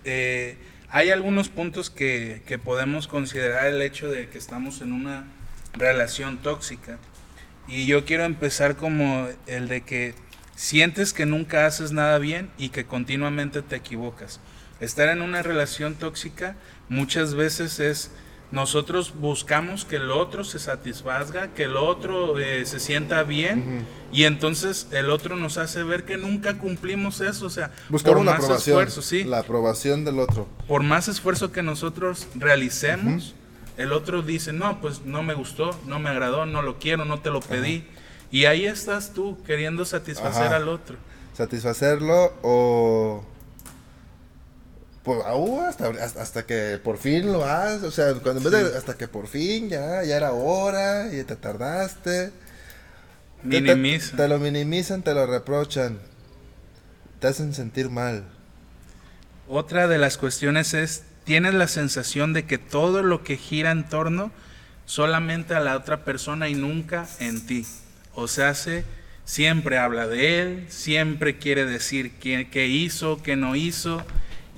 [0.05, 0.57] Eh,
[0.89, 5.27] hay algunos puntos que, que podemos considerar el hecho de que estamos en una
[5.75, 6.97] relación tóxica.
[7.67, 10.15] Y yo quiero empezar como el de que
[10.57, 14.41] sientes que nunca haces nada bien y que continuamente te equivocas.
[14.81, 16.57] Estar en una relación tóxica
[16.89, 18.11] muchas veces es
[18.51, 24.25] nosotros buscamos que el otro se satisfaga, que el otro eh, se sienta bien y
[24.25, 29.03] entonces el otro nos hace ver que nunca cumplimos eso, o sea, por más esfuerzo,
[29.03, 29.25] sí.
[29.25, 30.49] La aprobación del otro.
[30.67, 33.35] Por más esfuerzo que nosotros realicemos,
[33.77, 37.21] el otro dice, "No, pues no me gustó, no me agradó, no lo quiero, no
[37.21, 37.85] te lo pedí."
[38.31, 40.97] Y ahí estás tú queriendo satisfacer al otro.
[41.35, 43.25] Satisfacerlo o
[45.09, 45.25] pues,
[45.67, 49.09] hasta, hasta, que por fin lo haces, o sea, cuando en vez de hasta que
[49.09, 52.31] por fin ya, ya era hora y te tardaste.
[53.43, 54.19] Minimizan.
[54.19, 55.99] Te, lo minimizan, te lo reprochan,
[57.21, 58.25] te hacen sentir mal.
[59.49, 63.89] Otra de las cuestiones es, tienes la sensación de que todo lo que gira en
[63.89, 64.31] torno
[64.85, 67.65] solamente a la otra persona y nunca en ti.
[68.15, 68.85] O sea, se,
[69.25, 74.05] siempre habla de él, siempre quiere decir qué, qué hizo, qué no hizo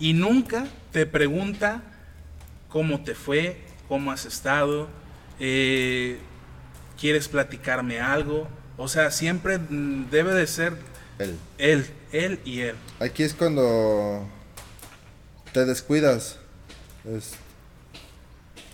[0.01, 1.82] y nunca te pregunta
[2.70, 4.88] cómo te fue, cómo has estado,
[5.38, 6.18] eh,
[6.98, 8.48] quieres platicarme algo.
[8.78, 10.72] O sea, siempre debe de ser
[11.18, 11.36] él.
[11.59, 12.76] Él, él y él.
[12.98, 14.26] Aquí es cuando
[15.53, 16.38] te descuidas,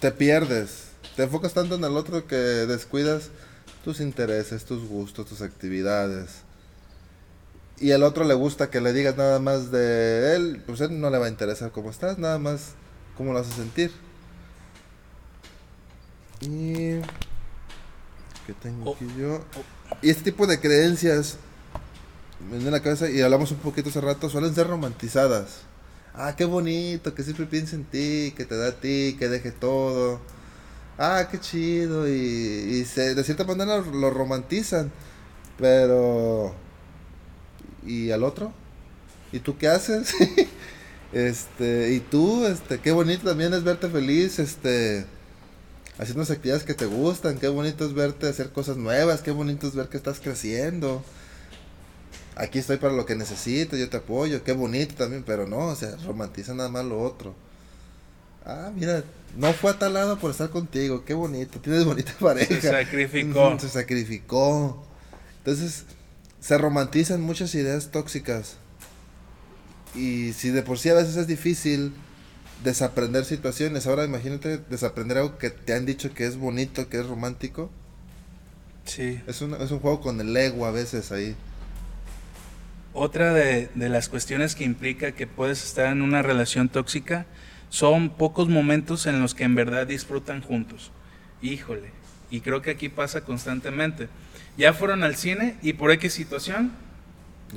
[0.00, 3.30] te pierdes, te enfocas tanto en el otro que descuidas
[3.84, 6.45] tus intereses, tus gustos, tus actividades
[7.78, 11.10] y al otro le gusta que le digas nada más de él, pues él no
[11.10, 12.72] le va a interesar cómo estás, nada más
[13.16, 13.92] cómo lo hace sentir.
[16.40, 17.00] Y.
[18.46, 19.40] ¿Qué tengo aquí yo?
[20.02, 21.38] Y este tipo de creencias
[22.50, 25.62] me la cabeza y hablamos un poquito hace rato, suelen ser romantizadas.
[26.14, 29.52] Ah, qué bonito, que siempre piense en ti, que te da a ti, que deje
[29.52, 30.20] todo.
[30.98, 32.08] Ah, qué chido.
[32.08, 34.90] Y, y se, de cierta manera lo romantizan.
[35.58, 36.54] Pero
[37.86, 38.52] y al otro.
[39.32, 40.14] ¿Y tú qué haces?
[41.12, 45.06] este, y tú, este, qué bonito también es verte feliz, este,
[45.98, 49.66] haciendo las actividades que te gustan, qué bonito es verte hacer cosas nuevas, qué bonito
[49.66, 51.02] es ver que estás creciendo.
[52.34, 55.76] Aquí estoy para lo que necesito, yo te apoyo, qué bonito también, pero no, o
[55.76, 57.34] sea, romantiza nada más lo otro.
[58.44, 59.02] Ah, mira,
[59.36, 62.60] no fue a tal lado por estar contigo, qué bonito, tienes bonita pareja.
[62.60, 63.58] Se sacrificó.
[63.58, 64.84] Se sacrificó.
[65.38, 65.84] Entonces,
[66.46, 68.56] se romantizan muchas ideas tóxicas.
[69.96, 71.92] Y si de por sí a veces es difícil
[72.62, 77.06] desaprender situaciones, ahora imagínate desaprender algo que te han dicho que es bonito, que es
[77.06, 77.68] romántico.
[78.84, 79.20] Sí.
[79.26, 81.34] Es un, es un juego con el ego a veces ahí.
[82.92, 87.26] Otra de, de las cuestiones que implica que puedes estar en una relación tóxica
[87.70, 90.92] son pocos momentos en los que en verdad disfrutan juntos.
[91.42, 91.90] Híjole,
[92.30, 94.08] y creo que aquí pasa constantemente
[94.56, 96.72] ya fueron al cine y por X situación,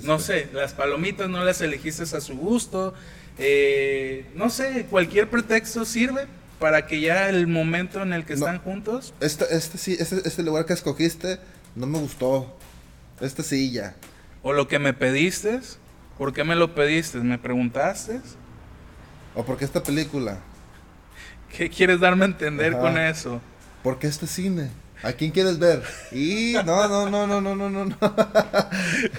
[0.03, 2.93] no sé, las palomitas no las elegiste a su gusto,
[3.37, 6.27] eh, no sé, cualquier pretexto sirve
[6.59, 9.13] para que ya el momento en el que están juntos.
[9.21, 11.39] Este, este sí, este, este lugar que escogiste
[11.75, 12.57] no me gustó.
[13.21, 13.95] Esta silla.
[14.43, 15.59] O lo que me pediste,
[16.17, 17.17] ¿por qué me lo pediste?
[17.19, 18.21] ¿Me preguntaste?
[19.35, 20.37] ¿O por qué esta película?
[21.55, 23.41] ¿Qué quieres darme a entender con eso?
[23.83, 24.69] ¿Por qué este cine?
[25.01, 25.81] ¿A quién quieres ver?
[26.11, 27.97] Y no, no, no, no, no, no, no.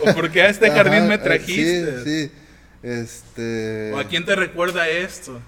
[0.06, 2.04] ¿O por qué a este jardín me trajiste?
[2.04, 2.32] Sí, sí.
[2.82, 3.92] Este.
[3.94, 5.40] ¿O a quién te recuerda esto?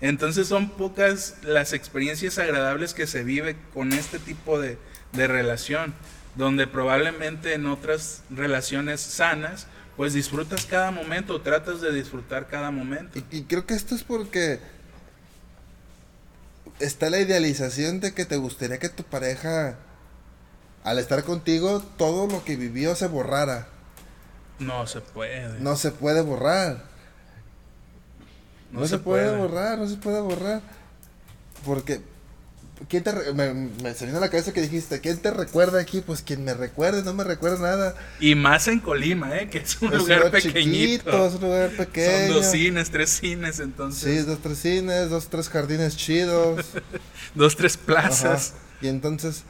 [0.00, 4.78] Entonces son pocas las experiencias agradables que se vive con este tipo de,
[5.12, 5.94] de relación,
[6.34, 13.20] donde probablemente en otras relaciones sanas, pues disfrutas cada momento, tratas de disfrutar cada momento.
[13.30, 14.58] y creo que esto es porque
[16.82, 19.76] está la idealización de que te gustaría que tu pareja,
[20.84, 23.68] al estar contigo, todo lo que vivió se borrara.
[24.58, 25.60] No se puede.
[25.60, 26.84] No se puede borrar.
[28.70, 29.36] No, se, puede.
[29.36, 30.62] borrar, no se puede borrar.
[31.64, 32.00] Porque
[32.88, 36.00] ¿quién te re- me, me vino a la cabeza que dijiste, ¿quién te recuerda aquí?
[36.00, 37.94] Pues quien me recuerde, no me recuerda nada.
[38.20, 39.48] Y más en Colima, ¿eh?
[39.50, 41.26] Que es un Es lugar chiquito, pequeñito.
[41.26, 42.26] es un lugar pequeño.
[42.26, 44.26] Son dos cines, tres cines, Sí, entonces.
[44.26, 46.66] dos, tres cines, dos, tres jardines chidos.
[47.34, 47.86] Dos, tres Ajá.
[47.86, 48.54] plazas.
[48.80, 49.44] Y entonces,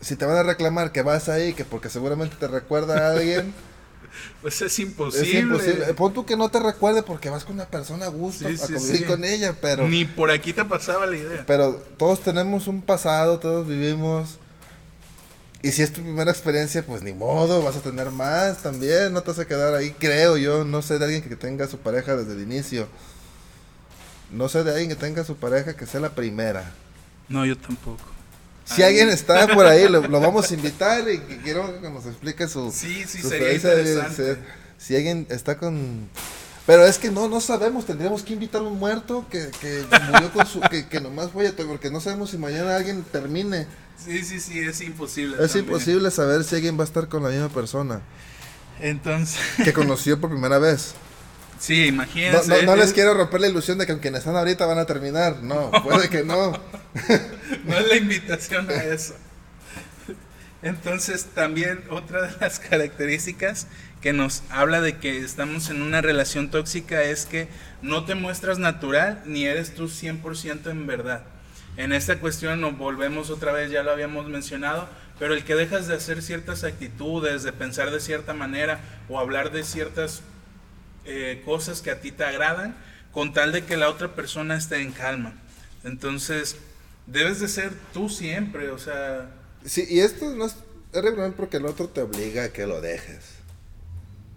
[0.00, 3.52] si te van a reclamar que vas ahí, que porque seguramente te recuerda a alguien,
[4.42, 5.94] Pues es es imposible.
[5.94, 8.66] Pon tú que no te recuerde porque vas con una persona a gusto Sí, a
[8.66, 9.04] sí, convivir sí.
[9.04, 11.44] con ella, pero, Ni por aquí te pasaba la idea.
[11.46, 14.38] pero todos tenemos un pasado, todos vivimos.
[15.62, 19.22] Y si es tu primera experiencia, pues ni modo, vas a tener más también, no
[19.22, 22.14] te vas a quedar ahí, creo yo, no sé de alguien que tenga su pareja
[22.16, 22.86] desde el inicio.
[24.30, 26.72] No sé de alguien que tenga su pareja que sea la primera.
[27.28, 28.02] No, yo tampoco.
[28.66, 28.88] Si Ay.
[28.88, 32.70] alguien está por ahí, lo, lo vamos a invitar y quiero que nos explique su...
[32.72, 34.34] Sí, sí, su sería de- interesante.
[34.78, 36.08] Si, si alguien está con...
[36.66, 40.32] Pero es que no, no sabemos, tendríamos que invitar a un muerto que, que murió
[40.32, 40.60] con su...
[40.62, 43.68] Que, que nomás fue, porque no sabemos si mañana alguien termine.
[44.04, 45.36] Sí, sí, sí, es imposible.
[45.36, 45.66] Es también.
[45.66, 48.00] imposible saber si alguien va a estar con la misma persona
[48.80, 50.94] Entonces, que conoció por primera vez.
[51.58, 52.48] Sí, imagínense.
[52.48, 54.84] no, no les es- quiero romper la ilusión de que aunque están ahorita van a
[54.86, 55.36] terminar.
[55.42, 56.52] No, puede que no.
[57.64, 59.14] No es la invitación a eso.
[60.62, 63.66] Entonces, también otra de las características
[64.00, 67.48] que nos habla de que estamos en una relación tóxica es que
[67.82, 71.22] no te muestras natural ni eres tú 100% en verdad.
[71.76, 74.88] En esta cuestión nos volvemos otra vez, ya lo habíamos mencionado,
[75.18, 79.52] pero el que dejas de hacer ciertas actitudes, de pensar de cierta manera o hablar
[79.52, 80.22] de ciertas
[81.06, 82.76] eh, cosas que a ti te agradan,
[83.12, 85.34] con tal de que la otra persona esté en calma.
[85.84, 86.56] Entonces,
[87.06, 89.30] debes de ser tú siempre, o sea,
[89.64, 90.56] Sí, y esto no es,
[90.92, 93.24] es regular porque el otro te obliga a que lo dejes.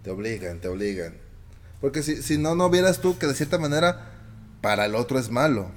[0.02, 1.14] Te obligan, te obligan.
[1.80, 4.10] Porque si, si no, no vieras tú que de cierta manera
[4.60, 5.70] para el otro es malo.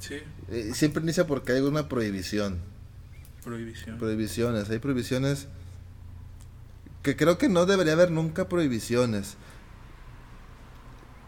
[0.00, 0.16] sí,
[0.50, 2.58] Eh, siempre inicia porque hay una prohibición.
[3.42, 3.98] prohibición.
[3.98, 5.46] Prohibiciones, hay prohibiciones
[7.04, 9.36] que creo que no debería haber nunca prohibiciones.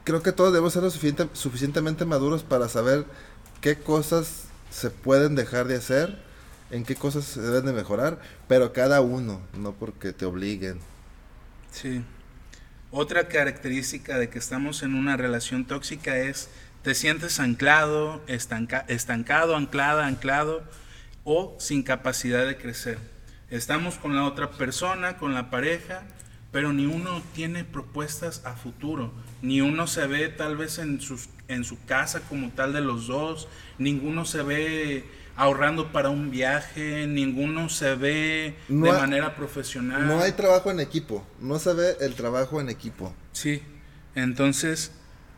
[0.04, 3.04] Creo que todos debemos ser lo suficiente- suficientemente maduros para saber
[3.60, 6.18] qué cosas se pueden dejar de hacer,
[6.70, 10.78] en qué cosas se deben de mejorar, pero cada uno, no porque te obliguen.
[11.70, 12.02] Sí.
[12.90, 16.48] Otra característica de que estamos en una relación tóxica es
[16.82, 20.62] te sientes anclado, estanca- estancado, anclada, anclado
[21.24, 22.98] o sin capacidad de crecer.
[23.50, 26.02] Estamos con la otra persona, con la pareja,
[26.50, 31.28] pero ni uno tiene propuestas a futuro, ni uno se ve tal vez en, sus,
[31.48, 35.04] en su casa como tal de los dos, ninguno se ve
[35.36, 40.06] ahorrando para un viaje, ninguno se ve No de hay- manera profesional.
[40.08, 43.14] No hay trabajo en equipo, no se ve el trabajo en equipo.
[43.32, 43.62] Sí,
[44.14, 44.92] entonces,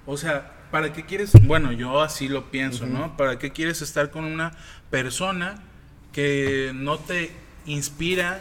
[0.07, 1.33] o sea, ¿para qué quieres?
[1.43, 3.17] Bueno, yo así lo pienso, ¿no?
[3.17, 4.53] ¿Para qué quieres estar con una
[4.89, 5.63] persona
[6.13, 7.33] que no te
[7.69, 8.41] inspira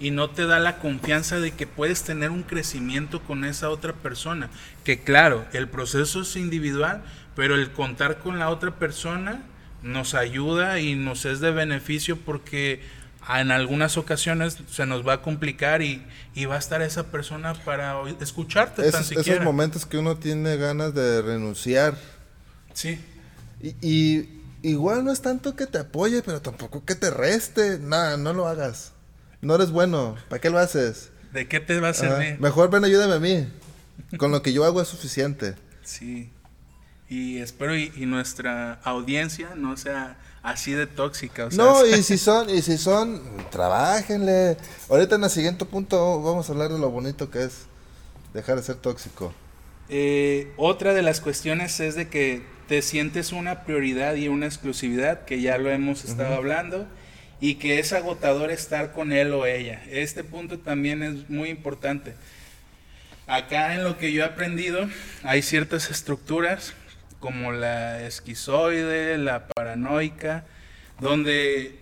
[0.00, 3.92] y no te da la confianza de que puedes tener un crecimiento con esa otra
[3.92, 4.50] persona?
[4.84, 7.02] Que claro, el proceso es individual,
[7.36, 9.42] pero el contar con la otra persona
[9.82, 12.80] nos ayuda y nos es de beneficio porque
[13.28, 16.02] en algunas ocasiones se nos va a complicar y,
[16.34, 20.94] y va a estar esa persona para escucharte tan Esos, momentos que uno tiene ganas
[20.94, 21.94] de renunciar.
[22.74, 22.98] Sí,
[23.62, 24.33] Y, y
[24.68, 27.78] igual no es tanto que te apoye, pero tampoco que te reste.
[27.78, 28.92] Nada, no lo hagas.
[29.40, 30.16] No eres bueno.
[30.28, 31.10] ¿Para qué lo haces?
[31.34, 32.40] ¿de qué te va a servir?
[32.40, 33.48] Mejor ven, ayúdame a mí.
[34.16, 35.56] Con lo que yo hago es suficiente.
[35.82, 36.30] Sí.
[37.08, 41.46] Y espero y, y nuestra audiencia no sea así de tóxica.
[41.46, 44.56] O sea, No, y si son, y si son, trabajenle.
[44.88, 47.66] Ahorita en el siguiente punto vamos a hablar de lo bonito que es
[48.32, 49.34] dejar de ser tóxico.
[49.88, 55.24] Eh, otra de las cuestiones es de que te sientes una prioridad y una exclusividad,
[55.24, 56.86] que ya lo hemos estado hablando,
[57.40, 59.82] y que es agotador estar con él o ella.
[59.90, 62.14] Este punto también es muy importante.
[63.26, 64.88] Acá en lo que yo he aprendido
[65.22, 66.74] hay ciertas estructuras
[67.20, 70.44] como la esquizoide, la paranoica,
[71.00, 71.78] donde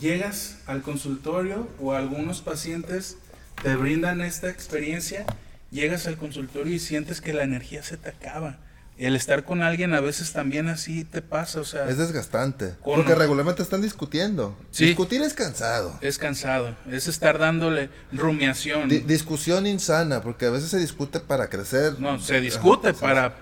[0.00, 3.18] llegas al consultorio o algunos pacientes
[3.62, 5.26] te brindan esta experiencia,
[5.70, 8.58] llegas al consultorio y sientes que la energía se te acaba.
[9.00, 12.74] El estar con alguien a veces también así te pasa, o sea, Es desgastante.
[12.82, 14.54] Con- Porque regularmente están discutiendo.
[14.70, 14.84] Sí.
[14.86, 15.98] Discutir es cansado.
[16.02, 18.88] es cansado, es estar dándole rumiación.
[18.90, 21.98] Di- discusión insana, porque a veces se discute para crecer.
[21.98, 23.34] no, se discute Ajá, para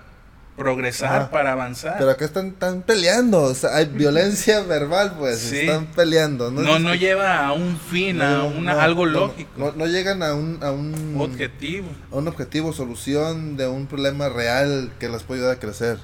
[0.59, 1.31] progresar, Ajá.
[1.31, 1.95] para avanzar.
[1.97, 3.41] Pero acá están, están peleando.
[3.43, 5.39] O sea, hay violencia verbal, pues.
[5.39, 5.59] Sí.
[5.59, 6.51] Están peleando.
[6.51, 9.87] No, no, es- no lleva a un fin, a una, no, algo lógico, No, no
[9.87, 11.87] llegan a un, a un objetivo.
[12.11, 15.97] a un objetivo, solución de un problema real que las puede ayudar a crecer.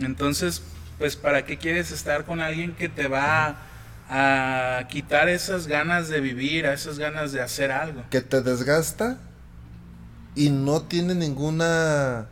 [0.00, 0.62] Entonces,
[0.98, 3.56] pues ¿para qué quieres estar con alguien que te va
[4.08, 8.02] a, quitar esas ganas de vivir, a esas ganas de hacer algo?
[8.10, 9.18] Que te desgasta
[10.34, 12.28] y no tiene ninguna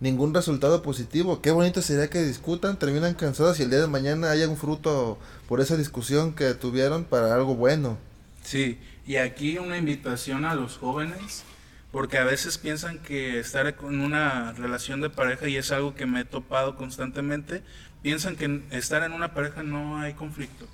[0.00, 1.40] ningún resultado positivo.
[1.42, 5.18] Qué bonito sería que discutan, terminan cansados y el día de mañana haya un fruto
[5.46, 7.98] por esa discusión que tuvieron para algo bueno.
[8.42, 11.44] Sí, y aquí una invitación a los jóvenes,
[11.92, 16.06] porque a veces piensan que estar en una relación de pareja, y es algo que
[16.06, 17.62] me he topado constantemente,
[18.02, 20.66] piensan que estar en una pareja no hay conflicto,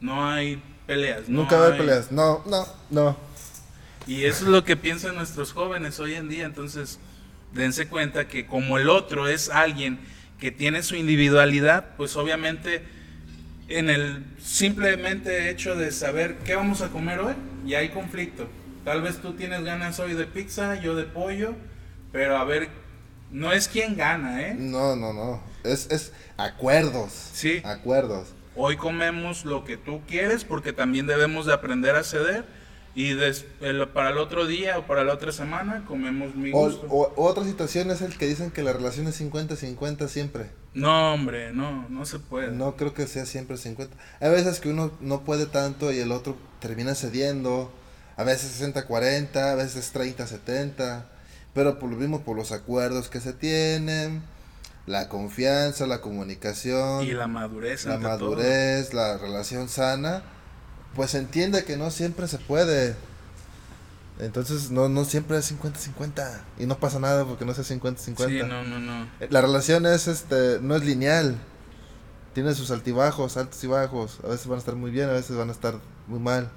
[0.00, 1.28] no hay peleas.
[1.28, 3.16] Nunca hay peleas, no, no, no.
[4.06, 7.00] Y eso es lo que piensan nuestros jóvenes hoy en día, entonces
[7.52, 9.98] dense cuenta que como el otro es alguien
[10.38, 12.82] que tiene su individualidad, pues obviamente
[13.68, 17.34] en el simplemente hecho de saber qué vamos a comer hoy,
[17.66, 18.48] y hay conflicto.
[18.84, 21.54] Tal vez tú tienes ganas hoy de pizza, yo de pollo,
[22.12, 22.70] pero a ver,
[23.30, 24.54] no es quien gana, ¿eh?
[24.58, 25.42] No, no, no.
[25.64, 27.12] Es, es acuerdos.
[27.34, 27.60] Sí.
[27.64, 28.28] Acuerdos.
[28.56, 32.44] Hoy comemos lo que tú quieres porque también debemos de aprender a ceder
[32.94, 33.14] y
[33.94, 36.86] para el otro día o para la otra semana comemos mi gusto.
[36.88, 40.50] O, otra situación es el que dicen que la relación es 50-50 siempre.
[40.74, 42.50] No, hombre, no, no se puede.
[42.50, 43.96] No creo que sea siempre 50.
[44.20, 47.72] Hay veces que uno no puede tanto y el otro termina cediendo.
[48.16, 51.04] A veces 60-40, a veces 30-70.
[51.54, 54.22] Pero por lo mismo, por los acuerdos que se tienen,
[54.86, 57.04] la confianza, la comunicación.
[57.04, 57.86] Y la madurez.
[57.86, 60.22] La madurez, la relación sana
[60.94, 62.96] pues entiende que no siempre se puede.
[64.18, 68.26] Entonces no, no siempre es 50-50 y no pasa nada porque no sea 50-50.
[68.26, 69.04] Sí, no, no, no.
[69.20, 71.38] Eh, la relación es este no es lineal.
[72.34, 74.18] Tiene sus altibajos, altos y bajos.
[74.24, 75.74] A veces van a estar muy bien, a veces van a estar
[76.06, 76.50] muy mal.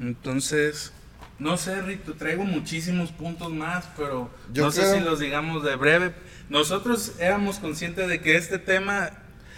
[0.00, 0.92] Entonces,
[1.38, 6.14] no sé, Rito, traigo muchísimos puntos más, pero no sé si los digamos de breve.
[6.48, 9.10] Nosotros éramos conscientes de que este tema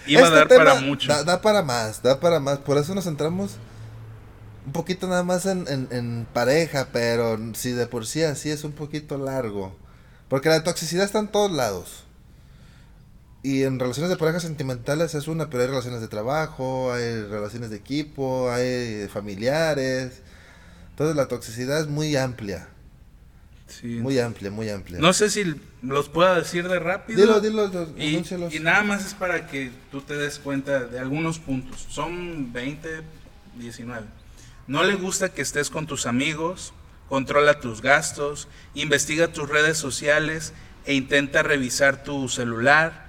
[0.06, 1.24] Iba a este dar para mucho.
[1.24, 2.58] Da, para más, da para más.
[2.58, 3.52] Por eso nos centramos
[4.66, 9.18] un poquito nada más en, pareja, pero si de por sí así es un poquito
[9.18, 9.76] largo.
[10.28, 12.04] Porque la toxicidad está en todos lados.
[13.42, 17.70] Y en relaciones de pareja sentimentales es una, pero hay relaciones de trabajo, hay relaciones
[17.70, 20.22] de equipo, hay familiares.
[20.90, 22.68] Entonces la toxicidad es muy amplia.
[23.82, 24.98] Muy amplia, muy amplia.
[25.00, 27.20] No sé si los pueda decir de rápido.
[27.20, 31.38] Dilo, dilo, y, y, nada más es para que tú te des cuenta de algunos
[31.38, 31.84] puntos.
[31.88, 33.02] Son 20,
[33.56, 34.06] 19.
[34.68, 36.72] No le gusta que estés con tus amigos,
[37.08, 40.52] controla tus gastos, investiga tus redes sociales
[40.84, 43.06] e intenta revisar tu celular.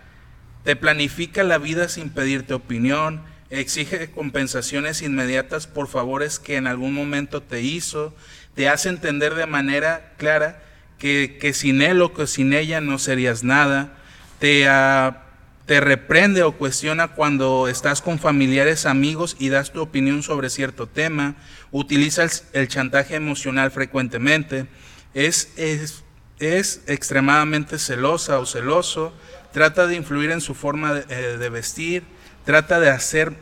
[0.64, 6.94] Te planifica la vida sin pedirte opinión, exige compensaciones inmediatas por favores que en algún
[6.94, 8.14] momento te hizo
[8.58, 10.64] te hace entender de manera clara
[10.98, 13.94] que, sin él o que sin ella no serías nada,
[14.40, 15.26] te, ah,
[15.68, 20.88] te reprende o cuestiona cuando estás con familiares, amigos y das tu opinión sobre cierto
[20.88, 21.36] tema,
[21.70, 24.66] utiliza el, chantaje emocional frecuentemente,
[25.14, 26.04] es, es,
[26.40, 29.14] es, extremadamente celosa o celoso,
[29.54, 32.02] trata de influir en su forma de, eh, de vestir,
[32.44, 33.36] trata de hacer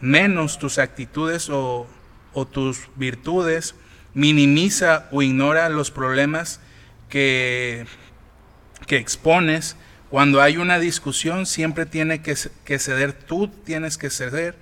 [0.00, 1.88] menos tus actitudes o,
[2.34, 3.74] o tus virtudes,
[4.14, 6.60] minimiza o ignora los problemas
[7.08, 7.86] que,
[8.86, 9.76] que expones.
[10.08, 14.56] Cuando hay una discusión siempre tiene que, ceder, tú tienes que ceder.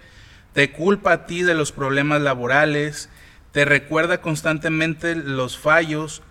[0.53, 3.09] Te culpa a ti de los problemas laborales,
[3.53, 6.23] te recuerda constantemente los fallos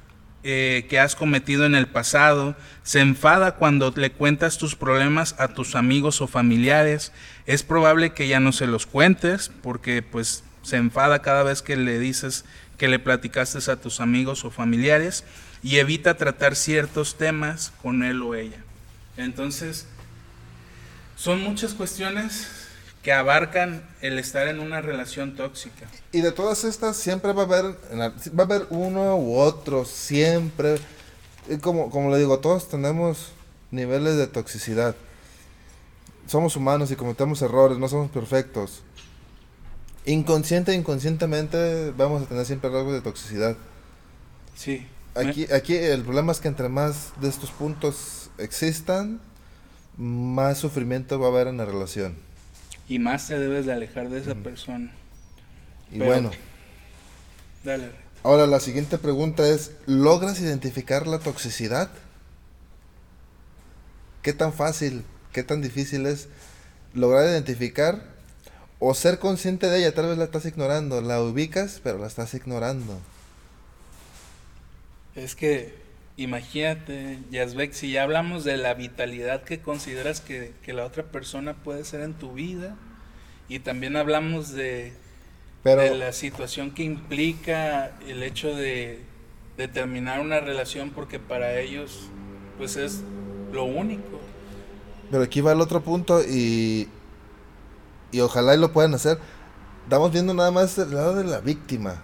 [0.43, 5.49] eh, que has cometido en el pasado, se enfada cuando le cuentas tus problemas a
[5.49, 7.11] tus amigos o familiares,
[7.45, 11.75] es probable que ya no se los cuentes porque pues se enfada cada vez que
[11.75, 12.45] le dices
[12.77, 15.23] que le platicaste a tus amigos o familiares
[15.63, 18.63] y evita tratar ciertos temas con él o ella.
[19.17, 19.87] Entonces,
[21.15, 22.47] son muchas cuestiones
[23.01, 25.87] que abarcan el estar en una relación tóxica.
[26.11, 27.65] Y de todas estas siempre va a haber,
[28.37, 30.77] va a haber uno u otro, siempre.
[31.61, 33.31] como, como le digo, todos tenemos
[33.71, 34.95] niveles de toxicidad.
[36.27, 38.83] Somos humanos y cometemos errores, no somos perfectos
[40.13, 43.57] inconsciente e inconscientemente vamos a tener siempre rasgos de toxicidad.
[44.55, 44.87] Sí.
[45.15, 49.19] Aquí, aquí el problema es que entre más de estos puntos existan,
[49.97, 52.15] más sufrimiento va a haber en la relación.
[52.87, 54.91] Y más te debes de alejar de esa persona.
[55.91, 56.31] Y bueno.
[57.63, 57.91] Dale.
[58.23, 61.89] Ahora la siguiente pregunta es, ¿logras identificar la toxicidad?
[64.21, 65.03] ¿Qué tan fácil,
[65.33, 66.27] qué tan difícil es
[66.93, 68.16] lograr identificar
[68.79, 72.33] o ser consciente de ella, tal vez la estás ignorando, la ubicas, pero la estás
[72.33, 72.99] ignorando.
[75.15, 75.73] Es que
[76.15, 81.83] imagínate, Yazbek, si ya hablamos de la vitalidad que consideras que, la otra persona puede
[81.85, 82.75] ser en tu vida,
[83.49, 84.93] y también hablamos de,
[85.63, 89.01] de la situación que implica el hecho de,
[89.57, 92.09] de terminar una relación porque para ellos
[92.57, 93.01] pues es
[93.51, 94.19] lo único.
[95.09, 96.89] Pero aquí va el otro punto y,
[98.17, 99.19] y ojalá y lo puedan hacer.
[99.83, 102.03] Estamos viendo nada más el lado de la víctima.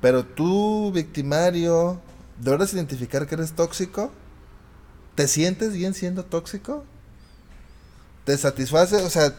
[0.00, 2.00] Pero tú, victimario,
[2.40, 4.10] ¿Debes identificar que eres tóxico?
[5.14, 6.84] ¿Te sientes bien siendo tóxico?
[8.24, 8.96] ¿Te satisface?
[8.96, 9.34] O sea,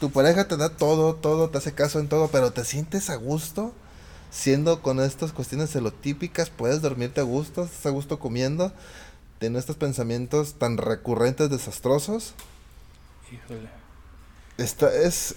[0.00, 3.16] tu pareja te da todo, todo, te hace caso en todo, pero ¿te sientes a
[3.16, 3.74] gusto?
[4.30, 8.72] Siendo con estas cuestiones celotípicas, puedes dormirte a gusto, estás a gusto comiendo,
[9.38, 12.32] tienes estos pensamientos tan recurrentes, desastrosos.
[13.30, 13.77] Híjole.
[14.58, 15.36] Esta es,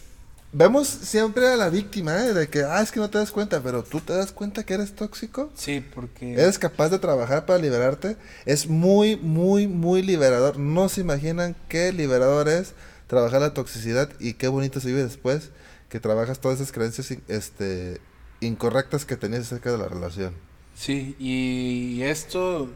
[0.53, 2.33] Vemos siempre a la víctima, ¿eh?
[2.33, 4.73] De que, ah, es que no te das cuenta, pero tú te das cuenta que
[4.73, 5.49] eres tóxico.
[5.55, 6.33] Sí, porque...
[6.33, 8.17] Eres capaz de trabajar para liberarte.
[8.45, 10.59] Es muy, muy, muy liberador.
[10.59, 12.73] No se imaginan qué liberador es
[13.07, 15.51] trabajar la toxicidad y qué bonito se vive después
[15.87, 18.01] que trabajas todas esas creencias este,
[18.41, 20.33] incorrectas que tenías acerca de la relación.
[20.75, 22.69] Sí, y esto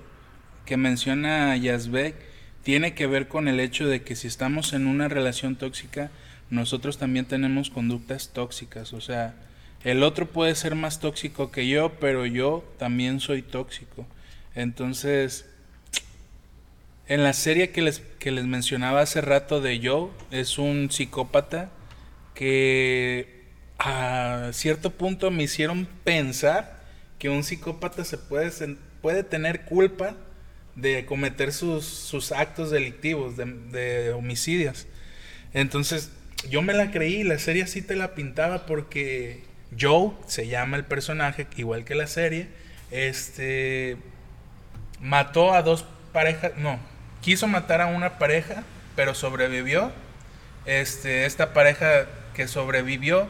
[0.65, 2.15] que menciona Yazbek
[2.63, 6.09] tiene que ver con el hecho de que si estamos en una relación tóxica,
[6.49, 8.93] nosotros también tenemos conductas tóxicas.
[8.93, 9.35] O sea,
[9.84, 14.05] el otro puede ser más tóxico que yo, pero yo también soy tóxico.
[14.55, 15.45] Entonces,
[17.07, 21.69] en la serie que les, que les mencionaba hace rato de Joe, es un psicópata
[22.34, 23.45] que
[23.77, 26.84] a cierto punto me hicieron pensar
[27.19, 28.51] que un psicópata se puede,
[29.01, 30.15] puede tener culpa
[30.76, 34.88] de cometer sus, sus actos delictivos, de, de homicidios.
[35.53, 36.11] Entonces,
[36.49, 39.43] yo me la creí, la serie así te la pintaba porque
[39.80, 42.47] Joe se llama el personaje, igual que la serie,
[42.91, 43.97] este
[45.01, 46.80] mató a dos parejas, no,
[47.22, 48.63] quiso matar a una pareja,
[48.95, 49.91] pero sobrevivió.
[50.65, 53.27] Este, esta pareja que sobrevivió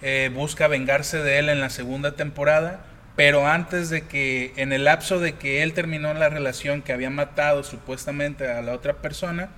[0.00, 2.84] eh, busca vengarse de él en la segunda temporada,
[3.16, 7.10] pero antes de que, en el lapso de que él terminó la relación que había
[7.10, 9.50] matado supuestamente a la otra persona,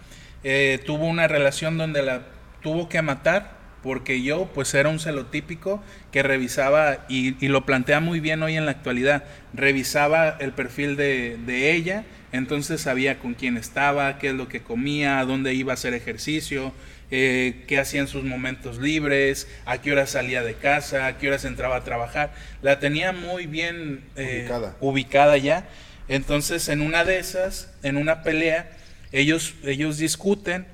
[0.43, 2.23] eh, tuvo una relación donde la
[2.63, 5.83] tuvo que matar porque yo pues era un celotípico
[6.13, 9.25] que revisaba y, lo plantea muy bien hoy en la actualidad,
[9.55, 14.61] revisaba el perfil de, de, ella, entonces sabía con quién estaba, qué es lo que
[14.61, 16.75] comía, a dónde iba a hacer ejercicio,
[17.11, 21.29] eh, qué hacía en sus momentos libres, a qué hora salía de casa, a qué
[21.29, 22.33] horas entraba a trabajar,
[22.63, 24.77] la tenía muy bien eh, ubicada.
[24.81, 25.69] ubicada ya,
[26.07, 28.71] entonces en una de esas, en una pelea,
[29.11, 30.67] ellos, ellos discuten,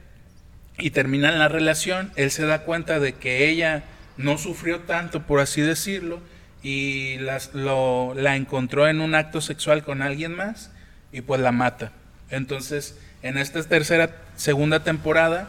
[0.78, 3.84] y terminan la relación, él se da cuenta de que ella
[4.16, 6.20] no sufrió tanto, por así decirlo,
[6.62, 10.70] y las, lo, la encontró en un acto sexual con alguien más
[11.12, 11.92] y pues la mata.
[12.30, 15.48] Entonces, en esta tercera, segunda temporada,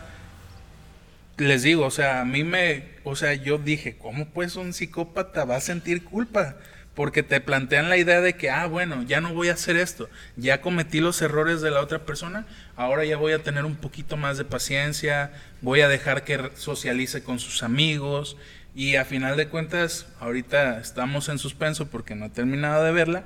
[1.37, 5.45] les digo, o sea, a mí me, o sea, yo dije, ¿cómo pues un psicópata
[5.45, 6.55] va a sentir culpa?
[6.97, 10.09] Porque te plantean la idea de que, ah, bueno, ya no voy a hacer esto,
[10.35, 14.17] ya cometí los errores de la otra persona, ahora ya voy a tener un poquito
[14.17, 18.35] más de paciencia, voy a dejar que socialice con sus amigos
[18.73, 23.25] y a final de cuentas, ahorita estamos en suspenso porque no he terminado de verla,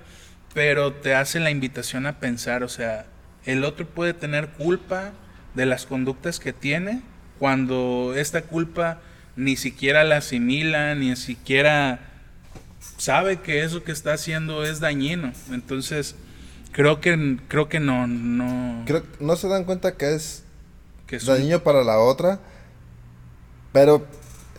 [0.53, 3.05] pero te hace la invitación a pensar, o sea,
[3.45, 5.13] el otro puede tener culpa
[5.55, 7.03] de las conductas que tiene
[7.39, 8.99] cuando esta culpa
[9.37, 12.10] ni siquiera la asimila, ni siquiera
[13.01, 15.33] sabe que eso que está haciendo es dañino.
[15.49, 16.15] Entonces,
[16.71, 20.43] creo que creo que no no creo, no se dan cuenta que es
[21.07, 22.39] que dañino para la otra.
[23.73, 24.05] Pero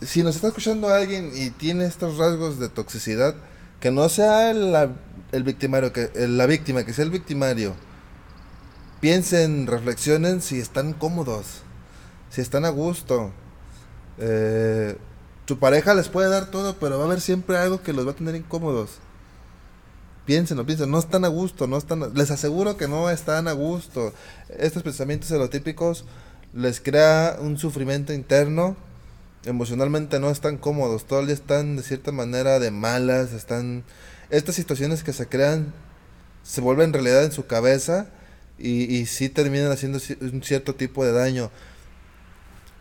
[0.01, 3.35] si nos está escuchando alguien y tiene estos rasgos de toxicidad,
[3.79, 4.75] que no sea el,
[5.31, 7.73] el victimario, que la víctima, que sea el victimario.
[8.99, 11.61] Piensen, reflexionen si están cómodos,
[12.29, 13.31] si están a gusto.
[14.17, 14.97] Eh,
[15.45, 18.11] tu pareja les puede dar todo, pero va a haber siempre algo que los va
[18.11, 18.91] a tener incómodos.
[20.25, 24.13] Piénsenlo, piensen, no están a gusto, no están, les aseguro que no están a gusto.
[24.57, 26.05] Estos pensamientos serotípicos
[26.53, 28.77] les crea un sufrimiento interno,
[29.43, 33.83] emocionalmente no están cómodos, todo el día están de cierta manera de malas, están
[34.29, 35.73] estas situaciones que se crean
[36.43, 38.07] se vuelven realidad en su cabeza
[38.59, 41.49] y, y sí terminan haciendo un cierto tipo de daño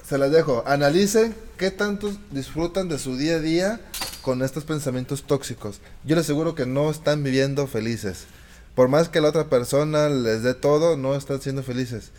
[0.07, 0.63] se las dejo.
[0.67, 3.81] Analicen qué tanto disfrutan de su día a día
[4.23, 5.81] con estos pensamientos tóxicos.
[6.05, 8.27] Yo les aseguro que no están viviendo felices.
[8.75, 12.11] Por más que la otra persona les dé todo, no están siendo felices.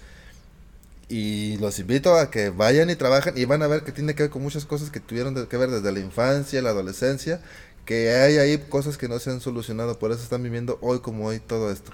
[1.10, 4.24] Y los invito a que vayan y trabajen y van a ver que tiene que
[4.24, 7.42] ver con muchas cosas que tuvieron que ver desde la infancia, la adolescencia,
[7.86, 11.26] que hay ahí cosas que no se han solucionado, por eso están viviendo hoy como
[11.26, 11.92] hoy todo esto.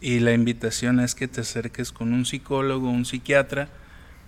[0.00, 3.68] Y la invitación es que te acerques con un psicólogo, un psiquiatra,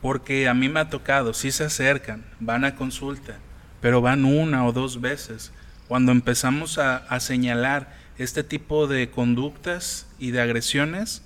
[0.02, 3.38] porque a mí me ha tocado, sí se acercan, van a consulta,
[3.80, 5.52] pero van una o dos veces.
[5.88, 11.22] Cuando empezamos a, a señalar este tipo de conductas y de agresiones,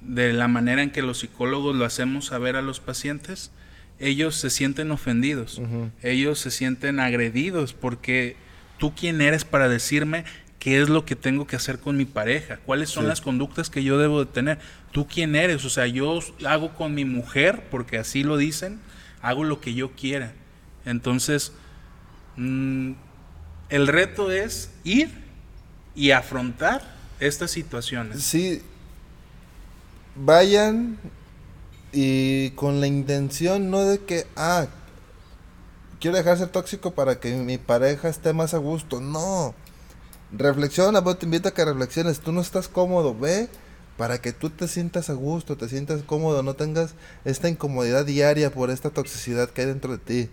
[0.00, 3.50] de la manera en que los psicólogos lo hacemos saber a los pacientes,
[3.98, 5.60] ellos se sienten ofendidos,
[6.02, 8.36] ellos se sienten agredidos porque
[8.78, 10.24] tú quién eres para decirme
[10.66, 13.84] qué es lo que tengo que hacer con mi pareja, cuáles son las conductas que
[13.84, 14.58] yo debo de tener,
[14.90, 18.80] tú quién eres, o sea, yo hago con mi mujer, porque así lo dicen,
[19.22, 20.32] hago lo que yo quiera.
[20.84, 21.52] Entonces,
[22.34, 22.94] mm,
[23.68, 25.10] el reto es ir
[25.94, 26.82] y afrontar
[27.20, 28.24] estas situaciones.
[28.24, 28.60] Sí,
[30.16, 30.98] vayan
[31.92, 34.66] y con la intención no de que, ah,
[36.00, 39.00] quiero dejar de ser tóxico para que mi pareja esté más a gusto.
[39.00, 39.54] No.
[40.32, 42.20] Reflexiona, vos te invito a que reflexiones.
[42.20, 43.48] Tú no estás cómodo, ve
[43.96, 46.94] para que tú te sientas a gusto, te sientas cómodo, no tengas
[47.24, 50.30] esta incomodidad diaria por esta toxicidad que hay dentro de ti.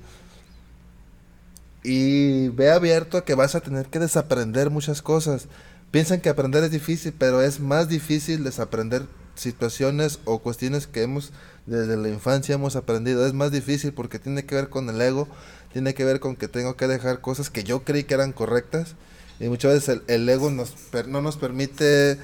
[1.84, 5.48] Y ve abierto a que vas a tener que desaprender muchas cosas.
[5.92, 9.06] Piensan que aprender es difícil, pero es más difícil desaprender
[9.36, 11.32] situaciones o cuestiones que hemos
[11.66, 13.26] desde la infancia hemos aprendido.
[13.26, 15.28] Es más difícil porque tiene que ver con el ego,
[15.72, 18.96] tiene que ver con que tengo que dejar cosas que yo creí que eran correctas
[19.40, 20.76] y muchas veces el, ego nos,
[21.08, 22.20] no nos permite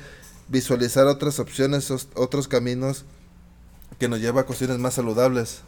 [0.47, 3.05] visualizar otras opciones, otros caminos
[3.99, 5.61] que nos lleva a cuestiones más saludables.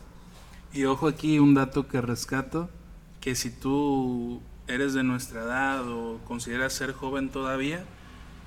[0.74, 2.70] Y ojo aquí un dato que rescato,
[3.20, 7.84] que si tú eres de nuestra edad o consideras ser joven todavía,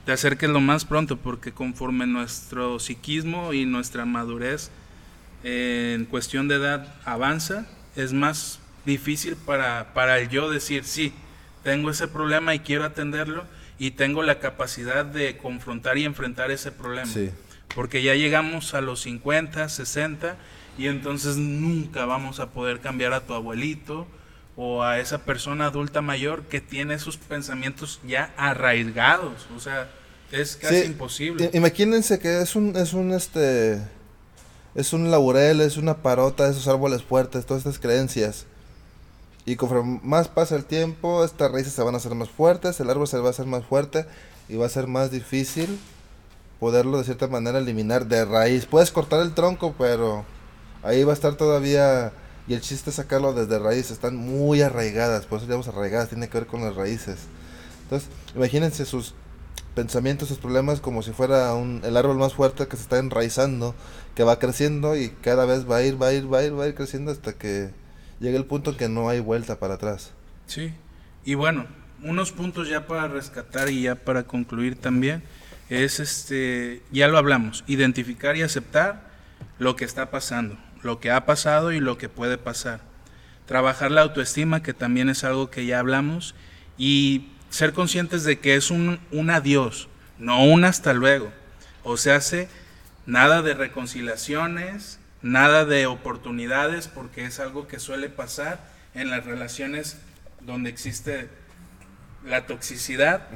[0.07, 4.71] te acerques lo más pronto, porque conforme nuestro psiquismo y nuestra madurez
[5.43, 7.67] en cuestión de edad avanza,
[7.97, 11.13] es más difícil para, para el yo decir, sí,
[11.65, 13.45] tengo ese problema y quiero atenderlo
[13.79, 17.11] y tengo la capacidad de confrontar y enfrentar ese problema.
[17.75, 20.37] Porque ya llegamos a los 50, 60
[20.79, 24.07] y entonces nunca vamos a poder cambiar a tu abuelito
[24.57, 29.91] o a esa persona adulta mayor que tiene sus pensamientos ya arraigados, o sea,
[30.31, 31.51] es casi imposible.
[31.53, 33.83] Imagínense que es un es un este
[34.77, 38.47] es un laurel, es una parota, esos árboles fuertes, todas estas creencias.
[39.47, 42.89] Y conforme más pasa el tiempo, estas raíces se van a hacer más fuertes, el
[42.89, 44.07] árbol se va a hacer más fuerte
[44.49, 45.79] y va a ser más difícil
[46.59, 48.65] poderlo de cierta manera eliminar de raíz.
[48.65, 50.25] Puedes cortar el tronco, pero
[50.83, 52.13] ahí va a estar todavía
[52.47, 56.29] y el chiste es sacarlo desde raíz, están muy arraigadas, por eso llamamos arraigadas, tiene
[56.29, 57.19] que ver con las raíces.
[57.83, 59.15] Entonces, imagínense sus
[59.75, 63.75] pensamientos, sus problemas como si fuera un, el árbol más fuerte que se está enraizando,
[64.15, 66.59] que va creciendo y cada vez va a ir, va a ir, va a ir,
[66.59, 67.71] va a ir creciendo hasta que
[68.25, 70.13] llegue el punto que no hay vuelta para atrás.
[70.47, 70.73] Sí,
[71.25, 71.67] y bueno,
[72.03, 75.23] unos puntos ya para rescatar y ya para concluir también
[75.69, 79.09] es este, ya lo hablamos, identificar y aceptar
[79.59, 82.81] lo que está pasando lo que ha pasado y lo que puede pasar.
[83.47, 86.35] Trabajar la autoestima, que también es algo que ya hablamos,
[86.79, 89.89] y ser conscientes de que es un, un adiós,
[90.19, 91.33] no un hasta luego.
[91.83, 92.49] O sea, hace
[93.07, 98.61] nada de reconciliaciones, nada de oportunidades, porque es algo que suele pasar
[98.95, 99.99] en las relaciones
[100.41, 101.29] donde existe
[102.25, 103.27] la toxicidad.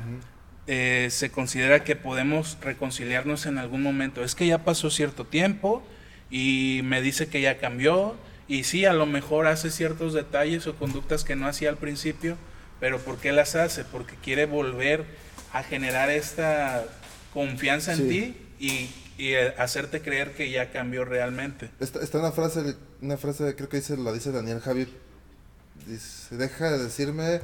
[0.69, 4.23] Eh, se considera que podemos reconciliarnos en algún momento.
[4.23, 5.83] Es que ya pasó cierto tiempo,
[6.31, 8.17] y me dice que ya cambió
[8.47, 12.37] y sí, a lo mejor hace ciertos detalles o conductas que no hacía al principio,
[12.81, 13.85] pero ¿por qué las hace?
[13.85, 15.05] Porque quiere volver
[15.53, 16.85] a generar esta
[17.33, 18.89] confianza en ti y,
[19.19, 21.71] y, eh, hacerte creer que ya cambió realmente.
[21.81, 24.87] Está, está una frase, una frase creo que dice, la dice Daniel Javi,
[25.87, 27.41] dice, deja de decirme,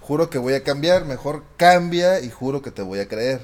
[0.00, 3.40] juro que voy a cambiar, mejor cambia y juro que te voy a creer.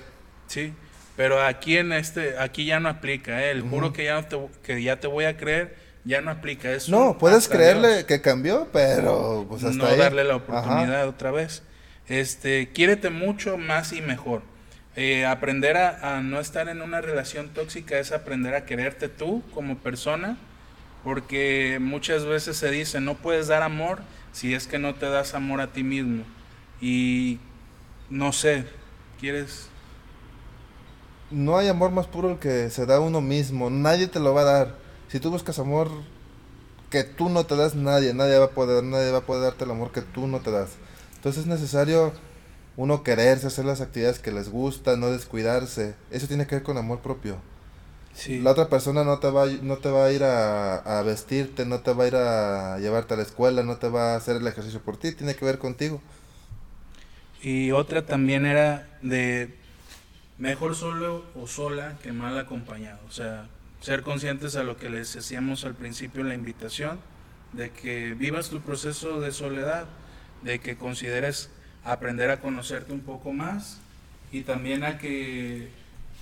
[0.47, 0.73] Sí,
[1.17, 3.51] pero aquí en este, aquí ya no aplica, ¿eh?
[3.51, 6.71] el juro que ya, te, que ya te voy a creer, ya no aplica.
[6.71, 11.63] eso no, puedes creerle que cambió, pero pues hasta No darle la oportunidad otra vez.
[12.09, 14.43] Este, quiérete mucho, más y mejor.
[14.95, 19.43] Eh, aprender a, a, no estar en una relación tóxica es aprender a quererte tú
[19.55, 20.37] como persona,
[21.03, 24.03] porque muchas veces se dice, no puedes dar amor
[24.33, 26.25] si es que no te das amor a ti mismo.
[26.81, 27.39] Y
[28.11, 28.67] no sé,
[29.19, 29.71] ¿quieres
[31.33, 33.71] no hay amor más puro el que se da uno mismo.
[33.71, 34.75] Nadie te lo va a dar.
[35.09, 35.89] Si tú buscas amor
[36.91, 39.65] que tú no te das, nadie, nadie va a poder, nadie va a poder darte
[39.65, 40.73] el amor que tú no te das.
[41.17, 42.13] Entonces es necesario
[42.77, 45.95] uno quererse, hacer las actividades que les gustan, no descuidarse.
[46.11, 47.37] Eso tiene que ver con amor propio.
[48.29, 51.81] La otra persona no te va, no te va a ir a, a vestirte, no
[51.81, 54.47] te va a ir a llevarte a la escuela, no te va a hacer el
[54.47, 56.01] ejercicio por ti, tiene que ver contigo.
[57.43, 59.55] Y otra también era de
[60.39, 63.01] mejor solo o sola que mal acompañado.
[63.09, 63.49] O sea,
[63.81, 67.01] ser conscientes a lo que les decíamos al principio en la invitación,
[67.53, 69.87] de que vivas tu proceso de soledad,
[70.43, 71.51] de que consideres
[71.85, 73.79] aprender a conocerte un poco más
[74.31, 75.69] y también a que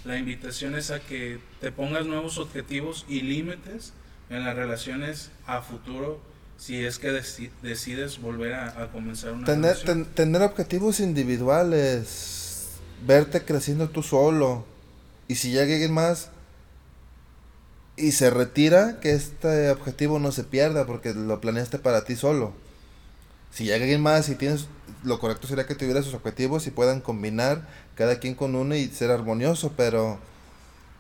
[0.05, 3.93] la invitación es a que te pongas nuevos objetivos y límites
[4.31, 6.21] en las relaciones a futuro
[6.57, 7.11] si es que
[7.63, 9.77] decides volver a, comenzar una tener,
[10.15, 12.73] tener objetivos individuales,
[13.07, 14.67] verte creciendo tú solo
[15.27, 16.31] y si llega alguien más
[17.97, 22.53] y se retira, que este objetivo no se pierda porque lo planeaste para ti solo.
[23.53, 24.69] Si llega alguien más y tienes,
[25.03, 28.89] lo correcto sería que tuviera sus objetivos y puedan combinar cada quien con uno y
[28.89, 30.19] ser armonioso, pero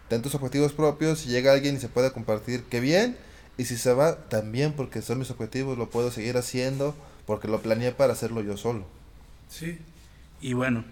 [0.09, 3.16] ten tus objetivos propios, si llega alguien y se puede compartir, qué bien,
[3.59, 6.94] y si se va, también porque son mis objetivos, lo puedo seguir haciendo
[7.27, 8.86] porque lo planeé para hacerlo yo solo.
[9.48, 9.78] Sí,
[10.40, 10.85] y bueno,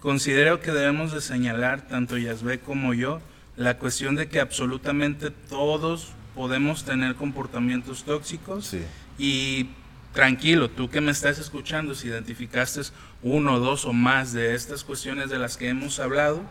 [0.00, 3.20] considero que debemos de señalar, tanto Yasbe como yo,
[3.56, 8.82] la cuestión de que absolutamente todos podemos tener comportamientos tóxicos sí.
[9.18, 9.70] y
[10.12, 12.80] tranquilo, tú que me estás escuchando, si identificaste
[13.22, 16.42] uno, dos o más de estas cuestiones de las que hemos hablado,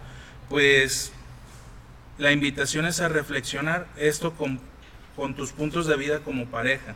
[0.49, 1.11] pues
[2.17, 4.59] la invitación es a reflexionar esto con,
[5.15, 6.95] con tus puntos de vida como pareja.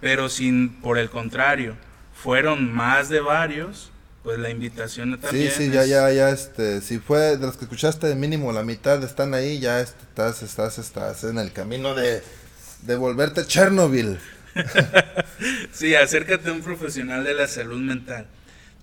[0.00, 1.76] Pero sin, por el contrario,
[2.14, 3.90] fueron más de varios,
[4.22, 5.50] pues la invitación también.
[5.50, 9.02] Sí, sí, ya, ya, ya, este, si fue de los que escuchaste, mínimo la mitad
[9.02, 12.22] están ahí, ya estás, estás, estás en el camino de,
[12.82, 14.18] de volverte Chernobyl.
[15.72, 18.26] sí, acércate a un profesional de la salud mental.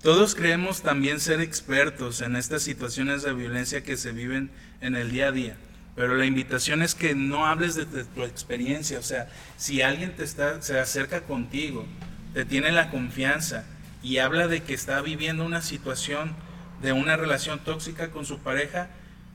[0.02, 4.50] Todos creemos también ser expertos en estas situaciones de violencia que se viven
[4.80, 5.56] en el día a día,
[5.94, 10.24] pero la invitación es que no hables de, tu experiencia, o sea, si alguien te
[10.24, 11.86] está, se acerca contigo,
[12.34, 13.64] te tiene la confianza
[14.02, 16.34] y habla de que está viviendo una situación
[16.82, 18.90] de una relación tóxica con su pareja,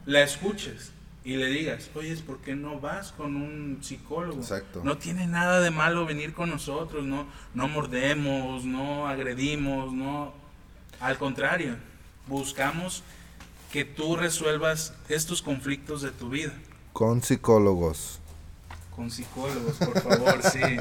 [0.06, 0.92] la escuches
[1.28, 4.40] y le digas, oye, ¿por qué no vas con un psicólogo?
[4.40, 4.80] Exacto.
[4.86, 10.32] No tiene nada de malo venir con nosotros, no, no mordemos, no agredimos, no.
[11.02, 11.76] Al contrario,
[12.28, 13.04] buscamos
[13.74, 16.54] que tú resuelvas estos conflictos de tu vida.
[16.94, 18.22] Con psicólogos.
[18.96, 20.78] Con psicólogos, por favor, sí.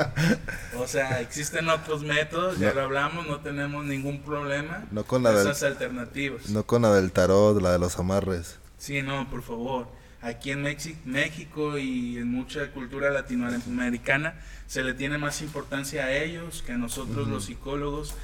[0.78, 4.84] O sea, existen otros métodos, ya lo hablamos, no tenemos ningún problema.
[4.92, 6.50] No con la esas alternativas.
[6.50, 8.60] No con la del tarot, la de los amarres.
[8.78, 10.62] Sí, no, por favor aquí en
[11.04, 14.34] México y en mucha cultura latinoamericana
[14.66, 18.14] se le tiene más importancia a ellos que a nosotros los psicólogos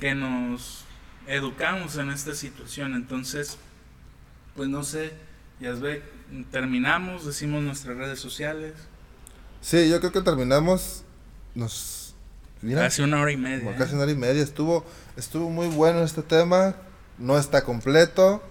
[0.00, 0.84] que nos
[1.28, 2.94] educamos en esta situación.
[2.94, 3.58] Entonces,
[4.56, 5.12] pues no sé,
[5.60, 6.02] ya ve,
[6.50, 8.74] terminamos, decimos nuestras redes sociales.
[9.60, 11.04] Sí, yo creo que terminamos.
[11.54, 12.16] Nos
[12.74, 13.70] casi una hora y media.
[13.70, 13.74] ¿eh?
[13.78, 14.42] Casi una hora y media.
[14.42, 14.84] Estuvo,
[15.16, 16.74] estuvo muy bueno este tema.
[17.18, 18.42] No está completo.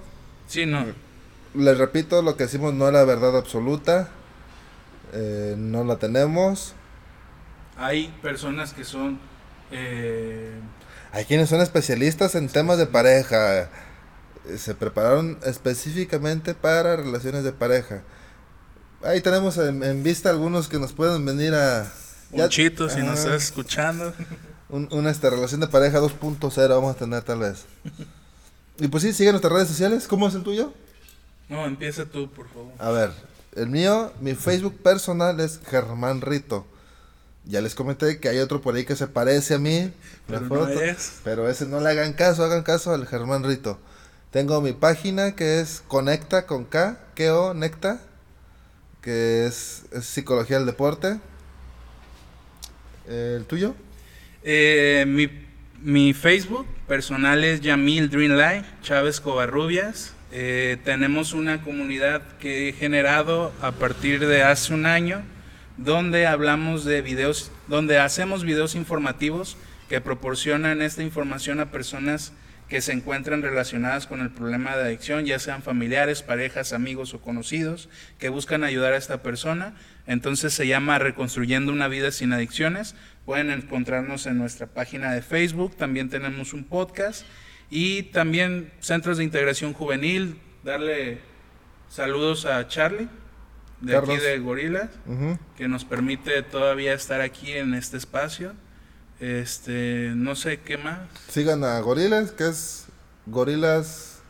[0.47, 1.10] Sí, no
[1.53, 4.09] les repito, lo que decimos no era verdad absoluta.
[5.13, 6.73] Eh, no la tenemos.
[7.77, 9.19] Hay personas que son...
[9.71, 10.53] Eh,
[11.11, 13.69] Hay quienes son especialistas en temas de pareja.
[14.57, 18.03] Se prepararon específicamente para relaciones de pareja.
[19.03, 21.91] Ahí tenemos en, vista algunos que nos pueden venir a...
[22.31, 24.13] Un chito, si nos estás escuchando.
[24.69, 27.65] una esta, relación de pareja 2.0 vamos a tener tal vez.
[28.79, 30.07] Y pues sí, sigue nuestras redes sociales.
[30.07, 30.73] ¿Cómo es el tuyo?
[31.51, 32.71] No, empieza tú, por favor.
[32.79, 33.11] A ver,
[33.57, 36.65] el mío, mi Facebook personal es Germán Rito.
[37.43, 39.91] Ya les comenté que hay otro por ahí que se parece a mí.
[40.27, 40.69] Pero,
[41.25, 43.77] pero ese no le hagan caso, hagan caso al Germán Rito.
[44.31, 46.97] Tengo mi página que es Conecta con K,
[47.33, 47.99] o Necta,
[49.01, 51.19] que es, Psicología del Deporte.
[53.09, 53.75] ¿El tuyo?
[54.43, 55.29] Eh, mi,
[55.81, 60.13] mi, Facebook personal es Yamil Dreamlight Chávez Covarrubias.
[60.33, 65.23] Eh, tenemos una comunidad que he generado a partir de hace un año,
[65.75, 69.57] donde hablamos de videos, donde hacemos videos informativos
[69.89, 72.31] que proporcionan esta información a personas
[72.69, 77.19] que se encuentran relacionadas con el problema de adicción, ya sean familiares, parejas, amigos o
[77.19, 79.73] conocidos, que buscan ayudar a esta persona.
[80.07, 82.95] Entonces se llama Reconstruyendo una vida sin adicciones.
[83.25, 87.25] Pueden encontrarnos en nuestra página de Facebook, también tenemos un podcast
[87.71, 91.19] y también centros de integración juvenil, darle
[91.89, 93.07] saludos a Charlie,
[93.79, 94.89] de aquí de Gorilas,
[95.55, 98.53] que nos permite todavía estar aquí en este espacio.
[99.21, 100.99] Este, no sé qué más.
[101.29, 102.87] Sigan a Gorilas, que es
[103.25, 104.21] Gorilas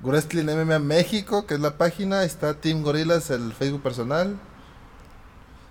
[0.00, 2.24] Wrestling MMA México, que es la página.
[2.24, 4.38] Está Team Gorilas, el Facebook personal.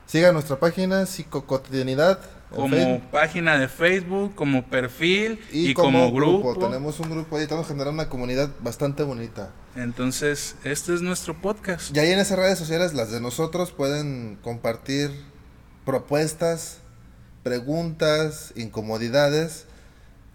[0.08, 6.58] Sigan nuestra página, Psicocotidianidad como página de Facebook, como perfil y, como, grupo.
[6.58, 9.52] Tenemos un grupo ahí, estamos generando una comunidad bastante bonita.
[9.76, 11.96] Entonces, este es nuestro podcast.
[11.96, 15.12] Y ahí en esas redes sociales, las de nosotros, pueden compartir
[15.86, 16.80] propuestas,
[17.44, 19.66] preguntas, incomodidades.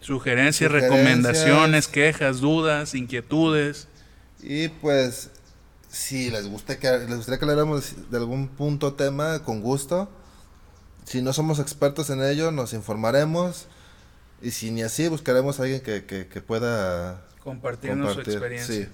[0.01, 3.89] Sugerencias, recomendaciones, quejas, dudas, inquietudes.
[4.43, 5.31] Y pues,
[5.89, 10.11] si les, gusta que, les gustaría que habláramos de algún punto tema, con gusto.
[11.07, 13.67] Si no somos expertos en ello, nos informaremos.
[14.43, 18.89] Y si ni así, buscaremos a alguien que, que, pueda compartirnos su experiencia.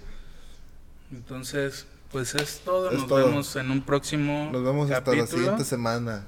[1.10, 2.90] Entonces, pues es todo.
[2.90, 4.51] Nos vemos en un próximo.
[4.52, 6.24] Nos vemos hasta la siguiente semana.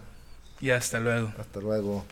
[0.58, 1.32] Y hasta luego.
[1.38, 2.04] Hasta luego.